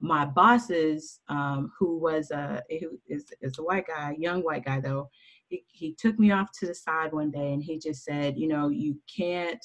my 0.00 0.26
bosses, 0.26 1.20
um, 1.28 1.70
who 1.78 1.98
was 1.98 2.30
a 2.32 2.60
who 2.80 2.98
is, 3.08 3.24
is 3.40 3.58
a 3.58 3.62
white 3.62 3.86
guy, 3.86 4.16
young 4.18 4.42
white 4.42 4.64
guy 4.64 4.80
though. 4.80 5.08
He, 5.46 5.64
he 5.68 5.94
took 5.94 6.18
me 6.18 6.32
off 6.32 6.48
to 6.58 6.66
the 6.66 6.74
side 6.74 7.12
one 7.12 7.30
day 7.30 7.52
and 7.52 7.62
he 7.62 7.78
just 7.78 8.02
said, 8.02 8.36
you 8.36 8.48
know, 8.48 8.68
you 8.68 8.98
can't 9.14 9.64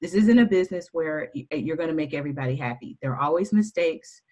this 0.00 0.14
isn't 0.14 0.38
a 0.38 0.46
business 0.46 0.88
where 0.92 1.28
you're 1.50 1.76
going 1.76 1.88
to 1.88 1.94
make 1.94 2.14
everybody 2.14 2.54
happy. 2.54 2.96
There 3.02 3.12
are 3.12 3.20
always 3.20 3.52
mistakes. 3.52 4.22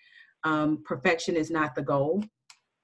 Um, 0.45 0.83
perfection 0.85 1.35
is 1.35 1.51
not 1.51 1.75
the 1.75 1.83
goal. 1.83 2.23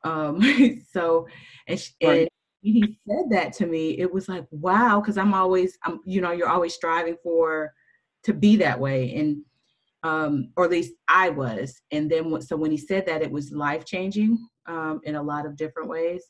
Um, 0.05 0.41
so, 0.93 1.27
and, 1.69 1.81
right. 2.03 2.19
and 2.21 2.29
he 2.63 2.97
said 3.09 3.25
that 3.31 3.53
to 3.55 3.67
me, 3.67 3.99
it 3.99 4.13
was 4.13 4.29
like, 4.29 4.47
wow, 4.51 5.01
because 5.01 5.19
I'm 5.19 5.35
always, 5.35 5.77
I'm, 5.85 6.01
you 6.05 6.21
know, 6.21 6.31
you're 6.31 6.49
always 6.49 6.75
striving 6.75 7.17
for 7.23 7.73
to 8.23 8.33
be 8.33 8.57
that 8.57 8.79
way. 8.79 9.15
And, 9.17 9.43
um, 10.05 10.53
or 10.57 10.65
at 10.65 10.71
least 10.71 10.93
I 11.09 11.31
was. 11.31 11.81
And 11.91 12.11
then, 12.11 12.41
so 12.41 12.57
when 12.57 12.71
he 12.71 12.77
said 12.77 13.05
that, 13.07 13.23
it 13.23 13.31
was 13.31 13.51
life 13.51 13.85
changing 13.85 14.39
um, 14.67 15.01
in 15.05 15.17
a 15.17 15.23
lot 15.23 15.45
of 15.45 15.57
different 15.57 15.89
ways, 15.89 16.25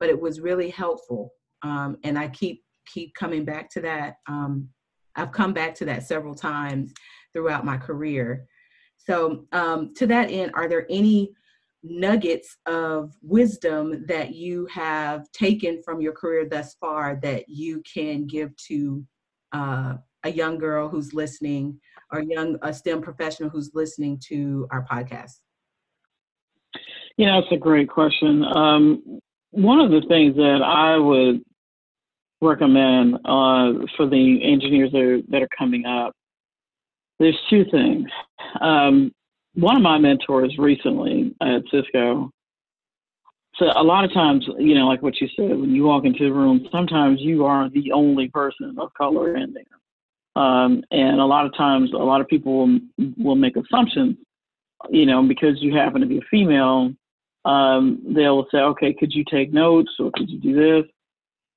but 0.00 0.08
it 0.08 0.18
was 0.18 0.40
really 0.40 0.70
helpful. 0.70 1.30
Um, 1.62 1.98
and 2.04 2.18
I 2.18 2.28
keep, 2.28 2.64
keep 2.86 3.14
coming 3.14 3.44
back 3.44 3.68
to 3.70 3.80
that. 3.82 4.14
Um, 4.26 4.68
I've 5.14 5.32
come 5.32 5.52
back 5.52 5.74
to 5.76 5.84
that 5.86 6.04
several 6.04 6.34
times 6.34 6.92
throughout 7.34 7.66
my 7.66 7.76
career. 7.76 8.46
So, 8.96 9.44
um, 9.52 9.92
to 9.96 10.06
that 10.06 10.30
end, 10.30 10.52
are 10.54 10.68
there 10.68 10.86
any 10.90 11.32
nuggets 11.88 12.56
of 12.66 13.14
wisdom 13.22 14.04
that 14.06 14.34
you 14.34 14.66
have 14.66 15.30
taken 15.32 15.82
from 15.82 16.00
your 16.00 16.12
career 16.12 16.48
thus 16.48 16.74
far 16.80 17.18
that 17.22 17.48
you 17.48 17.82
can 17.82 18.26
give 18.26 18.54
to 18.56 19.04
uh, 19.52 19.94
a 20.24 20.30
young 20.30 20.58
girl 20.58 20.88
who's 20.88 21.14
listening 21.14 21.80
or 22.12 22.22
young 22.22 22.56
a 22.62 22.72
STEM 22.72 23.00
professional 23.00 23.48
who's 23.48 23.70
listening 23.74 24.20
to 24.28 24.66
our 24.70 24.84
podcast? 24.84 25.40
Know, 27.18 27.38
it's 27.38 27.52
a 27.52 27.56
great 27.56 27.88
question. 27.88 28.44
Um, 28.44 29.20
one 29.50 29.80
of 29.80 29.90
the 29.90 30.06
things 30.06 30.36
that 30.36 30.60
I 30.62 30.98
would 30.98 31.42
recommend 32.42 33.14
uh, 33.24 33.86
for 33.96 34.06
the 34.06 34.40
engineers 34.42 34.92
that 34.92 35.00
are, 35.00 35.22
that 35.28 35.42
are 35.42 35.48
coming 35.56 35.86
up, 35.86 36.12
there's 37.18 37.38
two 37.48 37.64
things. 37.70 38.08
Um, 38.60 39.12
one 39.56 39.76
of 39.76 39.82
my 39.82 39.98
mentors 39.98 40.54
recently 40.58 41.34
at 41.40 41.62
Cisco. 41.70 42.30
So 43.56 43.66
a 43.74 43.82
lot 43.82 44.04
of 44.04 44.12
times, 44.12 44.46
you 44.58 44.74
know, 44.74 44.86
like 44.86 45.02
what 45.02 45.18
you 45.18 45.28
said, 45.34 45.58
when 45.58 45.74
you 45.74 45.84
walk 45.84 46.04
into 46.04 46.24
the 46.24 46.32
room, 46.32 46.68
sometimes 46.70 47.20
you 47.20 47.46
are 47.46 47.70
the 47.70 47.90
only 47.92 48.28
person 48.28 48.76
of 48.78 48.92
color 48.94 49.34
in 49.36 49.54
there. 49.54 50.42
Um, 50.42 50.84
and 50.90 51.18
a 51.18 51.24
lot 51.24 51.46
of 51.46 51.56
times, 51.56 51.92
a 51.94 51.96
lot 51.96 52.20
of 52.20 52.28
people 52.28 52.58
will, 52.58 52.80
will 53.16 53.34
make 53.34 53.56
assumptions, 53.56 54.16
you 54.90 55.06
know, 55.06 55.22
because 55.22 55.62
you 55.62 55.74
happen 55.74 56.02
to 56.02 56.06
be 56.06 56.18
a 56.18 56.28
female, 56.30 56.92
um, 57.46 58.02
they'll 58.14 58.46
say, 58.52 58.58
okay, 58.58 58.92
could 58.92 59.14
you 59.14 59.24
take 59.30 59.54
notes 59.54 59.90
or 59.98 60.10
could 60.12 60.28
you 60.28 60.38
do 60.38 60.54
this? 60.54 60.90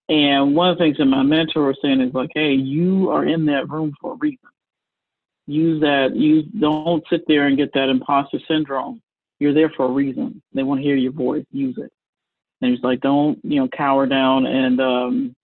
And 0.07 0.55
one 0.55 0.69
of 0.69 0.77
the 0.77 0.85
things 0.85 0.97
that 0.97 1.05
my 1.05 1.21
mentor 1.21 1.67
was 1.67 1.77
saying 1.81 1.99
is 1.99 2.13
like, 2.13 2.29
hey, 2.33 2.53
you 2.53 3.09
are 3.09 3.25
in 3.25 3.45
that 3.47 3.69
room 3.69 3.93
for 3.99 4.13
a 4.13 4.17
reason 4.17 4.39
use 5.49 5.81
that. 5.81 6.15
You 6.15 6.43
don't 6.43 7.03
sit 7.09 7.23
there 7.27 7.47
and 7.47 7.57
get 7.57 7.73
that 7.73 7.89
imposter 7.89 8.39
syndrome. 8.47 9.01
You're 9.39 9.53
there 9.53 9.71
for 9.75 9.85
a 9.85 9.91
reason. 9.91 10.41
They 10.53 10.63
want 10.63 10.79
to 10.79 10.83
hear 10.83 10.95
your 10.95 11.11
voice. 11.11 11.45
Use 11.51 11.77
it. 11.77 11.91
And 12.61 12.71
he's 12.71 12.83
like, 12.83 12.99
don't 12.99 13.39
you 13.43 13.61
know, 13.61 13.69
cower 13.75 14.05
down 14.05 14.45
and 14.45 14.79
um, 14.81 15.35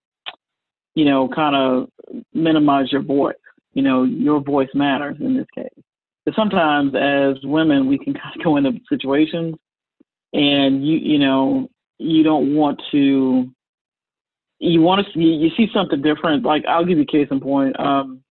you 0.96 1.06
know, 1.06 1.28
kind 1.28 1.56
of 1.56 1.90
minimize 2.34 2.92
your 2.92 3.02
voice. 3.02 3.36
You 3.74 3.84
know, 3.84 4.04
your 4.04 4.42
voice 4.42 4.70
matters 4.74 5.18
in 5.20 5.36
this 5.36 5.48
case. 5.54 5.84
But 6.26 6.36
sometimes, 6.36 6.94
as 6.96 7.38
women, 7.44 7.88
we 7.88 7.98
can 7.98 8.14
kind 8.22 8.36
of 8.36 8.44
go 8.44 8.58
into 8.58 8.80
situations, 8.90 9.56
and 10.34 10.86
you 10.86 10.98
you 10.98 11.20
know, 11.20 11.70
you 11.98 12.24
don't 12.24 12.56
want 12.56 12.82
to. 12.92 13.50
You 14.60 14.82
want 14.82 15.06
to 15.06 15.14
see 15.14 15.20
you 15.20 15.50
see 15.58 15.68
something 15.74 16.02
different. 16.02 16.44
Like 16.44 16.66
I'll 16.66 16.86
give 16.86 16.98
you 16.98 17.04
a 17.04 17.08
case 17.08 17.28
in 17.30 17.42
point. 17.42 17.78
Um, 17.80 18.24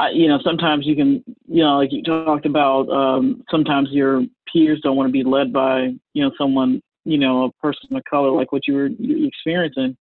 I, 0.00 0.10
you 0.10 0.28
know, 0.28 0.38
sometimes 0.42 0.86
you 0.86 0.96
can, 0.96 1.22
you 1.46 1.62
know, 1.62 1.76
like 1.76 1.92
you 1.92 2.02
talked 2.02 2.46
about, 2.46 2.88
um, 2.88 3.42
sometimes 3.50 3.90
your 3.90 4.22
peers 4.50 4.80
don't 4.82 4.96
want 4.96 5.08
to 5.08 5.12
be 5.12 5.22
led 5.22 5.52
by, 5.52 5.90
you 6.14 6.24
know, 6.24 6.30
someone, 6.38 6.80
you 7.04 7.18
know, 7.18 7.44
a 7.44 7.52
person 7.60 7.94
of 7.94 8.02
color, 8.08 8.30
like 8.30 8.50
what 8.50 8.66
you 8.66 8.74
were 8.74 8.88
experiencing. 8.98 9.96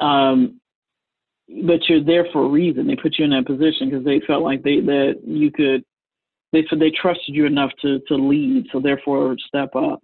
Um, 0.00 0.60
but 1.66 1.80
you're 1.88 2.02
there 2.02 2.26
for 2.32 2.46
a 2.46 2.48
reason. 2.48 2.86
They 2.86 2.96
put 2.96 3.18
you 3.18 3.26
in 3.26 3.32
that 3.32 3.46
position 3.46 3.90
because 3.90 4.04
they 4.04 4.22
felt 4.26 4.42
like 4.42 4.62
they 4.62 4.80
that 4.80 5.20
you 5.26 5.50
could. 5.50 5.84
They 6.52 6.64
said 6.68 6.80
they 6.80 6.90
trusted 6.90 7.34
you 7.34 7.44
enough 7.44 7.70
to 7.82 8.00
to 8.08 8.14
lead, 8.14 8.66
so 8.72 8.80
therefore 8.80 9.36
step 9.46 9.76
up. 9.76 10.00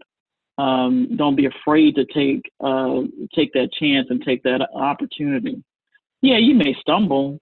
Um, 0.59 1.16
don't 1.16 1.37
be 1.37 1.47
afraid 1.47 1.94
to 1.94 2.05
take 2.05 2.42
uh, 2.61 3.03
take 3.35 3.53
that 3.55 3.71
chance 3.81 4.09
and 4.11 4.23
take 4.23 4.42
that 4.42 4.61
opportunity. 4.75 5.62
Yeah, 6.21 6.38
you 6.38 6.55
may 6.55 6.75
stumble, 6.81 7.40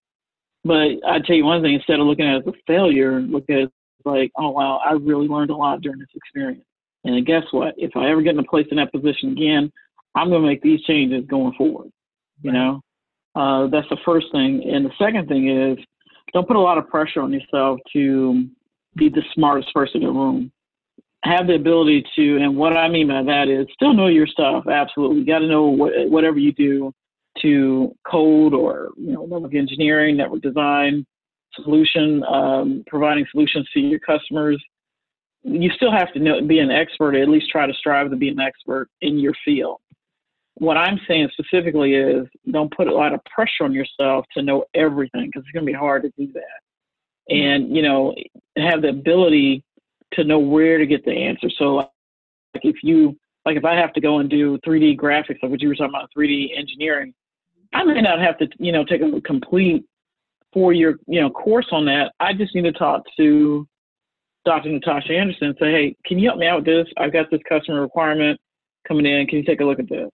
but 0.66 1.08
I 1.08 1.20
tell 1.20 1.36
you 1.36 1.44
one 1.44 1.62
thing: 1.62 1.74
instead 1.74 2.00
of 2.00 2.06
looking 2.06 2.26
at 2.26 2.36
it 2.36 2.48
as 2.48 2.54
a 2.54 2.56
failure, 2.66 3.20
look 3.20 3.44
at 3.48 3.56
it 3.56 3.72
like, 4.04 4.30
oh 4.36 4.50
wow, 4.50 4.80
I 4.84 4.92
really 4.92 5.26
learned 5.26 5.50
a 5.50 5.56
lot 5.56 5.80
during 5.80 5.98
this 5.98 6.08
experience. 6.14 6.64
And 7.04 7.26
guess 7.26 7.42
what? 7.50 7.74
If 7.76 7.96
I 7.96 8.10
ever 8.10 8.22
get 8.22 8.34
in 8.34 8.40
a 8.40 8.44
place 8.44 8.66
in 8.70 8.78
that 8.78 8.92
position 8.92 9.32
again, 9.32 9.70
I'm 10.14 10.28
going 10.30 10.42
to 10.42 10.48
make 10.48 10.62
these 10.62 10.82
changes 10.82 11.24
going 11.28 11.52
forward. 11.54 11.90
You 12.42 12.52
know, 12.52 12.80
uh, 13.34 13.68
that's 13.68 13.88
the 13.90 13.98
first 14.04 14.26
thing. 14.32 14.68
And 14.68 14.84
the 14.84 14.92
second 14.98 15.28
thing 15.28 15.48
is, 15.48 15.78
don't 16.32 16.46
put 16.46 16.56
a 16.56 16.60
lot 16.60 16.78
of 16.78 16.88
pressure 16.88 17.20
on 17.20 17.32
yourself 17.32 17.78
to 17.92 18.46
be 18.96 19.08
the 19.08 19.22
smartest 19.34 19.72
person 19.74 20.02
in 20.02 20.08
the 20.08 20.12
room. 20.12 20.52
Have 21.24 21.46
the 21.46 21.54
ability 21.54 22.04
to, 22.16 22.36
and 22.36 22.56
what 22.56 22.76
I 22.76 22.88
mean 22.88 23.08
by 23.08 23.22
that 23.22 23.48
is, 23.48 23.66
still 23.72 23.94
know 23.94 24.06
your 24.06 24.26
stuff. 24.26 24.64
Absolutely, 24.68 25.18
you 25.18 25.26
got 25.26 25.40
to 25.40 25.48
know 25.48 25.66
what, 25.66 25.92
whatever 26.08 26.38
you 26.38 26.52
do 26.52 26.92
to 27.42 27.94
code 28.10 28.54
or 28.54 28.90
you 28.96 29.12
know 29.12 29.26
network 29.26 29.54
engineering, 29.54 30.16
network 30.16 30.42
design, 30.42 31.06
solution, 31.62 32.22
um, 32.24 32.84
providing 32.86 33.26
solutions 33.30 33.68
to 33.72 33.80
your 33.80 34.00
customers. 34.00 34.62
You 35.42 35.70
still 35.70 35.92
have 35.92 36.12
to 36.14 36.18
know, 36.18 36.40
be 36.42 36.58
an 36.58 36.70
expert, 36.70 37.14
at 37.14 37.28
least 37.28 37.50
try 37.50 37.66
to 37.66 37.74
strive 37.74 38.10
to 38.10 38.16
be 38.16 38.28
an 38.28 38.40
expert 38.40 38.88
in 39.00 39.18
your 39.18 39.34
field. 39.44 39.78
What 40.54 40.76
I'm 40.76 40.98
saying 41.06 41.28
specifically 41.32 41.94
is 41.94 42.26
don't 42.50 42.74
put 42.74 42.88
a 42.88 42.94
lot 42.94 43.12
of 43.12 43.20
pressure 43.24 43.64
on 43.64 43.72
yourself 43.72 44.24
to 44.34 44.42
know 44.42 44.64
everything 44.74 45.26
because 45.26 45.42
it's 45.42 45.52
going 45.52 45.66
to 45.66 45.72
be 45.72 45.76
hard 45.76 46.02
to 46.02 46.12
do 46.18 46.32
that. 46.32 47.34
And, 47.34 47.74
you 47.74 47.82
know, 47.82 48.14
have 48.56 48.82
the 48.82 48.88
ability 48.88 49.62
to 50.14 50.24
know 50.24 50.38
where 50.38 50.78
to 50.78 50.86
get 50.86 51.04
the 51.04 51.12
answer. 51.12 51.50
So, 51.58 51.74
like, 51.74 51.90
if 52.62 52.76
you, 52.82 53.16
like, 53.44 53.56
if 53.56 53.64
I 53.64 53.74
have 53.74 53.92
to 53.94 54.00
go 54.00 54.18
and 54.18 54.30
do 54.30 54.58
3D 54.66 54.96
graphics, 54.96 55.42
like 55.42 55.50
what 55.50 55.60
you 55.60 55.68
were 55.68 55.74
talking 55.74 55.94
about, 55.94 56.10
3D 56.16 56.56
engineering, 56.56 57.12
I 57.76 57.84
may 57.84 58.00
not 58.00 58.20
have 58.20 58.38
to, 58.38 58.48
you 58.58 58.72
know, 58.72 58.84
take 58.84 59.02
a 59.02 59.20
complete 59.20 59.84
four 60.50 60.72
year, 60.72 60.98
you 61.06 61.20
know, 61.20 61.28
course 61.28 61.66
on 61.72 61.84
that. 61.84 62.12
I 62.20 62.32
just 62.32 62.54
need 62.54 62.62
to 62.62 62.72
talk 62.72 63.02
to 63.18 63.68
Dr. 64.46 64.70
Natasha 64.70 65.12
Anderson 65.12 65.48
and 65.48 65.56
say, 65.60 65.70
hey, 65.72 65.96
can 66.06 66.18
you 66.18 66.28
help 66.28 66.38
me 66.38 66.46
out 66.46 66.64
with 66.64 66.64
this? 66.64 66.86
I've 66.96 67.12
got 67.12 67.30
this 67.30 67.40
customer 67.46 67.82
requirement 67.82 68.40
coming 68.88 69.04
in. 69.04 69.26
Can 69.26 69.38
you 69.38 69.44
take 69.44 69.60
a 69.60 69.64
look 69.64 69.78
at 69.78 69.90
this? 69.90 70.08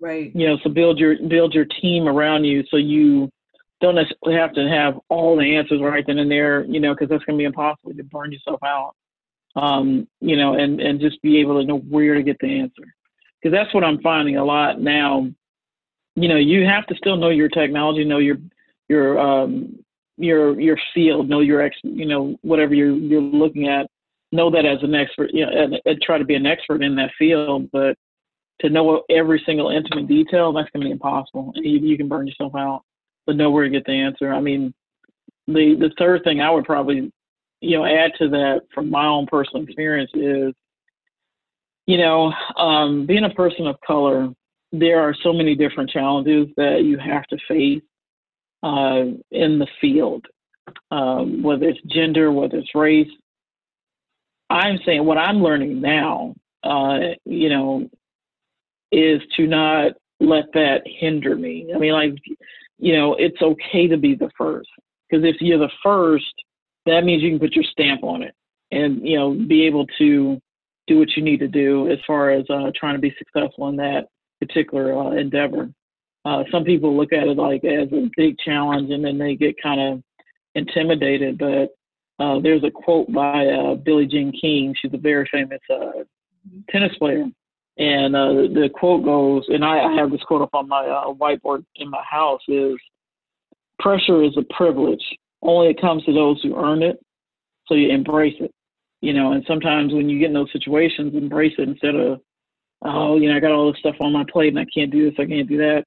Right. 0.00 0.34
You 0.34 0.48
know, 0.48 0.56
so 0.64 0.70
build 0.70 0.98
your 0.98 1.16
build 1.28 1.54
your 1.54 1.66
team 1.80 2.08
around 2.08 2.44
you 2.44 2.64
so 2.68 2.78
you 2.78 3.30
don't 3.80 3.94
necessarily 3.94 4.36
have 4.36 4.52
to 4.54 4.68
have 4.68 4.98
all 5.08 5.36
the 5.36 5.56
answers 5.56 5.80
right 5.80 6.04
then 6.04 6.18
and 6.18 6.30
there, 6.30 6.64
you 6.64 6.80
know, 6.80 6.94
because 6.94 7.08
that's 7.08 7.24
going 7.24 7.38
to 7.38 7.42
be 7.42 7.46
impossible 7.46 7.94
to 7.94 8.02
burn 8.04 8.32
yourself 8.32 8.60
out. 8.64 8.94
Um, 9.54 10.08
you 10.20 10.36
know, 10.36 10.54
and 10.54 10.80
and 10.80 11.00
just 11.00 11.22
be 11.22 11.38
able 11.38 11.60
to 11.60 11.66
know 11.66 11.78
where 11.78 12.14
to 12.14 12.24
get 12.24 12.38
the 12.40 12.58
answer, 12.58 12.82
because 13.40 13.56
that's 13.56 13.72
what 13.72 13.84
I'm 13.84 14.02
finding 14.02 14.36
a 14.36 14.44
lot 14.44 14.80
now 14.80 15.30
you 16.16 16.28
know 16.28 16.36
you 16.36 16.64
have 16.64 16.86
to 16.86 16.94
still 16.96 17.16
know 17.16 17.30
your 17.30 17.48
technology 17.48 18.04
know 18.04 18.18
your 18.18 18.36
your 18.88 19.18
um 19.18 19.78
your 20.16 20.58
your 20.60 20.76
field 20.92 21.28
know 21.28 21.40
your 21.40 21.60
ex 21.60 21.76
you 21.82 22.06
know 22.06 22.36
whatever 22.42 22.74
you're 22.74 22.94
you're 22.94 23.20
looking 23.20 23.68
at. 23.68 23.86
Know 24.32 24.50
that 24.50 24.66
as 24.66 24.82
an 24.82 24.94
expert 24.94 25.30
you 25.32 25.46
know 25.46 25.52
and, 25.52 25.80
and 25.84 26.02
try 26.02 26.18
to 26.18 26.24
be 26.24 26.34
an 26.34 26.46
expert 26.46 26.82
in 26.82 26.96
that 26.96 27.10
field 27.18 27.70
but 27.72 27.96
to 28.60 28.70
know 28.70 29.02
every 29.10 29.42
single 29.46 29.70
intimate 29.70 30.08
detail 30.08 30.52
that's 30.52 30.70
going 30.70 30.82
to 30.82 30.86
be 30.86 30.92
impossible. 30.92 31.52
You, 31.56 31.78
you 31.78 31.96
can 31.96 32.08
burn 32.08 32.26
yourself 32.26 32.54
out 32.56 32.82
but 33.26 33.36
know 33.36 33.50
where 33.50 33.64
to 33.64 33.70
get 33.70 33.84
the 33.86 33.92
answer. 33.92 34.32
I 34.32 34.40
mean 34.40 34.74
the 35.46 35.74
the 35.78 35.90
third 35.98 36.22
thing 36.24 36.40
i 36.40 36.50
would 36.50 36.64
probably 36.64 37.12
you 37.60 37.76
know 37.76 37.84
add 37.84 38.12
to 38.18 38.28
that 38.28 38.62
from 38.74 38.90
my 38.90 39.06
own 39.06 39.26
personal 39.26 39.62
experience 39.62 40.10
is 40.14 40.52
you 41.86 41.98
know 41.98 42.32
um 42.56 43.06
being 43.06 43.24
a 43.24 43.30
person 43.30 43.66
of 43.66 43.76
color 43.86 44.28
there 44.78 45.00
are 45.00 45.14
so 45.22 45.32
many 45.32 45.54
different 45.54 45.90
challenges 45.90 46.48
that 46.56 46.82
you 46.82 46.98
have 46.98 47.24
to 47.28 47.38
face 47.46 47.82
uh, 48.62 49.04
in 49.30 49.58
the 49.58 49.68
field, 49.80 50.26
um, 50.90 51.42
whether 51.42 51.66
it's 51.66 51.80
gender, 51.86 52.32
whether 52.32 52.58
it's 52.58 52.74
race. 52.74 53.10
I'm 54.50 54.78
saying 54.84 55.04
what 55.04 55.18
I'm 55.18 55.42
learning 55.42 55.80
now, 55.80 56.34
uh, 56.64 57.14
you 57.24 57.48
know, 57.48 57.88
is 58.90 59.20
to 59.36 59.46
not 59.46 59.92
let 60.20 60.46
that 60.54 60.82
hinder 60.84 61.36
me. 61.36 61.70
I 61.74 61.78
mean, 61.78 61.92
like, 61.92 62.14
you 62.78 62.96
know, 62.96 63.14
it's 63.14 63.40
okay 63.40 63.86
to 63.88 63.96
be 63.96 64.14
the 64.14 64.30
first 64.36 64.68
because 65.08 65.24
if 65.24 65.36
you're 65.40 65.58
the 65.58 65.70
first, 65.82 66.34
that 66.86 67.04
means 67.04 67.22
you 67.22 67.30
can 67.30 67.38
put 67.38 67.54
your 67.54 67.64
stamp 67.64 68.02
on 68.02 68.22
it 68.22 68.34
and, 68.72 69.06
you 69.06 69.16
know, 69.16 69.34
be 69.34 69.66
able 69.66 69.86
to 69.98 70.40
do 70.86 70.98
what 70.98 71.08
you 71.16 71.22
need 71.22 71.38
to 71.38 71.48
do 71.48 71.90
as 71.90 71.98
far 72.06 72.30
as 72.30 72.44
uh, 72.50 72.70
trying 72.74 72.94
to 72.94 73.00
be 73.00 73.14
successful 73.18 73.68
in 73.68 73.76
that 73.76 74.06
particular 74.46 74.96
uh, 74.96 75.10
endeavor. 75.12 75.70
Uh, 76.24 76.42
some 76.50 76.64
people 76.64 76.96
look 76.96 77.12
at 77.12 77.28
it 77.28 77.36
like 77.36 77.64
as 77.64 77.92
a 77.92 78.10
big 78.16 78.36
challenge, 78.38 78.90
and 78.90 79.04
then 79.04 79.18
they 79.18 79.34
get 79.34 79.54
kind 79.62 79.80
of 79.80 80.02
intimidated. 80.54 81.38
But 81.38 81.74
uh, 82.22 82.40
there's 82.40 82.64
a 82.64 82.70
quote 82.70 83.12
by 83.12 83.46
uh, 83.46 83.74
Billie 83.74 84.06
Jean 84.06 84.32
King. 84.32 84.74
She's 84.80 84.94
a 84.94 84.98
very 84.98 85.28
famous 85.30 85.60
uh, 85.70 86.04
tennis 86.70 86.96
player. 86.98 87.26
And 87.76 88.14
uh, 88.14 88.32
the 88.54 88.70
quote 88.72 89.04
goes, 89.04 89.44
and 89.48 89.64
I, 89.64 89.80
I 89.80 89.94
have 89.96 90.10
this 90.12 90.22
quote 90.22 90.42
up 90.42 90.54
on 90.54 90.68
my 90.68 90.86
uh, 90.86 91.12
whiteboard 91.12 91.64
in 91.76 91.90
my 91.90 92.02
house 92.08 92.40
is 92.46 92.76
pressure 93.80 94.22
is 94.22 94.36
a 94.38 94.54
privilege. 94.54 95.02
Only 95.42 95.70
it 95.70 95.80
comes 95.80 96.04
to 96.04 96.12
those 96.12 96.40
who 96.42 96.56
earn 96.56 96.82
it. 96.82 96.98
So 97.66 97.74
you 97.74 97.90
embrace 97.90 98.36
it, 98.40 98.52
you 99.00 99.14
know, 99.14 99.32
and 99.32 99.42
sometimes 99.48 99.92
when 99.92 100.08
you 100.08 100.18
get 100.18 100.28
in 100.28 100.34
those 100.34 100.52
situations, 100.52 101.14
embrace 101.14 101.54
it 101.58 101.68
instead 101.68 101.94
of, 101.94 102.20
oh, 102.84 103.16
you 103.16 103.28
know, 103.28 103.36
I 103.36 103.40
got 103.40 103.52
all 103.52 103.70
this 103.70 103.80
stuff 103.80 103.96
on 104.00 104.12
my 104.12 104.24
plate 104.30 104.48
and 104.48 104.58
I 104.58 104.66
can't 104.72 104.90
do 104.90 105.08
this, 105.08 105.18
I 105.18 105.26
can't 105.26 105.48
do 105.48 105.58
that. 105.58 105.84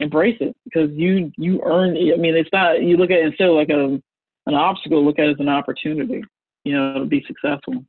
Embrace 0.00 0.38
it 0.40 0.56
because 0.64 0.90
you, 0.92 1.30
you 1.36 1.60
earn. 1.64 1.90
I 1.90 2.16
mean, 2.16 2.34
it's 2.34 2.48
not, 2.52 2.82
you 2.82 2.96
look 2.96 3.10
at 3.10 3.18
it 3.18 3.26
instead 3.26 3.48
of 3.48 3.54
like 3.54 3.68
a, 3.68 4.00
an 4.46 4.54
obstacle, 4.54 5.04
look 5.04 5.18
at 5.18 5.26
it 5.26 5.32
as 5.32 5.40
an 5.40 5.48
opportunity, 5.48 6.22
you 6.64 6.74
know, 6.74 7.00
to 7.00 7.04
be 7.04 7.24
successful. 7.26 7.84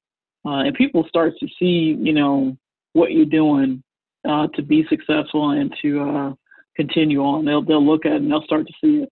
Uh, 0.45 0.63
and 0.63 0.75
people 0.75 1.05
start 1.07 1.33
to 1.39 1.47
see, 1.57 1.97
you 1.99 2.13
know, 2.13 2.57
what 2.93 3.11
you're 3.11 3.25
doing 3.25 3.81
uh, 4.27 4.47
to 4.55 4.61
be 4.61 4.85
successful 4.89 5.51
and 5.51 5.73
to 5.81 6.01
uh, 6.01 6.33
continue 6.75 7.21
on. 7.21 7.45
They'll 7.45 7.61
they'll 7.61 7.85
look 7.85 8.05
at 8.05 8.13
it 8.13 8.21
and 8.21 8.29
they'll 8.31 8.43
start 8.43 8.67
to 8.67 8.73
see 8.83 9.03
it 9.03 9.09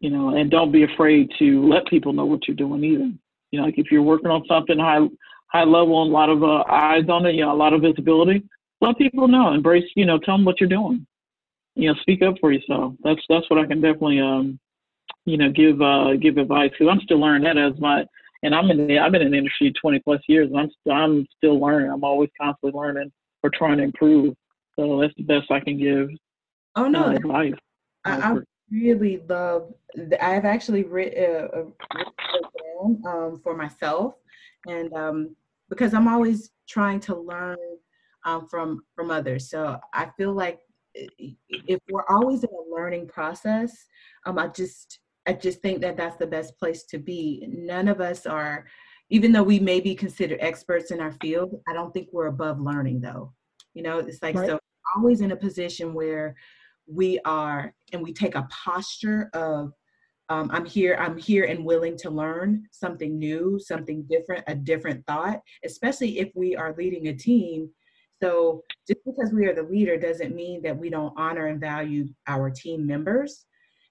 you 0.00 0.10
know, 0.10 0.36
and 0.36 0.50
don't 0.50 0.72
be 0.72 0.84
afraid 0.84 1.30
to 1.38 1.68
let 1.68 1.86
people 1.86 2.12
know 2.12 2.24
what 2.24 2.46
you're 2.46 2.56
doing 2.56 2.84
either. 2.84 3.10
You 3.50 3.60
know, 3.60 3.64
like 3.64 3.78
if 3.78 3.90
you're 3.90 4.02
working 4.02 4.30
on 4.30 4.44
something 4.46 4.78
high 4.78 5.00
high 5.52 5.64
level 5.64 6.02
and 6.02 6.10
a 6.10 6.14
lot 6.14 6.30
of 6.30 6.42
uh, 6.42 6.64
eyes 6.70 7.08
on 7.08 7.26
it, 7.26 7.34
you 7.34 7.42
know, 7.42 7.52
a 7.52 7.56
lot 7.56 7.72
of 7.72 7.82
visibility, 7.82 8.42
let 8.80 8.98
people 8.98 9.28
know. 9.28 9.52
Embrace, 9.52 9.90
you 9.96 10.06
know, 10.06 10.18
tell 10.18 10.36
them 10.36 10.44
what 10.44 10.60
you're 10.60 10.68
doing. 10.68 11.06
You 11.74 11.88
know, 11.88 11.94
speak 12.00 12.22
up 12.22 12.34
for 12.40 12.52
yourself. 12.52 12.94
That's 13.02 13.20
that's 13.28 13.48
what 13.50 13.58
I 13.58 13.66
can 13.66 13.80
definitely, 13.80 14.20
um, 14.20 14.58
you 15.24 15.36
know, 15.36 15.50
give 15.50 15.80
uh, 15.80 16.14
give 16.20 16.36
advice 16.36 16.70
because 16.70 16.88
I'm 16.90 17.00
still 17.00 17.20
learning 17.20 17.44
that 17.44 17.58
as 17.58 17.78
my 17.80 18.04
and 18.42 18.54
I'm 18.54 18.70
in 18.70 18.86
the 18.86 18.98
I've 18.98 19.12
been 19.12 19.22
in 19.22 19.32
the 19.32 19.38
industry 19.38 19.72
20 19.80 20.00
plus 20.00 20.20
years. 20.28 20.48
And 20.52 20.58
I'm 20.58 20.92
I'm 20.92 21.26
still 21.36 21.60
learning. 21.60 21.90
I'm 21.90 22.04
always 22.04 22.30
constantly 22.40 22.78
learning 22.78 23.12
or 23.42 23.50
trying 23.50 23.78
to 23.78 23.84
improve. 23.84 24.34
So 24.78 25.00
that's 25.00 25.14
the 25.16 25.24
best 25.24 25.50
I 25.50 25.60
can 25.60 25.78
give. 25.78 26.08
Oh 26.76 26.88
no, 26.88 27.06
uh, 27.06 27.10
advice. 27.12 27.54
I, 28.04 28.32
I, 28.32 28.36
really 28.70 29.22
love. 29.28 29.72
I've 30.20 30.44
actually 30.44 30.84
written, 30.84 31.24
uh, 31.24 31.48
uh 31.56 31.64
written 31.94 33.02
down 33.02 33.12
um, 33.12 33.40
for 33.42 33.56
myself, 33.56 34.14
and 34.68 34.92
um, 34.92 35.36
because 35.68 35.94
I'm 35.94 36.08
always 36.08 36.50
trying 36.68 37.00
to 37.00 37.16
learn 37.16 37.58
um, 38.24 38.46
from 38.48 38.82
from 38.94 39.10
others. 39.10 39.50
So 39.50 39.78
I 39.92 40.10
feel 40.16 40.32
like 40.32 40.60
if 40.94 41.80
we're 41.90 42.08
always 42.08 42.44
in 42.44 42.50
a 42.50 42.74
learning 42.74 43.08
process, 43.08 43.72
um, 44.26 44.38
I 44.38 44.48
just 44.48 45.00
I 45.26 45.32
just 45.32 45.60
think 45.60 45.80
that 45.82 45.96
that's 45.96 46.16
the 46.16 46.26
best 46.26 46.58
place 46.58 46.84
to 46.84 46.98
be. 46.98 47.46
None 47.48 47.88
of 47.88 48.00
us 48.00 48.26
are, 48.26 48.66
even 49.10 49.32
though 49.32 49.42
we 49.42 49.58
may 49.58 49.80
be 49.80 49.94
considered 49.94 50.38
experts 50.40 50.90
in 50.90 51.00
our 51.00 51.12
field. 51.20 51.60
I 51.68 51.72
don't 51.72 51.92
think 51.92 52.08
we're 52.12 52.26
above 52.26 52.60
learning, 52.60 53.00
though. 53.00 53.32
You 53.74 53.82
know, 53.82 53.98
it's 53.98 54.22
like 54.22 54.36
right. 54.36 54.48
so 54.48 54.58
always 54.96 55.20
in 55.20 55.32
a 55.32 55.36
position 55.36 55.92
where 55.92 56.34
we 56.86 57.20
are 57.24 57.74
and 57.92 58.02
we 58.02 58.12
take 58.12 58.34
a 58.34 58.48
posture 58.50 59.28
of 59.34 59.72
um, 60.28 60.50
i'm 60.52 60.64
here 60.64 60.96
i'm 61.00 61.16
here 61.16 61.44
and 61.44 61.64
willing 61.64 61.96
to 61.96 62.10
learn 62.10 62.66
something 62.70 63.18
new 63.18 63.58
something 63.58 64.04
different 64.08 64.44
a 64.46 64.54
different 64.54 65.04
thought 65.06 65.40
especially 65.64 66.18
if 66.18 66.30
we 66.34 66.56
are 66.56 66.74
leading 66.76 67.08
a 67.08 67.14
team 67.14 67.68
so 68.22 68.62
just 68.86 69.00
because 69.04 69.32
we 69.32 69.46
are 69.46 69.54
the 69.54 69.62
leader 69.62 69.96
doesn't 69.96 70.34
mean 70.34 70.60
that 70.62 70.76
we 70.76 70.90
don't 70.90 71.14
honor 71.16 71.46
and 71.46 71.60
value 71.60 72.06
our 72.26 72.50
team 72.50 72.86
members 72.86 73.46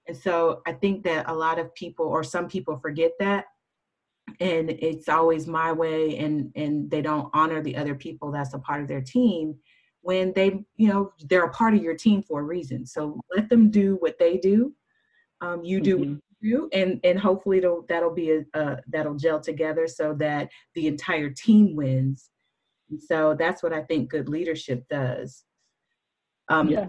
and 0.06 0.16
so 0.16 0.62
i 0.66 0.72
think 0.72 1.02
that 1.04 1.28
a 1.28 1.34
lot 1.34 1.58
of 1.58 1.74
people 1.74 2.06
or 2.06 2.22
some 2.22 2.48
people 2.48 2.78
forget 2.78 3.12
that 3.18 3.46
and 4.40 4.70
it's 4.70 5.08
always 5.08 5.46
my 5.46 5.72
way 5.72 6.18
and 6.18 6.52
and 6.54 6.90
they 6.90 7.00
don't 7.00 7.30
honor 7.32 7.62
the 7.62 7.76
other 7.76 7.94
people 7.94 8.30
that's 8.30 8.54
a 8.54 8.58
part 8.58 8.82
of 8.82 8.88
their 8.88 9.00
team 9.00 9.58
when 10.02 10.32
they, 10.32 10.64
you 10.76 10.88
know, 10.88 11.12
they're 11.28 11.44
a 11.44 11.50
part 11.50 11.74
of 11.74 11.82
your 11.82 11.94
team 11.94 12.22
for 12.22 12.40
a 12.40 12.44
reason. 12.44 12.86
So 12.86 13.20
let 13.34 13.48
them 13.48 13.70
do 13.70 13.96
what 14.00 14.18
they 14.18 14.38
do. 14.38 14.72
Um, 15.40 15.62
you 15.64 15.80
do 15.80 15.98
mm-hmm. 15.98 16.14
Do, 16.42 16.68
and 16.72 17.00
and 17.04 17.18
hopefully 17.18 17.58
it'll, 17.58 17.84
that'll 17.88 18.14
be 18.14 18.30
a, 18.30 18.44
a 18.54 18.78
that'll 18.88 19.16
gel 19.16 19.40
together 19.40 19.86
so 19.86 20.14
that 20.14 20.48
the 20.74 20.86
entire 20.86 21.30
team 21.30 21.74
wins. 21.74 22.30
And 22.90 23.02
so 23.02 23.34
that's 23.38 23.62
what 23.62 23.72
I 23.72 23.82
think 23.82 24.10
good 24.10 24.28
leadership 24.28 24.84
does. 24.88 25.44
Um, 26.48 26.68
yeah. 26.68 26.88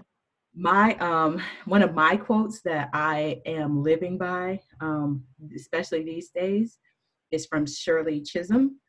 My 0.54 0.96
um, 0.96 1.40
one 1.66 1.82
of 1.82 1.94
my 1.94 2.16
quotes 2.16 2.60
that 2.62 2.88
I 2.92 3.40
am 3.46 3.82
living 3.82 4.18
by, 4.18 4.60
um, 4.80 5.22
especially 5.54 6.02
these 6.02 6.30
days, 6.30 6.78
is 7.30 7.46
from 7.46 7.66
Shirley 7.66 8.20
Chisholm. 8.20 8.80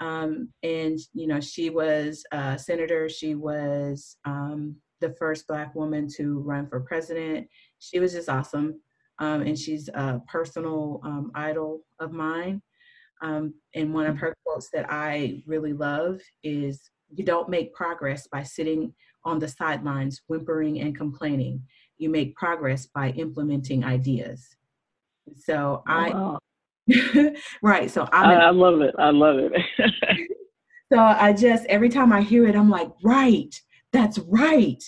Um, 0.00 0.52
and 0.62 0.98
you 1.14 1.26
know, 1.26 1.40
she 1.40 1.70
was 1.70 2.24
a 2.30 2.58
senator. 2.58 3.08
She 3.08 3.34
was 3.34 4.16
um, 4.26 4.76
the 5.00 5.14
first 5.18 5.46
Black 5.46 5.74
woman 5.74 6.08
to 6.16 6.40
run 6.40 6.68
for 6.68 6.80
president. 6.80 7.48
She 7.78 7.98
was 8.00 8.12
just 8.12 8.28
awesome, 8.28 8.80
um, 9.18 9.42
and 9.42 9.58
she's 9.58 9.88
a 9.88 10.20
personal 10.28 11.00
um, 11.04 11.30
idol 11.34 11.80
of 12.00 12.12
mine. 12.12 12.62
Um, 13.20 13.54
and 13.74 13.92
one 13.92 14.06
of 14.06 14.16
her 14.18 14.36
quotes 14.44 14.70
that 14.72 14.86
I 14.88 15.42
really 15.46 15.72
love 15.72 16.20
is, 16.44 16.90
"You 17.14 17.24
don't 17.24 17.48
make 17.48 17.74
progress 17.74 18.28
by 18.28 18.44
sitting 18.44 18.94
on 19.24 19.38
the 19.38 19.48
sidelines, 19.48 20.22
whimpering 20.28 20.80
and 20.80 20.96
complaining. 20.96 21.62
You 21.98 22.10
make 22.10 22.36
progress 22.36 22.86
by 22.86 23.10
implementing 23.10 23.84
ideas." 23.84 24.46
So 25.36 25.82
oh, 25.88 25.92
I 25.92 26.38
right. 27.62 27.90
So 27.90 28.08
I, 28.12 28.34
I 28.34 28.50
love 28.50 28.80
it. 28.80 28.94
I 28.98 29.10
love 29.10 29.38
it. 29.38 29.52
so 30.92 30.98
I 30.98 31.32
just 31.32 31.66
every 31.66 31.88
time 31.88 32.12
I 32.12 32.22
hear 32.22 32.46
it, 32.46 32.56
I'm 32.56 32.70
like, 32.70 32.90
right, 33.02 33.54
that's 33.92 34.18
right. 34.20 34.82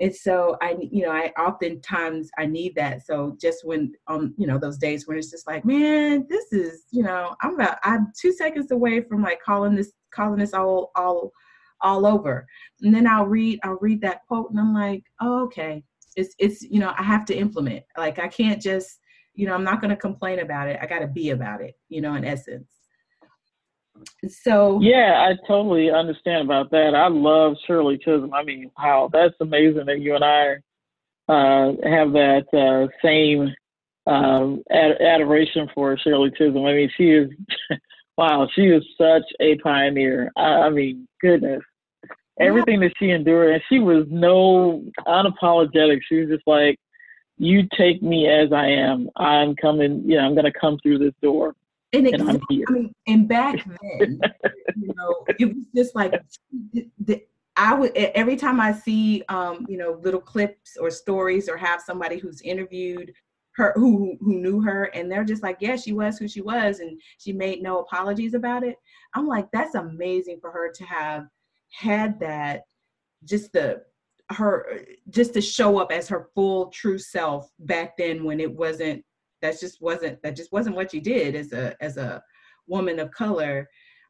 And 0.00 0.14
so 0.14 0.56
I, 0.60 0.76
you 0.78 1.04
know, 1.04 1.10
I 1.10 1.32
oftentimes 1.38 2.30
I 2.38 2.46
need 2.46 2.74
that. 2.74 3.06
So 3.06 3.36
just 3.40 3.64
when 3.64 3.92
um, 4.08 4.34
you 4.36 4.46
know, 4.46 4.58
those 4.58 4.78
days 4.78 5.06
when 5.06 5.16
it's 5.16 5.30
just 5.30 5.46
like, 5.46 5.64
man, 5.64 6.26
this 6.28 6.52
is, 6.52 6.84
you 6.90 7.02
know, 7.02 7.34
I'm 7.40 7.54
about 7.54 7.78
I'm 7.82 8.12
two 8.20 8.32
seconds 8.32 8.70
away 8.70 9.00
from 9.00 9.22
like 9.22 9.40
calling 9.42 9.74
this 9.74 9.92
calling 10.12 10.38
this 10.38 10.54
all 10.54 10.90
all 10.96 11.32
all 11.80 12.06
over. 12.06 12.46
And 12.82 12.94
then 12.94 13.06
I'll 13.06 13.26
read 13.26 13.58
I'll 13.64 13.78
read 13.80 14.00
that 14.02 14.26
quote 14.28 14.50
and 14.50 14.60
I'm 14.60 14.74
like, 14.74 15.04
oh, 15.20 15.44
okay. 15.44 15.82
It's 16.16 16.34
it's 16.38 16.62
you 16.62 16.80
know, 16.80 16.94
I 16.98 17.02
have 17.02 17.24
to 17.26 17.36
implement. 17.36 17.84
Like 17.96 18.18
I 18.18 18.28
can't 18.28 18.60
just 18.60 19.00
you 19.36 19.46
know, 19.46 19.54
I'm 19.54 19.64
not 19.64 19.80
going 19.80 19.90
to 19.90 19.96
complain 19.96 20.38
about 20.40 20.68
it. 20.68 20.78
I 20.80 20.86
got 20.86 21.00
to 21.00 21.06
be 21.06 21.30
about 21.30 21.60
it, 21.60 21.74
you 21.90 22.00
know, 22.00 22.14
in 22.14 22.24
essence. 22.24 22.75
So 24.28 24.80
yeah, 24.82 25.26
I 25.28 25.46
totally 25.46 25.90
understand 25.90 26.44
about 26.44 26.70
that. 26.70 26.94
I 26.94 27.08
love 27.08 27.56
Shirley 27.66 27.98
Chisholm. 27.98 28.32
I 28.34 28.42
mean, 28.42 28.70
wow, 28.78 29.08
that's 29.12 29.34
amazing 29.40 29.86
that 29.86 30.00
you 30.00 30.14
and 30.14 30.24
I 30.24 30.54
uh, 31.28 31.72
have 31.84 32.12
that 32.12 32.46
uh, 32.52 32.88
same 33.04 33.54
uh, 34.06 34.56
ad- 34.70 35.00
adoration 35.00 35.68
for 35.74 35.96
Shirley 35.98 36.30
Chisholm. 36.30 36.64
I 36.64 36.72
mean, 36.72 36.90
she 36.96 37.10
is 37.10 37.30
wow, 38.16 38.48
she 38.54 38.62
is 38.62 38.84
such 38.98 39.24
a 39.40 39.56
pioneer. 39.58 40.32
I, 40.36 40.42
I 40.42 40.70
mean, 40.70 41.06
goodness, 41.20 41.62
everything 42.40 42.80
that 42.80 42.92
she 42.98 43.10
endured, 43.10 43.54
and 43.54 43.62
she 43.68 43.78
was 43.78 44.06
no 44.10 44.84
unapologetic. 45.06 46.00
She 46.08 46.20
was 46.20 46.28
just 46.28 46.46
like, 46.46 46.78
you 47.38 47.68
take 47.76 48.02
me 48.02 48.28
as 48.28 48.52
I 48.52 48.66
am. 48.66 49.10
I'm 49.16 49.54
coming, 49.56 50.02
you 50.06 50.16
know, 50.16 50.22
I'm 50.22 50.34
going 50.34 50.50
to 50.50 50.58
come 50.58 50.78
through 50.82 50.98
this 50.98 51.14
door. 51.22 51.54
And, 51.92 52.06
and 52.06 52.28
I'm 52.28 52.40
here. 52.48 52.64
I 52.68 52.72
mean, 52.72 52.92
and 53.06 53.28
back 53.28 53.64
then, 53.98 54.20
you 54.76 54.92
know, 54.96 55.24
it 55.38 55.46
was 55.46 55.64
just 55.74 55.94
like 55.94 56.12
the, 57.00 57.22
I 57.56 57.74
would 57.74 57.96
every 57.96 58.36
time 58.36 58.60
I 58.60 58.72
see, 58.72 59.22
um, 59.28 59.64
you 59.68 59.78
know, 59.78 59.98
little 60.02 60.20
clips 60.20 60.76
or 60.78 60.90
stories 60.90 61.48
or 61.48 61.56
have 61.56 61.80
somebody 61.80 62.18
who's 62.18 62.42
interviewed 62.42 63.12
her 63.56 63.72
who 63.76 64.16
who 64.20 64.38
knew 64.38 64.60
her 64.60 64.84
and 64.94 65.10
they're 65.10 65.24
just 65.24 65.42
like, 65.42 65.58
yeah, 65.60 65.76
she 65.76 65.92
was 65.92 66.18
who 66.18 66.28
she 66.28 66.42
was, 66.42 66.80
and 66.80 67.00
she 67.18 67.32
made 67.32 67.62
no 67.62 67.78
apologies 67.80 68.34
about 68.34 68.62
it. 68.62 68.76
I'm 69.14 69.26
like, 69.26 69.46
that's 69.52 69.74
amazing 69.74 70.38
for 70.40 70.50
her 70.50 70.70
to 70.70 70.84
have 70.84 71.26
had 71.70 72.20
that, 72.20 72.62
just 73.24 73.52
the 73.52 73.82
her 74.30 74.80
just 75.10 75.34
to 75.34 75.40
show 75.40 75.78
up 75.78 75.92
as 75.92 76.08
her 76.08 76.28
full 76.34 76.66
true 76.70 76.98
self 76.98 77.48
back 77.60 77.96
then 77.96 78.24
when 78.24 78.40
it 78.40 78.52
wasn't 78.52 79.04
that 79.42 79.58
just 79.60 79.80
wasn't 79.80 80.20
that 80.22 80.36
just 80.36 80.52
wasn't 80.52 80.74
what 80.74 80.92
you 80.92 81.00
did 81.00 81.34
as 81.34 81.52
a 81.52 81.74
as 81.82 81.96
a 81.96 82.22
woman 82.66 82.98
of 82.98 83.10
color 83.10 83.68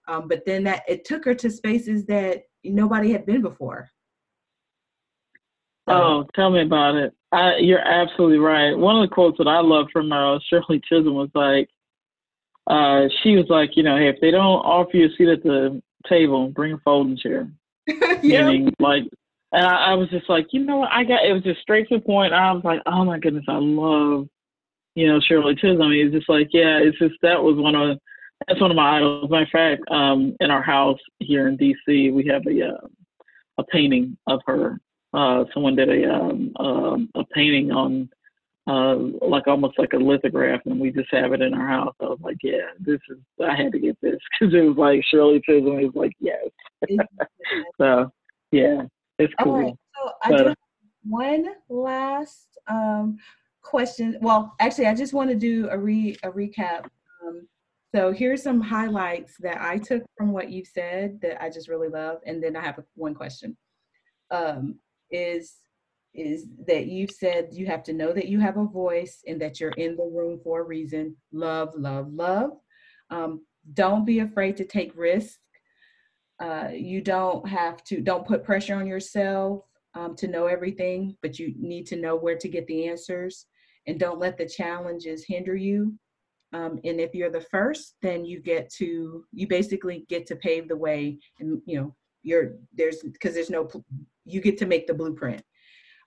um, 0.08 0.28
but 0.28 0.44
then 0.46 0.62
that 0.64 0.82
it 0.88 1.04
took 1.04 1.24
her 1.24 1.34
to 1.34 1.50
spaces 1.50 2.06
that 2.06 2.42
nobody 2.64 3.12
had 3.12 3.26
been 3.26 3.42
before 3.42 3.88
oh 5.88 6.24
tell 6.34 6.50
me 6.50 6.62
about 6.62 6.94
it 6.94 7.12
I, 7.32 7.56
you're 7.56 7.80
absolutely 7.80 8.38
right 8.38 8.76
one 8.76 8.96
of 8.96 9.08
the 9.08 9.14
quotes 9.14 9.38
that 9.38 9.48
i 9.48 9.60
love 9.60 9.86
from 9.92 10.12
uh, 10.12 10.38
shirley 10.48 10.80
chisholm 10.88 11.14
was 11.14 11.30
like 11.34 11.68
uh, 12.68 13.06
she 13.22 13.36
was 13.36 13.46
like 13.48 13.76
you 13.76 13.84
know 13.84 13.96
hey 13.96 14.08
if 14.08 14.16
they 14.20 14.32
don't 14.32 14.42
offer 14.42 14.96
you 14.96 15.06
a 15.06 15.16
seat 15.16 15.28
at 15.28 15.42
the 15.42 15.80
table 16.08 16.48
bring 16.48 16.72
a 16.72 16.78
folding 16.78 17.16
chair 17.16 17.48
yeah. 18.22 18.48
meaning 18.48 18.72
like 18.80 19.04
and 19.52 19.64
I, 19.64 19.92
I, 19.92 19.94
was 19.94 20.08
just 20.10 20.28
like, 20.28 20.48
you 20.50 20.64
know 20.64 20.78
what? 20.78 20.90
I 20.92 21.04
got 21.04 21.24
it 21.24 21.32
was 21.32 21.42
just 21.42 21.60
straight 21.60 21.88
to 21.88 21.98
the 21.98 22.04
point. 22.04 22.34
I 22.34 22.52
was 22.52 22.64
like, 22.64 22.80
oh 22.86 23.04
my 23.04 23.18
goodness, 23.18 23.44
I 23.48 23.58
love 23.58 24.28
you 24.96 25.06
know, 25.06 25.20
Shirley 25.20 25.54
Chisholm. 25.54 25.92
He's 25.92 26.10
just 26.10 26.28
like, 26.28 26.48
yeah, 26.52 26.78
it's 26.78 26.98
just 26.98 27.14
that 27.22 27.40
was 27.40 27.56
one 27.56 27.74
of 27.76 27.98
that's 28.48 28.60
one 28.60 28.70
of 28.70 28.76
my 28.76 28.96
idols. 28.96 29.30
Matter 29.30 29.44
of 29.44 29.48
fact, 29.50 29.82
um, 29.90 30.34
in 30.40 30.50
our 30.50 30.62
house 30.62 30.98
here 31.20 31.48
in 31.48 31.56
DC, 31.56 32.12
we 32.12 32.26
have 32.26 32.42
a 32.46 32.68
uh, 32.68 32.86
a 33.58 33.64
painting 33.64 34.16
of 34.26 34.40
her. 34.46 34.80
Uh, 35.12 35.44
someone 35.54 35.76
did 35.76 35.90
a 35.90 36.12
um, 36.12 36.52
uh, 36.58 37.20
a 37.20 37.24
painting 37.34 37.70
on 37.70 38.08
uh, 38.66 38.96
like 39.26 39.46
almost 39.46 39.78
like 39.78 39.92
a 39.92 39.98
lithograph, 39.98 40.62
and 40.64 40.80
we 40.80 40.90
just 40.90 41.12
have 41.12 41.32
it 41.34 41.42
in 41.42 41.52
our 41.52 41.68
house. 41.68 41.94
I 42.00 42.06
was 42.06 42.18
like, 42.22 42.38
yeah, 42.42 42.70
this 42.80 43.00
is. 43.10 43.18
I 43.44 43.54
had 43.54 43.72
to 43.72 43.78
get 43.78 43.98
this 44.00 44.18
because 44.40 44.54
it 44.54 44.62
was 44.62 44.78
like 44.78 45.04
Shirley 45.10 45.42
Chisholm. 45.44 45.78
It 45.78 45.92
was 45.94 45.94
like, 45.94 46.12
yes. 46.20 46.48
so 47.78 48.10
yeah, 48.50 48.82
it's 49.18 49.32
cool. 49.42 49.52
All 49.52 49.62
right. 49.62 49.74
So 49.94 50.12
I 50.22 50.30
but, 50.30 50.42
do 50.44 50.54
one 51.04 51.46
last 51.68 52.58
um, 52.66 53.18
question. 53.66 54.16
Well, 54.20 54.54
actually, 54.60 54.86
I 54.86 54.94
just 54.94 55.12
want 55.12 55.30
to 55.30 55.36
do 55.36 55.68
a 55.70 55.78
re 55.78 56.16
a 56.22 56.30
recap. 56.30 56.84
Um, 57.24 57.46
so 57.94 58.12
here's 58.12 58.42
some 58.42 58.60
highlights 58.60 59.34
that 59.40 59.60
I 59.60 59.78
took 59.78 60.02
from 60.16 60.32
what 60.32 60.50
you 60.50 60.64
said 60.64 61.18
that 61.22 61.42
I 61.42 61.50
just 61.50 61.68
really 61.68 61.88
love, 61.88 62.18
and 62.26 62.42
then 62.42 62.56
I 62.56 62.62
have 62.62 62.78
one 62.94 63.14
question. 63.14 63.56
Um, 64.30 64.78
is 65.10 65.56
is 66.14 66.46
that 66.66 66.86
you've 66.86 67.10
said 67.10 67.48
you 67.52 67.66
have 67.66 67.82
to 67.84 67.92
know 67.92 68.12
that 68.12 68.28
you 68.28 68.40
have 68.40 68.56
a 68.56 68.64
voice 68.64 69.22
and 69.26 69.40
that 69.40 69.60
you're 69.60 69.70
in 69.72 69.96
the 69.96 70.04
room 70.04 70.40
for 70.42 70.60
a 70.60 70.64
reason. 70.64 71.14
Love, 71.32 71.74
love, 71.76 72.12
love. 72.12 72.52
Um, 73.10 73.44
don't 73.74 74.06
be 74.06 74.20
afraid 74.20 74.56
to 74.56 74.64
take 74.64 74.96
risks. 74.96 75.38
Uh, 76.40 76.68
you 76.72 77.00
don't 77.00 77.46
have 77.46 77.84
to, 77.84 78.00
don't 78.00 78.26
put 78.26 78.44
pressure 78.44 78.76
on 78.76 78.86
yourself 78.86 79.64
um, 79.94 80.14
to 80.16 80.28
know 80.28 80.46
everything, 80.46 81.16
but 81.22 81.38
you 81.38 81.54
need 81.58 81.86
to 81.86 81.96
know 81.96 82.16
where 82.16 82.36
to 82.36 82.48
get 82.48 82.66
the 82.66 82.88
answers. 82.88 83.46
And 83.86 83.98
don't 83.98 84.18
let 84.18 84.36
the 84.36 84.48
challenges 84.48 85.24
hinder 85.26 85.56
you. 85.56 85.94
Um, 86.52 86.80
and 86.84 87.00
if 87.00 87.14
you're 87.14 87.30
the 87.30 87.40
first, 87.40 87.94
then 88.02 88.24
you 88.24 88.40
get 88.40 88.70
to, 88.74 89.24
you 89.32 89.48
basically 89.48 90.06
get 90.08 90.26
to 90.26 90.36
pave 90.36 90.68
the 90.68 90.76
way 90.76 91.18
and, 91.38 91.60
you 91.66 91.80
know, 91.80 91.94
you're, 92.22 92.54
there's, 92.74 93.02
because 93.02 93.34
there's 93.34 93.50
no, 93.50 93.68
you 94.24 94.40
get 94.40 94.58
to 94.58 94.66
make 94.66 94.86
the 94.86 94.94
blueprint 94.94 95.42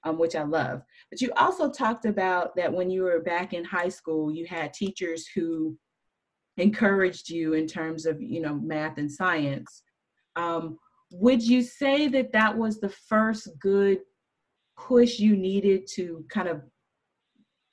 um, 0.04 0.18
which 0.18 0.36
I 0.36 0.44
love. 0.44 0.82
But 1.10 1.22
you 1.22 1.32
also 1.36 1.70
talked 1.70 2.06
about 2.06 2.56
that 2.56 2.72
when 2.72 2.90
you 2.90 3.04
were 3.04 3.20
back 3.20 3.54
in 3.54 3.64
high 3.64 3.90
school, 3.90 4.32
you 4.32 4.46
had 4.46 4.74
teachers 4.74 5.28
who 5.34 5.78
encouraged 6.58 7.30
you 7.30 7.54
in 7.54 7.68
terms 7.68 8.06
of 8.06 8.22
you 8.22 8.42
know 8.42 8.56
math 8.56 8.98
and 8.98 9.12
science. 9.12 9.84
Um, 10.36 10.78
would 11.12 11.42
you 11.42 11.62
say 11.62 12.08
that 12.10 12.32
that 12.34 12.56
was 12.56 12.80
the 12.80 12.90
first 12.90 13.50
good 13.60 14.00
push 14.78 15.20
you 15.20 15.36
needed 15.36 15.88
to 15.96 16.24
kind 16.30 16.48
of 16.48 16.62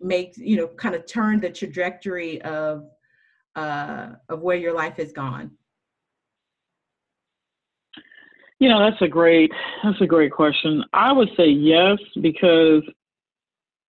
make 0.00 0.36
you 0.36 0.56
know 0.56 0.68
kind 0.68 0.94
of 0.94 1.06
turn 1.06 1.40
the 1.40 1.50
trajectory 1.50 2.40
of 2.42 2.88
uh, 3.54 4.10
of 4.28 4.40
where 4.40 4.56
your 4.56 4.74
life 4.74 4.96
has 4.96 5.12
gone? 5.12 5.50
You 8.58 8.68
know, 8.68 8.78
that's 8.78 9.02
a 9.02 9.08
great 9.08 9.50
that's 9.82 10.00
a 10.00 10.06
great 10.06 10.32
question. 10.32 10.84
I 10.92 11.12
would 11.12 11.28
say 11.36 11.48
yes 11.48 11.98
because 12.20 12.82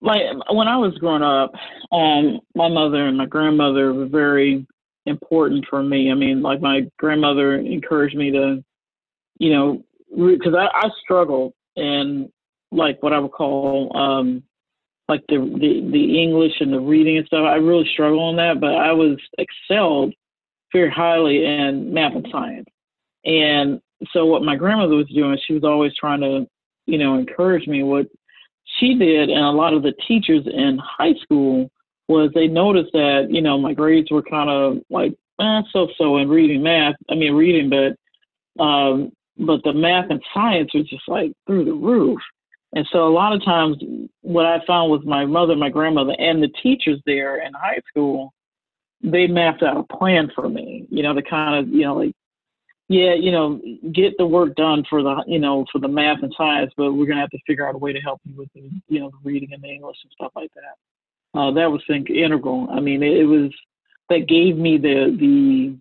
like 0.02 0.22
when 0.52 0.68
I 0.68 0.78
was 0.78 0.94
growing 1.00 1.24
up, 1.24 1.54
um, 1.92 2.40
my 2.56 2.68
mother 2.68 3.08
and 3.08 3.18
my 3.18 3.26
grandmother 3.26 3.94
were 3.94 4.06
very 4.06 4.66
important 5.06 5.66
for 5.70 5.82
me. 5.82 6.12
I 6.12 6.16
mean, 6.16 6.42
like 6.42 6.62
my 6.62 6.82
grandmother 7.00 7.56
encouraged 7.56 8.16
me 8.16 8.32
to, 8.32 8.64
you 9.40 9.52
know, 9.52 9.84
because 10.10 10.54
I, 10.54 10.68
I 10.74 10.90
struggled 11.02 11.54
in 11.76 12.30
like 12.72 13.02
what 13.02 13.14
I 13.14 13.20
would 13.20 13.32
call 13.32 13.96
um, 13.98 14.44
like 15.10 15.24
the, 15.30 15.38
the 15.38 15.90
the 15.92 16.22
English 16.22 16.54
and 16.60 16.74
the 16.74 16.80
reading 16.80 17.18
and 17.18 17.26
stuff. 17.28 17.46
I 17.46 17.56
really 17.56 17.88
struggled 17.94 18.22
on 18.22 18.36
that, 18.38 18.60
but 18.60 18.76
I 18.76 18.92
was 18.92 19.18
excelled 19.38 20.14
very 20.74 20.92
highly 20.92 21.46
in 21.46 21.94
math 21.94 22.16
and 22.16 22.28
science. 22.32 22.68
And 23.26 23.82
so 24.12 24.26
what 24.26 24.44
my 24.44 24.56
grandmother 24.56 24.96
was 24.96 25.08
doing, 25.08 25.38
she 25.46 25.54
was 25.54 25.64
always 25.64 25.94
trying 25.96 26.22
to, 26.22 26.46
you 26.86 26.98
know, 26.98 27.18
encourage 27.18 27.68
me. 27.68 27.84
What 27.84 28.08
she 28.80 28.96
did, 28.96 29.30
and 29.30 29.44
a 29.44 29.52
lot 29.52 29.74
of 29.74 29.84
the 29.84 29.94
teachers 30.08 30.46
in 30.46 30.80
high 30.84 31.14
school 31.22 31.70
was 32.08 32.32
they 32.34 32.48
noticed 32.48 32.92
that, 32.94 33.28
you 33.30 33.42
know, 33.42 33.58
my 33.58 33.74
grades 33.74 34.12
were 34.12 34.24
kind 34.24 34.50
of 34.50 34.78
like 34.90 35.14
eh, 35.42 35.62
so-so 35.72 36.18
in 36.18 36.30
reading 36.30 36.64
math. 36.64 36.96
I 37.10 37.16
mean, 37.16 37.34
reading, 37.34 37.70
but 37.70 38.64
um, 38.64 39.12
but 39.38 39.62
the 39.64 39.74
math 39.74 40.10
and 40.10 40.22
science 40.34 40.74
was 40.74 40.88
just 40.90 41.08
like 41.08 41.32
through 41.46 41.66
the 41.66 41.74
roof. 41.74 42.20
And 42.74 42.86
so 42.92 43.08
a 43.08 43.14
lot 43.14 43.34
of 43.34 43.44
times, 43.44 43.78
what 44.22 44.46
I 44.46 44.60
found 44.68 44.92
was 44.92 45.02
my 45.06 45.26
mother, 45.26 45.56
my 45.56 45.70
grandmother, 45.70 46.16
and 46.20 46.44
the 46.44 46.50
teachers 46.62 47.02
there 47.06 47.44
in 47.44 47.54
high 47.54 47.80
school, 47.88 48.34
they 49.02 49.26
mapped 49.28 49.64
out 49.64 49.78
a 49.78 49.98
plan 49.98 50.30
for 50.36 50.50
me. 50.50 50.86
You 50.90 51.04
know, 51.04 51.14
to 51.14 51.22
kind 51.22 51.56
of, 51.56 51.74
you 51.74 51.84
know, 51.84 51.96
like 51.96 52.14
yeah, 52.90 53.14
you 53.14 53.32
know, 53.32 53.60
get 53.92 54.18
the 54.18 54.26
work 54.26 54.56
done 54.56 54.86
for 54.90 55.04
the, 55.04 55.24
you 55.28 55.40
know, 55.40 55.66
for 55.72 55.80
the 55.80 55.90
math 55.90 56.24
and 56.24 56.34
science, 56.38 56.72
but 56.78 56.94
we're 56.94 57.06
gonna 57.06 57.20
have 57.20 57.30
to 57.32 57.40
figure 57.46 57.68
out 57.68 57.76
a 57.76 57.78
way 57.78 57.92
to 57.92 58.00
help 58.00 58.22
you 58.24 58.34
with 58.38 58.50
the, 58.54 58.70
you 58.88 59.00
know, 59.00 59.10
the 59.10 59.18
reading 59.24 59.50
and 59.52 59.62
the 59.62 59.68
English 59.68 59.98
and 60.04 60.12
stuff 60.14 60.32
like 60.36 60.52
that. 60.56 61.40
Uh, 61.40 61.52
that 61.52 61.70
was 61.70 61.84
think 61.86 62.10
integral. 62.10 62.68
I 62.72 62.80
mean, 62.80 63.04
it, 63.04 63.18
it 63.18 63.26
was 63.26 63.52
that 64.10 64.28
gave 64.28 64.58
me 64.58 64.78
the 64.78 65.16
the. 65.20 65.78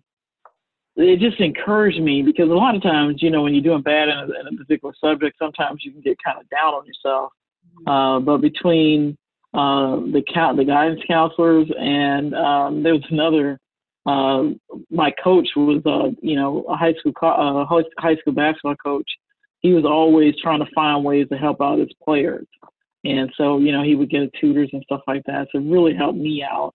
It 0.97 1.19
just 1.19 1.39
encouraged 1.39 2.01
me 2.01 2.23
because 2.23 2.49
a 2.49 2.53
lot 2.53 2.75
of 2.75 2.81
times, 2.81 3.21
you 3.21 3.29
know, 3.29 3.43
when 3.43 3.53
you're 3.53 3.63
doing 3.63 3.83
bad 3.83 4.09
in 4.09 4.17
a, 4.17 4.23
in 4.23 4.53
a 4.53 4.57
particular 4.57 4.93
subject, 4.99 5.37
sometimes 5.37 5.85
you 5.85 5.91
can 5.91 6.01
get 6.01 6.17
kind 6.23 6.39
of 6.39 6.49
down 6.49 6.73
on 6.73 6.85
yourself. 6.85 7.31
Mm-hmm. 7.79 7.89
Uh, 7.89 8.19
but 8.19 8.37
between 8.39 9.15
uh, 9.53 9.97
the 9.97 10.23
the 10.55 10.65
guidance 10.65 11.01
counselors, 11.07 11.67
and 11.79 12.33
um, 12.33 12.83
there 12.83 12.93
was 12.93 13.05
another 13.11 13.59
uh, 14.07 14.51
my 14.89 15.11
coach 15.21 15.49
was, 15.55 15.81
uh, 15.85 16.15
you 16.21 16.35
know, 16.35 16.63
a 16.69 16.77
high 16.77 16.93
school 16.93 17.13
uh, 17.21 17.65
high 17.99 18.15
school 18.15 18.33
basketball 18.33 18.75
coach. 18.75 19.09
He 19.59 19.73
was 19.73 19.83
always 19.85 20.33
trying 20.41 20.59
to 20.59 20.71
find 20.73 21.03
ways 21.03 21.27
to 21.29 21.37
help 21.37 21.61
out 21.61 21.79
his 21.79 21.91
players, 22.03 22.47
and 23.03 23.31
so 23.37 23.57
you 23.59 23.71
know 23.71 23.83
he 23.83 23.95
would 23.95 24.09
get 24.09 24.31
tutors 24.39 24.69
and 24.71 24.81
stuff 24.83 25.01
like 25.07 25.23
that. 25.25 25.47
So 25.51 25.59
it 25.59 25.69
really 25.69 25.93
helped 25.93 26.17
me 26.17 26.41
out 26.41 26.73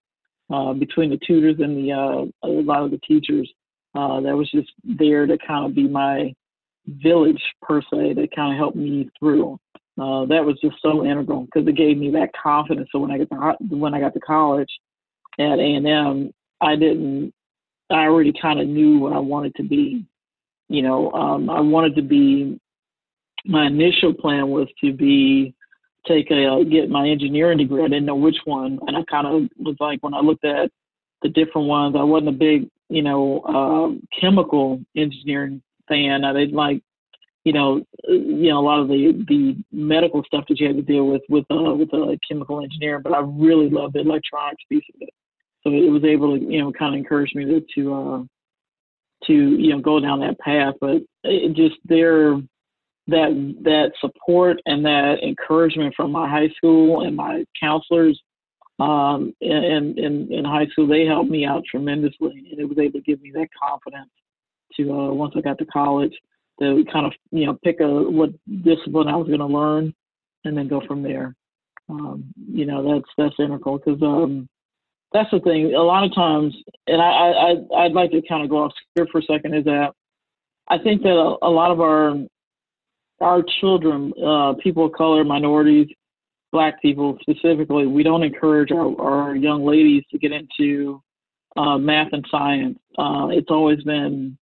uh, 0.53 0.75
between 0.75 1.09
the 1.09 1.19
tutors 1.27 1.57
and 1.59 1.77
the 1.77 1.93
uh, 1.93 2.47
a 2.47 2.49
lot 2.49 2.83
of 2.83 2.91
the 2.91 2.99
teachers. 2.99 3.51
Uh, 3.95 4.21
that 4.21 4.37
was 4.37 4.51
just 4.51 4.71
there 4.85 5.27
to 5.27 5.37
kind 5.47 5.67
of 5.67 5.75
be 5.75 5.87
my 5.87 6.33
village 6.87 7.43
per 7.61 7.81
se 7.83 8.15
that 8.15 8.29
kind 8.35 8.53
of 8.53 8.59
helped 8.59 8.77
me 8.77 9.11
through. 9.19 9.59
Uh, 9.99 10.25
that 10.25 10.45
was 10.45 10.59
just 10.63 10.77
so 10.81 11.05
integral 11.05 11.43
because 11.45 11.69
it 11.69 11.77
gave 11.77 11.99
me 11.99 12.11
that 12.11 12.31
confidence. 12.41 12.89
So 12.91 12.99
when 12.99 13.11
I 13.11 13.19
got 13.19 13.59
to 13.59 13.77
when 13.77 13.95
I 13.95 14.01
got 14.01 14.15
to 14.15 14.21
college 14.21 14.71
at 15.39 15.59
A 15.59 15.75
and 15.75 15.87
M, 15.87 16.33
I 16.61 16.77
didn't. 16.77 17.33
I 17.91 18.05
already 18.07 18.33
kind 18.41 18.59
of 18.59 18.69
knew 18.69 18.99
what 18.99 19.13
I 19.13 19.19
wanted 19.19 19.55
to 19.57 19.63
be. 19.63 20.07
You 20.69 20.83
know, 20.83 21.13
um, 21.13 21.51
I 21.51 21.61
wanted 21.61 21.95
to 21.97 22.03
be. 22.03 22.59
My 23.45 23.67
initial 23.67 24.15
plan 24.15 24.49
was 24.49 24.69
to 24.83 24.93
be 24.93 25.55
take 26.07 26.31
a 26.31 26.65
get 26.65 26.89
my 26.89 27.09
engineering 27.09 27.59
degree. 27.59 27.83
I 27.85 27.89
didn't 27.89 28.07
know 28.07 28.17
which 28.17 28.39
one, 28.45 28.79
and 28.87 28.97
I 28.97 29.03
kind 29.11 29.27
of 29.27 29.49
was 29.59 29.77
like 29.79 30.03
when 30.03 30.15
I 30.15 30.21
looked 30.21 30.45
at 30.45 30.71
the 31.23 31.29
different 31.29 31.69
ones, 31.69 31.95
I 31.99 32.03
wasn't 32.03 32.31
a 32.31 32.33
big, 32.33 32.69
you 32.93 33.03
know, 33.03 33.41
uh, 33.41 34.21
chemical 34.21 34.81
engineering 34.97 35.63
fan. 35.89 36.25
I 36.25 36.33
didn't 36.33 36.55
like, 36.55 36.83
you 37.45 37.53
know, 37.53 37.85
you 38.09 38.51
know 38.51 38.59
a 38.59 38.67
lot 38.67 38.81
of 38.81 38.89
the 38.89 39.25
the 39.29 39.57
medical 39.73 40.23
stuff 40.25 40.45
that 40.49 40.61
you 40.61 40.67
had 40.67 40.77
to 40.77 40.83
deal 40.83 41.07
with 41.07 41.23
with 41.29 41.45
uh, 41.51 41.75
with 41.75 41.93
uh, 41.93 42.17
chemical 42.29 42.63
engineering. 42.63 43.03
But 43.03 43.15
I 43.15 43.21
really 43.21 43.71
loved 43.71 43.95
the 43.95 44.01
electronics 44.01 44.63
piece 44.69 44.85
of 44.95 45.03
it 45.03 45.11
so 45.63 45.71
it 45.71 45.91
was 45.91 46.05
able 46.05 46.37
to 46.37 46.45
you 46.45 46.61
know 46.61 46.73
kind 46.73 46.95
of 46.95 46.99
encourage 46.99 47.35
me 47.35 47.45
to 47.45 47.65
to 47.75 47.95
uh, 47.95 48.23
to 49.27 49.33
you 49.33 49.71
know 49.71 49.81
go 49.81 50.01
down 50.01 50.21
that 50.21 50.39
path. 50.39 50.75
But 50.81 51.03
it 51.25 51.55
just 51.55 51.77
there 51.85 52.35
that 53.09 53.57
that 53.63 53.93
support 54.01 54.59
and 54.67 54.85
that 54.85 55.23
encouragement 55.23 55.95
from 55.95 56.13
my 56.13 56.29
high 56.29 56.49
school 56.57 57.07
and 57.07 57.17
my 57.17 57.45
counselors 57.61 58.21
um, 58.79 59.35
in, 59.41 59.95
in 59.99 60.33
in 60.33 60.45
high 60.45 60.67
school 60.67 60.87
they 60.87 61.05
helped 61.05 61.31
me 61.31 61.45
out 61.45 61.63
tremendously, 61.71 62.49
and 62.51 62.59
it 62.59 62.69
was 62.69 62.79
able 62.79 63.01
to 63.01 63.05
give 63.05 63.21
me 63.21 63.31
that 63.35 63.49
confidence 63.61 64.11
to 64.77 64.93
uh, 64.93 65.13
once 65.13 65.35
I 65.37 65.41
got 65.41 65.59
to 65.59 65.67
college 65.67 66.15
to 66.61 66.85
kind 66.93 67.07
of 67.07 67.13
you 67.31 67.47
know 67.47 67.59
pick 67.63 67.81
a 67.81 67.87
what 67.87 68.31
discipline 68.65 69.09
I 69.09 69.17
was 69.17 69.29
going 69.29 69.41
to 69.41 69.47
learn 69.47 69.95
and 70.45 70.57
then 70.57 70.69
go 70.69 70.83
from 70.87 71.03
there. 71.03 71.35
Um, 71.89 72.33
you 72.51 72.67
know 72.67 72.95
that's 72.95 73.09
that's 73.19 73.35
integral 73.39 73.79
because 73.79 74.03
um, 74.03 74.49
that's 75.13 75.31
the 75.31 75.41
thing. 75.41 75.75
A 75.75 75.83
lot 75.83 76.05
of 76.05 76.15
times, 76.15 76.55
and 76.87 77.01
I, 77.01 77.07
I 77.07 77.85
I'd 77.85 77.93
like 77.93 78.11
to 78.13 78.23
kind 78.29 78.43
of 78.43 78.51
go 78.51 78.65
off 78.65 78.73
script 78.91 79.13
for 79.13 79.19
a 79.19 79.23
second. 79.23 79.55
Is 79.55 79.65
that 79.65 79.93
I 80.69 80.79
think 80.79 81.03
that 81.03 81.11
a, 81.11 81.47
a 81.47 81.51
lot 81.51 81.71
of 81.71 81.81
our 81.81 82.15
our 83.21 83.45
children, 83.61 84.13
uh, 84.25 84.55
people 84.55 84.87
of 84.87 84.93
color, 84.93 85.25
minorities, 85.25 85.89
black 86.53 86.81
people 86.83 87.19
specifically, 87.23 87.87
we 87.87 88.03
don't 88.03 88.23
encourage 88.23 88.71
our, 88.71 89.01
our 89.01 89.35
young 89.35 89.65
ladies 89.65 90.05
to 90.11 90.19
get 90.19 90.33
into 90.33 91.03
uh, 91.57 91.79
math 91.79 92.13
and 92.13 92.25
science. 92.31 92.79
Uh, 92.99 93.29
it's 93.31 93.51
always 93.51 93.83
been, 93.83 94.37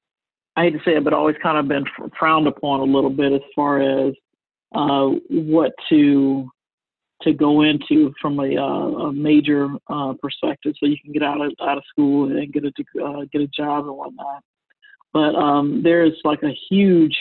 I 0.57 0.65
hate 0.65 0.73
to 0.73 0.81
say 0.85 0.97
it, 0.97 1.05
but 1.05 1.13
always 1.13 1.37
kind 1.43 1.57
of 1.57 1.69
been 1.69 1.85
frowned 2.19 2.49
upon 2.49 2.81
a 2.81 2.85
little 2.85 3.11
bit 3.11 3.33
as 3.33 3.41
far 3.55 3.81
as 3.81 4.15
uh, 4.75 5.09
what 5.29 5.73
to 5.89 6.51
to 7.23 7.35
go 7.35 7.61
into 7.63 8.15
from 8.21 8.41
a, 8.41 8.57
uh, 8.57 9.09
a 9.09 9.13
major 9.13 9.69
uh, 9.91 10.15
perspective, 10.23 10.73
so 10.79 10.87
you 10.87 10.97
can 11.03 11.13
get 11.13 11.23
out 11.23 11.41
of 11.41 11.53
out 11.61 11.77
of 11.77 11.85
school 11.89 12.31
and 12.31 12.53
get 12.53 12.65
a 12.65 12.73
uh, 13.05 13.25
get 13.33 13.43
a 13.43 13.47
job 13.49 13.85
and 13.87 13.97
whatnot. 13.97 14.43
But 15.13 15.35
um, 15.35 15.83
there's 15.83 16.19
like 16.25 16.43
a 16.43 16.57
huge 16.71 17.17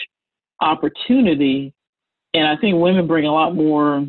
opportunity, 0.60 1.74
and 2.32 2.46
I 2.46 2.56
think 2.56 2.80
women 2.80 3.06
bring 3.06 3.26
a 3.26 3.32
lot 3.32 3.54
more. 3.54 4.06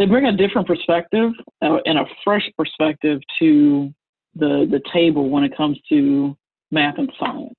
They 0.00 0.06
bring 0.06 0.24
a 0.24 0.32
different 0.34 0.66
perspective 0.66 1.32
uh, 1.60 1.76
and 1.84 1.98
a 1.98 2.06
fresh 2.24 2.50
perspective 2.56 3.20
to 3.38 3.92
the 4.34 4.66
the 4.70 4.80
table 4.94 5.28
when 5.28 5.44
it 5.44 5.54
comes 5.54 5.78
to 5.90 6.34
math 6.70 6.96
and 6.96 7.12
science. 7.20 7.54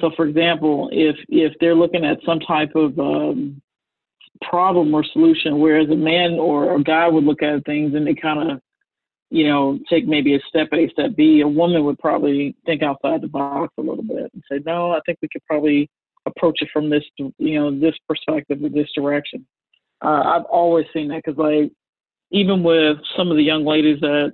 So, 0.00 0.10
for 0.16 0.26
example, 0.26 0.90
if 0.90 1.14
if 1.28 1.52
they're 1.60 1.76
looking 1.76 2.04
at 2.04 2.18
some 2.26 2.40
type 2.40 2.74
of 2.74 2.98
um, 2.98 3.62
problem 4.42 4.92
or 4.92 5.04
solution, 5.04 5.60
whereas 5.60 5.88
a 5.88 5.94
man 5.94 6.32
or 6.32 6.74
a 6.74 6.82
guy 6.82 7.06
would 7.06 7.22
look 7.22 7.44
at 7.44 7.64
things 7.64 7.94
and 7.94 8.04
they 8.04 8.14
kind 8.14 8.50
of, 8.50 8.60
you 9.30 9.46
know, 9.46 9.78
take 9.88 10.04
maybe 10.04 10.34
a 10.34 10.40
step 10.48 10.70
A, 10.72 10.88
step 10.88 11.14
B, 11.16 11.42
a 11.42 11.48
woman 11.48 11.84
would 11.84 12.00
probably 12.00 12.56
think 12.66 12.82
outside 12.82 13.20
the 13.20 13.28
box 13.28 13.72
a 13.78 13.82
little 13.82 14.02
bit 14.02 14.32
and 14.34 14.42
say, 14.50 14.58
no, 14.66 14.90
I 14.90 15.00
think 15.06 15.18
we 15.22 15.28
could 15.28 15.44
probably 15.46 15.88
approach 16.26 16.60
it 16.60 16.70
from 16.72 16.90
this, 16.90 17.04
you 17.16 17.60
know, 17.60 17.70
this 17.70 17.94
perspective 18.08 18.64
or 18.64 18.68
this 18.68 18.90
direction. 18.96 19.46
Uh, 20.04 20.22
I've 20.24 20.44
always 20.44 20.86
seen 20.92 21.08
that 21.08 21.22
because, 21.24 21.38
like, 21.38 21.72
even 22.30 22.62
with 22.62 22.98
some 23.16 23.30
of 23.30 23.36
the 23.36 23.42
young 23.42 23.64
ladies 23.64 24.00
that 24.00 24.32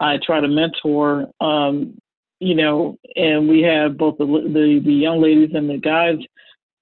I 0.00 0.18
try 0.24 0.40
to 0.40 0.48
mentor, 0.48 1.26
um, 1.40 1.96
you 2.40 2.54
know, 2.54 2.98
and 3.14 3.48
we 3.48 3.62
have 3.62 3.96
both 3.96 4.18
the, 4.18 4.26
the 4.26 4.82
the 4.84 4.92
young 4.92 5.22
ladies 5.22 5.50
and 5.54 5.70
the 5.70 5.78
guys, 5.78 6.18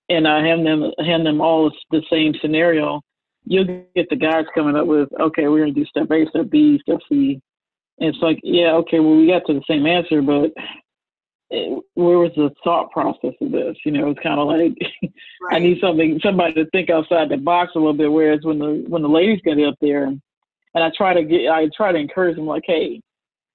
and 0.09 0.26
I 0.26 0.45
hand 0.45 0.66
them 0.66 0.91
hand 0.99 1.24
them 1.24 1.41
all 1.41 1.70
the 1.91 2.03
same 2.11 2.35
scenario. 2.41 3.03
You'll 3.45 3.85
get 3.95 4.09
the 4.09 4.16
guys 4.16 4.47
coming 4.55 4.74
up 4.74 4.87
with, 4.87 5.09
okay, 5.20 5.47
we're 5.49 5.61
gonna 5.61 5.72
do 5.72 5.85
step 5.85 6.11
A, 6.11 6.26
step 6.30 6.51
B, 6.51 6.80
step 6.82 6.99
C. 7.09 7.41
And 7.99 8.09
it's 8.09 8.22
like, 8.22 8.41
yeah, 8.43 8.72
okay, 8.72 8.99
well, 8.99 9.16
we 9.16 9.28
got 9.28 9.43
to 9.47 9.55
the 9.55 9.62
same 9.68 9.87
answer, 9.87 10.22
but 10.22 10.51
it, 11.51 11.85
where 11.95 12.19
was 12.19 12.33
the 12.37 12.51
thought 12.63 12.91
process 12.91 13.35
of 13.41 13.53
this? 13.53 13.77
You 13.85 13.93
know, 13.93 14.11
it's 14.11 14.21
kind 14.21 14.41
of 14.41 14.49
like 14.49 14.77
right. 15.43 15.53
I 15.53 15.59
need 15.59 15.79
something, 15.81 16.21
somebody 16.23 16.55
to 16.55 16.67
think 16.71 16.91
outside 16.91 17.29
the 17.29 17.37
box 17.37 17.73
a 17.75 17.79
little 17.79 17.95
bit. 17.95 18.11
Whereas 18.11 18.41
when 18.43 18.59
the 18.59 18.85
when 18.89 19.03
the 19.03 19.09
ladies 19.09 19.41
get 19.45 19.59
up 19.61 19.77
there, 19.81 20.05
and 20.75 20.85
I 20.85 20.91
try 20.97 21.15
to 21.15 21.23
get, 21.23 21.49
I 21.51 21.69
try 21.77 21.93
to 21.93 21.99
encourage 21.99 22.37
them, 22.37 22.47
like, 22.47 22.65
hey, 22.67 23.01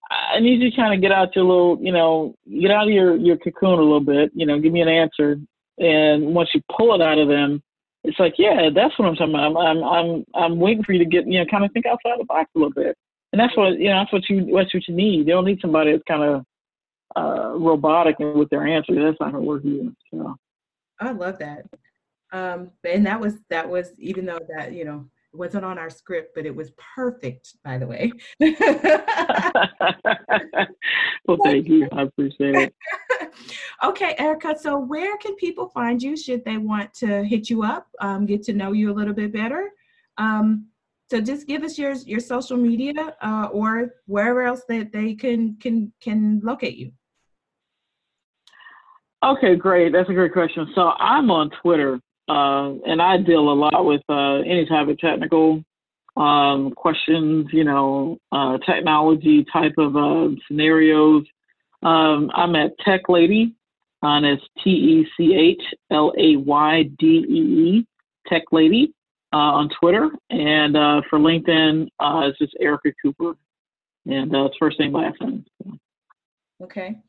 I 0.10 0.40
need 0.40 0.62
you 0.62 0.72
to 0.72 0.76
kind 0.76 0.94
of 0.94 1.02
get 1.02 1.12
out 1.12 1.36
your 1.36 1.46
little, 1.46 1.78
you 1.82 1.92
know, 1.92 2.36
get 2.50 2.72
out 2.72 2.88
of 2.88 2.94
your, 2.94 3.16
your 3.16 3.38
cocoon 3.38 3.78
a 3.78 3.84
little 3.84 4.00
bit, 4.00 4.32
you 4.34 4.46
know, 4.46 4.60
give 4.60 4.74
me 4.74 4.82
an 4.82 4.88
answer. 4.88 5.40
And 5.78 6.34
once 6.34 6.50
you 6.54 6.62
pull 6.76 6.96
it 6.96 7.02
out 7.02 7.20
of 7.20 7.28
them, 7.28 7.62
it's 8.04 8.20
like, 8.20 8.34
yeah, 8.38 8.70
that's 8.74 8.98
what 8.98 9.08
I'm 9.08 9.16
talking 9.16 9.36
about. 9.36 9.56
I'm, 9.56 9.58
I'm, 9.58 9.84
I'm, 9.84 10.26
I'm 10.34 10.60
waiting 10.60 10.84
for 10.84 10.94
you 10.94 11.00
to 11.00 11.06
get, 11.06 11.28
you 11.28 11.40
know, 11.40 11.46
kind 11.46 11.64
of 11.64 11.72
think 11.74 11.86
outside 11.86 12.20
the 12.20 12.26
box 12.26 12.50
a 12.56 12.60
little 12.60 12.74
bit. 12.74 12.98
And 13.34 13.40
that's 13.40 13.56
what, 13.56 13.78
you 13.78 13.90
know, 13.90 14.00
that's 14.00 14.14
what 14.14 14.28
you, 14.30 14.56
that's 14.56 14.74
what 14.74 14.88
you 14.88 14.96
need. 14.96 15.20
You 15.28 15.34
don't 15.34 15.46
need 15.46 15.62
somebody 15.62 15.92
that's 15.92 16.04
kind 16.08 16.24
of 16.24 16.44
uh, 17.16 17.54
robotic 17.56 18.18
with 18.20 18.50
their 18.50 18.68
answer. 18.68 18.96
That's 18.96 19.20
not 19.20 19.32
going 19.32 19.44
to 19.44 19.48
work 19.48 19.66
either. 19.66 19.92
So. 20.12 20.36
I 21.00 21.12
love 21.12 21.40
that. 21.40 21.66
Um, 22.32 22.72
and 22.84 23.06
that 23.06 23.20
was, 23.20 23.36
that 23.50 23.68
was, 23.68 23.92
even 23.98 24.26
though 24.26 24.40
that, 24.56 24.74
you 24.74 24.86
know, 24.86 25.06
it 25.32 25.38
wasn't 25.38 25.64
on 25.64 25.78
our 25.78 25.90
script, 25.92 26.34
but 26.34 26.46
it 26.46 26.56
was 26.56 26.72
perfect, 26.96 27.56
by 27.64 27.78
the 27.78 27.86
way. 27.86 28.12
well, 31.28 31.38
thank 31.44 31.68
you. 31.68 31.88
I 31.92 32.04
appreciate 32.04 32.56
it. 32.56 32.74
okay, 33.84 34.16
Erica. 34.18 34.56
So, 34.60 34.80
where 34.80 35.18
can 35.18 35.36
people 35.36 35.70
find 35.70 36.02
you 36.02 36.18
should 36.18 36.44
they 36.46 36.58
want 36.58 36.96
to 36.96 37.24
hit 37.24 37.48
you 37.48 37.62
up, 37.62 37.88
um, 38.00 38.26
get 38.26 38.42
to 38.44 38.54
know 38.54 38.72
you 38.72 38.92
a 38.92 38.96
little 38.96 39.14
bit 39.14 39.32
better? 39.32 39.70
Um, 40.18 40.66
so, 41.12 41.22
just 41.22 41.46
give 41.46 41.64
us 41.64 41.78
your 41.78 41.94
your 41.94 42.20
social 42.20 42.58
media 42.58 43.16
uh, 43.22 43.50
or 43.52 43.94
wherever 44.08 44.42
else 44.42 44.64
that 44.68 44.92
they 44.92 45.14
can 45.14 45.58
can 45.58 45.94
can 46.02 46.42
locate 46.44 46.78
you. 46.78 46.92
Okay, 49.24 49.56
great. 49.56 49.92
That's 49.92 50.10
a 50.10 50.14
great 50.14 50.34
question. 50.34 50.72
So, 50.76 50.82
I'm 50.82 51.30
on 51.30 51.50
Twitter 51.62 52.00
uh, 52.30 52.74
and 52.86 53.02
I 53.02 53.18
deal 53.18 53.52
a 53.52 53.54
lot 53.54 53.86
with 53.86 54.02
uh, 54.08 54.42
any 54.42 54.66
type 54.68 54.88
of 54.88 55.00
technical 55.00 55.64
um, 56.16 56.72
questions, 56.76 57.48
you 57.52 57.64
know, 57.64 58.20
uh, 58.32 58.60
technology 58.60 59.46
type 59.52 59.74
of 59.80 59.96
uh, 59.96 60.28
scenarios. 60.48 61.24
Um, 61.82 62.30
I'm 62.36 62.56
at 62.56 62.78
Tech 62.86 63.02
Lady, 63.10 63.56
and 64.04 64.26
it's 64.26 64.44
T 64.64 64.70
E 64.70 65.08
C 65.18 65.34
H 65.34 65.62
L 65.92 66.14
A 66.20 66.36
Y 66.36 66.84
D 67.00 67.26
E 67.28 67.80
E, 67.80 67.88
Tech 68.28 68.44
Lady 68.52 68.94
uh, 69.34 69.38
on 69.38 69.70
Twitter. 69.80 70.10
And 70.30 70.78
uh, 70.78 71.02
for 71.10 71.18
LinkedIn, 71.18 71.88
it's 72.00 72.38
just 72.38 72.56
Erica 72.60 72.92
Cooper. 73.02 73.34
And 74.06 74.34
it's 74.34 74.56
first 74.60 74.80
name, 74.80 74.94
last 74.94 75.20
name. 75.20 75.46
Okay. 76.62 77.00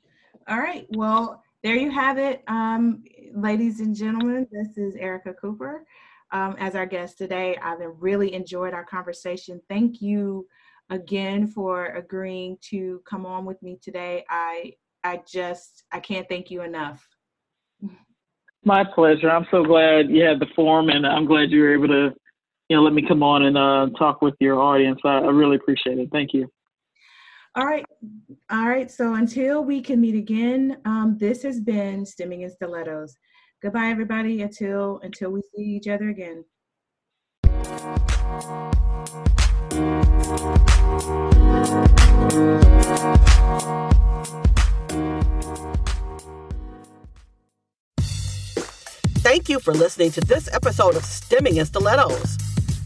All 0.48 0.58
right. 0.58 0.86
Well, 0.90 1.42
there 1.62 1.76
you 1.76 1.90
have 1.90 2.18
it, 2.18 2.42
um, 2.48 3.02
ladies 3.34 3.80
and 3.80 3.94
gentlemen. 3.94 4.46
This 4.50 4.78
is 4.78 4.94
Erica 4.96 5.34
Cooper 5.34 5.84
um, 6.32 6.56
as 6.58 6.74
our 6.74 6.86
guest 6.86 7.18
today. 7.18 7.56
I've 7.62 7.80
really 7.98 8.32
enjoyed 8.32 8.72
our 8.72 8.84
conversation. 8.84 9.60
Thank 9.68 10.00
you 10.00 10.46
again 10.88 11.46
for 11.46 11.86
agreeing 11.86 12.56
to 12.70 13.02
come 13.08 13.26
on 13.26 13.44
with 13.44 13.62
me 13.62 13.78
today. 13.82 14.24
I 14.30 14.72
I 15.04 15.22
just 15.30 15.84
I 15.92 16.00
can't 16.00 16.28
thank 16.28 16.50
you 16.50 16.62
enough. 16.62 17.06
My 18.64 18.84
pleasure. 18.84 19.30
I'm 19.30 19.46
so 19.50 19.62
glad 19.62 20.10
you 20.10 20.22
had 20.24 20.40
the 20.40 20.46
forum, 20.56 20.88
and 20.88 21.06
I'm 21.06 21.26
glad 21.26 21.50
you 21.50 21.62
were 21.62 21.74
able 21.74 21.88
to, 21.88 22.14
you 22.68 22.76
know, 22.76 22.82
let 22.82 22.92
me 22.92 23.06
come 23.06 23.22
on 23.22 23.44
and 23.44 23.56
uh, 23.56 23.86
talk 23.98 24.20
with 24.20 24.34
your 24.40 24.60
audience. 24.60 25.00
I, 25.04 25.18
I 25.18 25.30
really 25.30 25.56
appreciate 25.56 25.98
it. 25.98 26.08
Thank 26.10 26.34
you. 26.34 26.50
All 27.54 27.66
right. 27.66 27.84
All 28.50 28.68
right. 28.68 28.90
So 28.90 29.14
until 29.14 29.64
we 29.64 29.80
can 29.82 30.00
meet 30.00 30.14
again, 30.14 30.78
um, 30.84 31.16
this 31.18 31.42
has 31.42 31.60
been 31.60 32.06
Stemming 32.06 32.42
in 32.42 32.50
Stilettos. 32.50 33.16
Goodbye, 33.62 33.88
everybody. 33.90 34.42
Until 34.42 35.00
until 35.02 35.30
we 35.30 35.42
see 35.54 35.62
each 35.62 35.88
other 35.88 36.08
again. 36.08 36.44
Thank 49.22 49.48
you 49.48 49.60
for 49.60 49.74
listening 49.74 50.10
to 50.12 50.20
this 50.22 50.48
episode 50.52 50.96
of 50.96 51.04
Stemming 51.04 51.56
in 51.56 51.66
Stilettos. 51.66 52.38